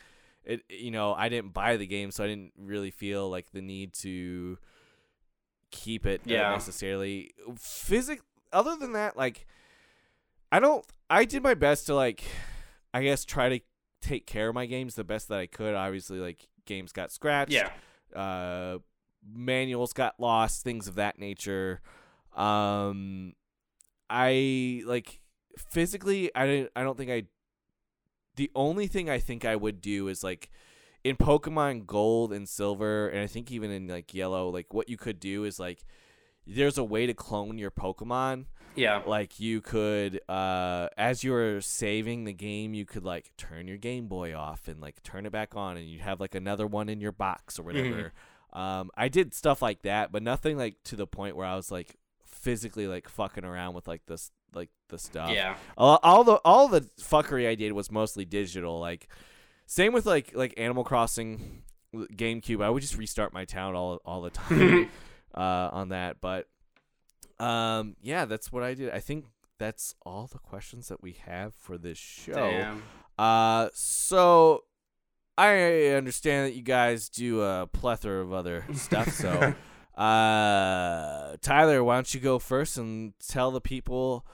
[0.46, 3.62] it you know i didn't buy the game so i didn't really feel like the
[3.62, 4.58] need to
[5.72, 6.52] keep it uh, Yeah.
[6.52, 8.22] necessarily physic
[8.52, 9.48] other than that like
[10.52, 12.24] i don't i did my best to like
[12.94, 13.60] i guess try to
[14.02, 17.54] take care of my games the best that i could obviously like games got scratched
[17.54, 17.70] yeah.
[18.20, 18.78] uh
[19.34, 21.80] manuals got lost things of that nature
[22.36, 23.34] um
[24.10, 25.22] i like
[25.70, 27.24] physically i didn't i don't think i
[28.36, 30.50] the only thing i think i would do is like
[31.04, 34.98] in pokemon gold and silver and i think even in like yellow like what you
[34.98, 35.86] could do is like
[36.46, 38.46] there's a way to clone your pokemon.
[38.76, 39.04] Yeah.
[39.06, 43.78] like you could uh as you were saving the game you could like turn your
[43.78, 46.90] game boy off and like turn it back on and you'd have like another one
[46.90, 48.14] in your box or whatever.
[48.52, 51.72] Um i did stuff like that but nothing like to the point where i was
[51.72, 55.56] like physically like fucking around with like this like the stuff Yeah.
[55.78, 59.08] all, all the all the fuckery i did was mostly digital like
[59.66, 61.64] same with like like animal crossing
[61.96, 64.90] gamecube i would just restart my town all all the time
[65.36, 66.48] uh on that but
[67.40, 69.26] um yeah that's what i did i think
[69.60, 72.84] that's all the questions that we have for this show Damn.
[73.18, 74.64] uh so
[75.38, 79.54] i understand that you guys do a plethora of other stuff so
[79.96, 84.26] uh tyler why don't you go first and tell the people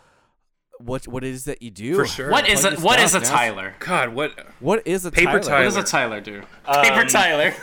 [0.80, 2.32] what what it is that you do For sure.
[2.32, 3.20] What is Plug a what is a.
[3.22, 3.76] Tyler?
[3.80, 4.34] God, what?
[4.60, 5.60] what is a Paper Tyler?
[5.60, 6.22] What does a Tyler.
[6.22, 6.42] Tyler do?
[6.84, 7.54] Paper Um, Tyler.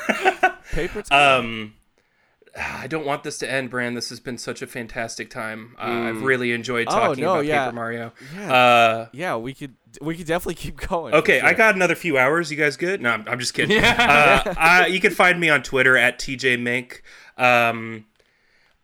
[0.72, 1.38] Paper Tyler.
[1.40, 1.74] Um,
[2.59, 3.97] I don't want this to end, Brand.
[3.98, 5.74] This has been such a fantastic time.
[5.78, 6.06] Uh, Mm.
[6.09, 7.64] I've really enjoyed Oh, talking no, about yeah.
[7.66, 8.12] Paper Mario.
[8.34, 11.12] yeah, Uh, yeah, we could we could definitely keep going.
[11.12, 12.51] for okay, I got another few hours.
[12.51, 13.01] You guys good?
[13.02, 13.76] No, I'm, I'm just kidding.
[13.82, 14.43] Yeah.
[14.47, 17.02] Uh, I, you can find me on Twitter at TJ Mink.
[17.36, 18.06] Um,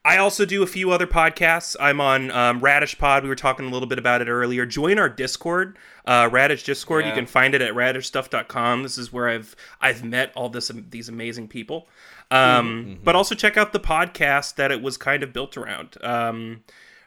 [0.05, 1.77] I also do a few other podcasts.
[1.79, 3.23] I'm on um, Radish Pod.
[3.23, 4.67] We were talking a little bit about it earlier.
[4.67, 7.05] Join our Discord, uh, Radish Discord.
[7.07, 8.83] You can find it at radishstuff.com.
[8.83, 11.89] This is where I've I've met all this these amazing people.
[12.33, 15.97] Um, But also check out the podcast that it was kind of built around.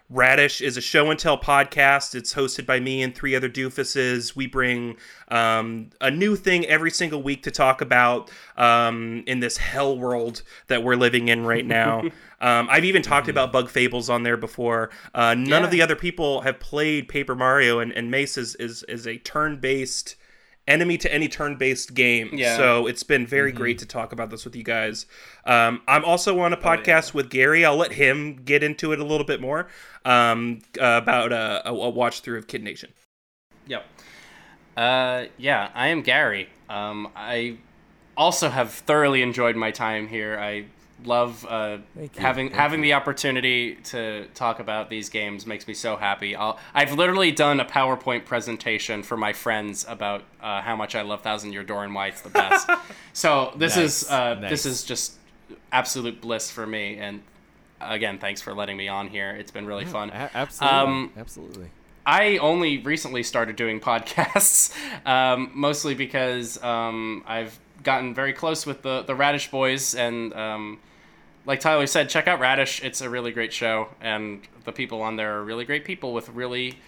[0.09, 2.13] Radish is a show and tell podcast.
[2.13, 4.35] It's hosted by me and three other doofuses.
[4.35, 4.97] We bring
[5.29, 10.43] um, a new thing every single week to talk about um, in this hell world
[10.67, 12.01] that we're living in right now.
[12.39, 14.91] um, I've even talked about Bug Fables on there before.
[15.15, 18.83] Uh, none of the other people have played Paper Mario, and, and Mace is, is,
[18.83, 20.15] is a turn based
[20.67, 22.29] enemy to any turn based game.
[22.33, 22.57] Yeah.
[22.57, 25.05] So it's been very great to talk about this with you guys.
[25.45, 27.65] Um, I'm also on a podcast with Gary.
[27.65, 29.67] I'll let him get into it a little bit more
[30.03, 32.91] um, uh, about uh, a, a watch through of Kid Nation.
[33.67, 33.85] Yep.
[34.75, 36.49] Uh, yeah, I am Gary.
[36.69, 37.57] Um, I
[38.17, 40.37] also have thoroughly enjoyed my time here.
[40.39, 40.65] I
[41.03, 41.77] love uh,
[42.17, 46.35] having Thank having the opportunity to talk about these games makes me so happy.
[46.35, 51.01] I'll, I've literally done a PowerPoint presentation for my friends about uh, how much I
[51.01, 52.69] love Thousand Year Door and why it's the best.
[53.13, 54.49] so this is uh, nice.
[54.49, 55.15] this is just
[55.71, 56.97] absolute bliss for me.
[56.97, 57.21] And
[57.81, 59.31] again, thanks for letting me on here.
[59.31, 60.09] It's been really fun.
[60.09, 60.79] A- absolutely.
[60.79, 61.69] Um, absolutely.
[62.05, 64.71] I only recently started doing podcasts,
[65.07, 69.95] um, mostly because um, I've gotten very close with the, the Radish boys.
[69.95, 70.79] And um,
[71.45, 72.83] like Tyler said, check out Radish.
[72.83, 73.89] It's a really great show.
[74.01, 76.79] And the people on there are really great people with really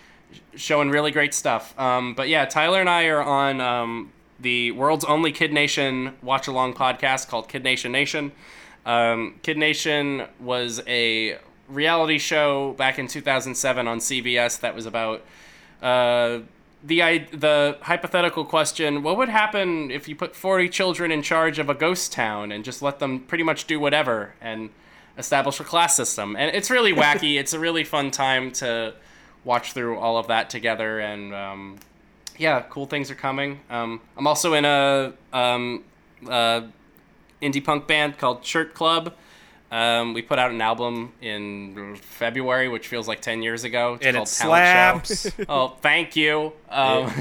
[0.56, 1.78] showing really great stuff.
[1.80, 6.48] Um, but yeah, Tyler and I are on um, the world's only Kid Nation watch
[6.48, 8.34] along podcast called Kid Nation Nation.
[8.86, 11.38] Um, Kid Nation was a
[11.70, 15.22] reality show back in 2007 on CBS that was about
[15.82, 16.40] uh,
[16.84, 21.60] the i- the hypothetical question: What would happen if you put 40 children in charge
[21.60, 24.70] of a ghost town and just let them pretty much do whatever and
[25.18, 26.36] establish a class system?
[26.36, 27.40] And it's really wacky.
[27.40, 28.94] it's a really fun time to
[29.44, 31.34] watch through all of that together and.
[31.34, 31.78] Um,
[32.40, 33.62] yeah, cool things are coming.
[33.68, 35.84] Um, I'm also in a um,
[36.30, 36.62] uh,
[37.42, 39.16] indie punk band called Shirt Club.
[39.72, 43.96] Um, we put out an album in February, which feels like 10 years ago.
[43.96, 45.14] It's And called it Talent Show.
[45.14, 45.32] slaps.
[45.50, 46.54] Oh, thank you.
[46.70, 47.12] Um,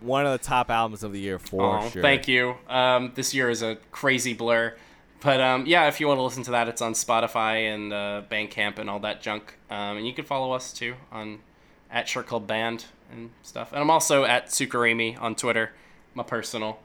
[0.00, 2.02] One of the top albums of the year for oh, sure.
[2.02, 2.56] Thank you.
[2.68, 4.74] Um, this year is a crazy blur.
[5.20, 8.22] But um, yeah, if you want to listen to that, it's on Spotify and uh,
[8.28, 9.56] Bandcamp and all that junk.
[9.70, 11.38] Um, and you can follow us too on
[11.90, 13.70] at Shirt Club Band and stuff.
[13.72, 15.72] And I'm also at Sukarimi on Twitter,
[16.14, 16.80] my personal.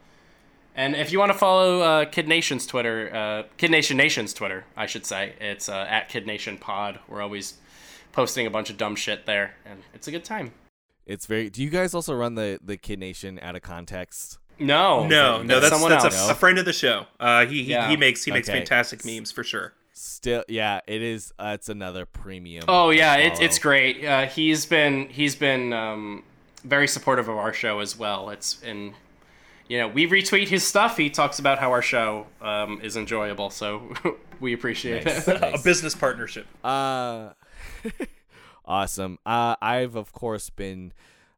[0.78, 4.64] And if you want to follow uh, Kid Nation's Twitter, uh, Kid Nation Nation's Twitter,
[4.78, 6.99] I should say, it's uh, at Kid Nation Pod.
[7.08, 7.56] We're always
[8.12, 10.52] posting a bunch of dumb shit there, and it's a good time.
[11.08, 11.49] It's very.
[11.49, 14.38] Do you guys also run the the Kid Nation out of context?
[14.60, 16.30] No, No, no, that's someone that's else.
[16.30, 17.06] a, a friend of the show.
[17.20, 17.90] Uh, he he, Yeah.
[17.90, 18.58] he makes he makes Okay.
[18.60, 19.74] fantastic memes for sure.
[19.94, 21.32] Still, yeah, it is.
[21.40, 22.66] Uh, it's another premium.
[22.68, 24.04] Oh yeah, it's it's great.
[24.06, 26.24] Uh, he's been he's been um,
[26.64, 28.30] very supportive of our show as well.
[28.30, 28.94] It's and
[29.68, 30.98] you know we retweet his stuff.
[30.98, 33.94] He talks about how our show um, is enjoyable, so
[34.39, 35.27] we appreciate Nice.
[35.27, 35.41] it.
[35.41, 36.48] A business partnership.
[36.64, 37.30] Uh,
[38.65, 39.18] awesome.
[39.26, 40.94] Uh, I've of course been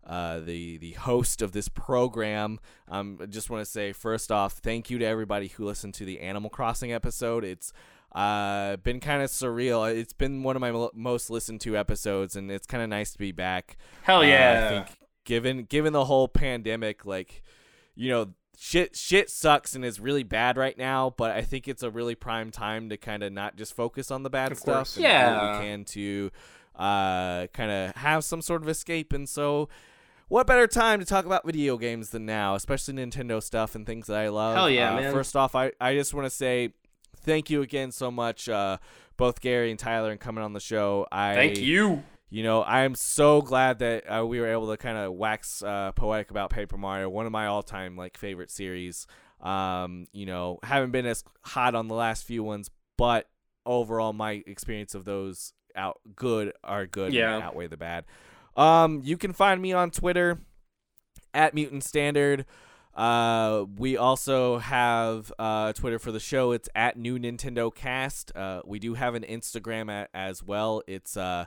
[0.06, 2.60] uh, the the host of this program.
[2.88, 6.06] Um, I just want to say first off, thank you to everybody who listened to
[6.06, 7.44] the Animal Crossing episode.
[7.44, 7.74] It's
[8.14, 9.94] uh been kind of surreal.
[9.96, 13.12] It's been one of my mo- most listened to episodes, and it's kind of nice
[13.12, 13.78] to be back.
[14.02, 14.66] Hell Uh, yeah!
[14.66, 17.44] I think given given the whole pandemic, like
[18.00, 18.28] you know,
[18.58, 21.14] shit shit sucks and is really bad right now.
[21.18, 24.24] But I think it's a really prime time to kind of not just focus on
[24.24, 24.76] the bad Of stuff.
[24.76, 24.98] course.
[24.98, 25.14] and do what
[25.44, 25.60] Yeah.
[25.60, 26.32] we can to
[26.76, 29.12] uh kind of have some sort of escape.
[29.14, 29.68] And so,
[30.30, 34.08] what better time to talk about video games than now, especially Nintendo stuff and things
[34.08, 34.56] that I love.
[34.56, 35.14] Hell yeah, Uh, man.
[35.14, 36.74] First off, I I just want to say.
[37.22, 38.78] Thank you again so much, uh,
[39.18, 41.06] both Gary and Tyler, and coming on the show.
[41.12, 42.02] I Thank you.
[42.30, 45.64] You know, I am so glad that uh, we were able to kind of wax
[45.64, 49.08] uh, poetic about Paper Mario, one of my all-time like favorite series.
[49.42, 53.28] Um, you know, haven't been as hot on the last few ones, but
[53.66, 57.14] overall, my experience of those out good are good.
[57.14, 57.36] Yeah.
[57.36, 58.06] and outweigh the bad.
[58.58, 60.40] Um, you can find me on Twitter
[61.34, 62.46] at Mutant Standard.
[62.94, 66.52] Uh, we also have uh, Twitter for the show.
[66.52, 68.36] It's at New Nintendo Cast.
[68.36, 70.82] Uh, we do have an Instagram at, as well.
[70.86, 71.46] It's uh,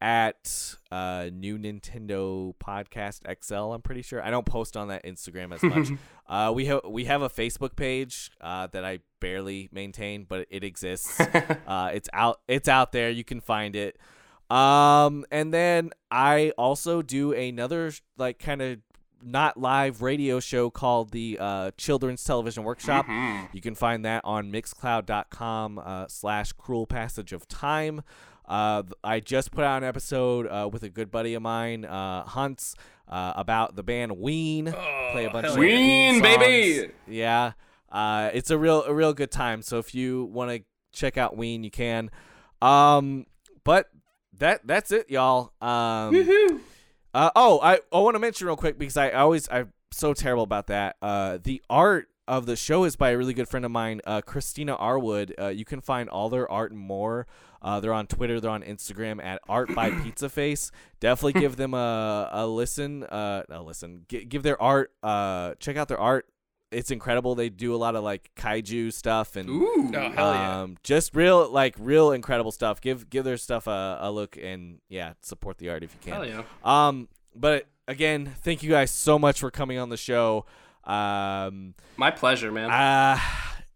[0.00, 3.72] at uh, New Nintendo Podcast XL.
[3.72, 4.22] I'm pretty sure.
[4.22, 5.88] I don't post on that Instagram as much.
[6.28, 10.64] uh, we have we have a Facebook page uh, that I barely maintain, but it
[10.64, 11.20] exists.
[11.66, 12.40] uh, it's out.
[12.46, 13.10] It's out there.
[13.10, 13.98] You can find it.
[14.50, 18.78] Um, and then I also do another like kind of
[19.22, 23.06] not live radio show called the uh, Children's Television Workshop.
[23.52, 28.02] You can find that on mixcloud.com uh, slash cruel passage of time.
[28.48, 32.24] Uh, I just put out an episode uh, with a good buddy of mine, uh,
[32.24, 32.74] Hunts,
[33.06, 34.72] uh, about the band Ween.
[35.12, 35.60] Play a bunch of yeah.
[35.60, 36.22] Ween, songs.
[36.22, 36.92] baby!
[37.06, 37.52] Yeah,
[37.92, 39.60] uh, it's a real a real good time.
[39.60, 42.10] So if you want to check out Ween, you can.
[42.62, 43.26] Um,
[43.64, 43.90] but
[44.38, 45.52] that that's it, y'all.
[45.60, 46.62] Um,
[47.14, 50.42] uh, oh, I, I want to mention real quick because I always I'm so terrible
[50.42, 50.96] about that.
[51.02, 54.20] Uh, the art of the show is by a really good friend of mine, uh,
[54.20, 55.32] Christina Arwood.
[55.40, 57.26] Uh, you can find all their art and more.
[57.60, 58.38] Uh, they're on Twitter.
[58.38, 60.70] They're on Instagram at Art by Pizza Face.
[61.00, 63.02] Definitely give them a a listen.
[63.04, 64.04] Uh, a listen.
[64.08, 64.92] G- give their art.
[65.02, 66.26] Uh, check out their art.
[66.70, 67.34] It's incredible.
[67.34, 69.90] They do a lot of like kaiju stuff and Ooh.
[69.94, 70.60] Oh hell yeah!
[70.60, 72.80] um, just real like real incredible stuff.
[72.80, 76.12] Give give their stuff a, a look and yeah, support the art if you can.
[76.12, 76.42] Hell yeah.
[76.62, 80.44] Um, but again, thank you guys so much for coming on the show.
[80.88, 82.70] Um, My pleasure, man.
[82.70, 83.18] Uh,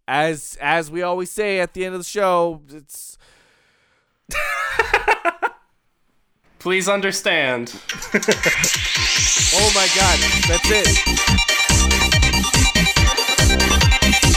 [0.08, 3.18] as as we always say at the end of the show, it's.
[6.58, 7.74] Please understand.
[8.14, 10.18] oh my god,
[10.48, 10.86] that's it.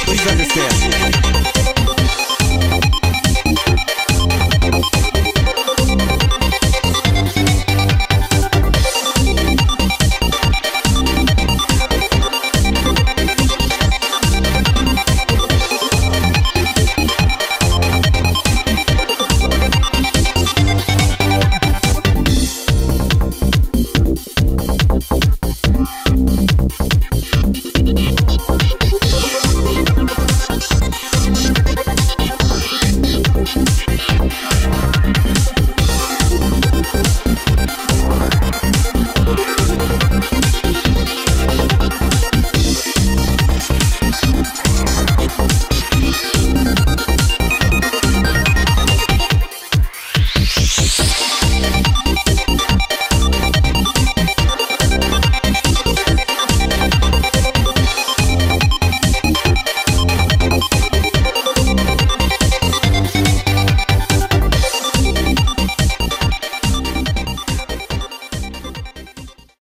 [0.05, 1.54] Please understand.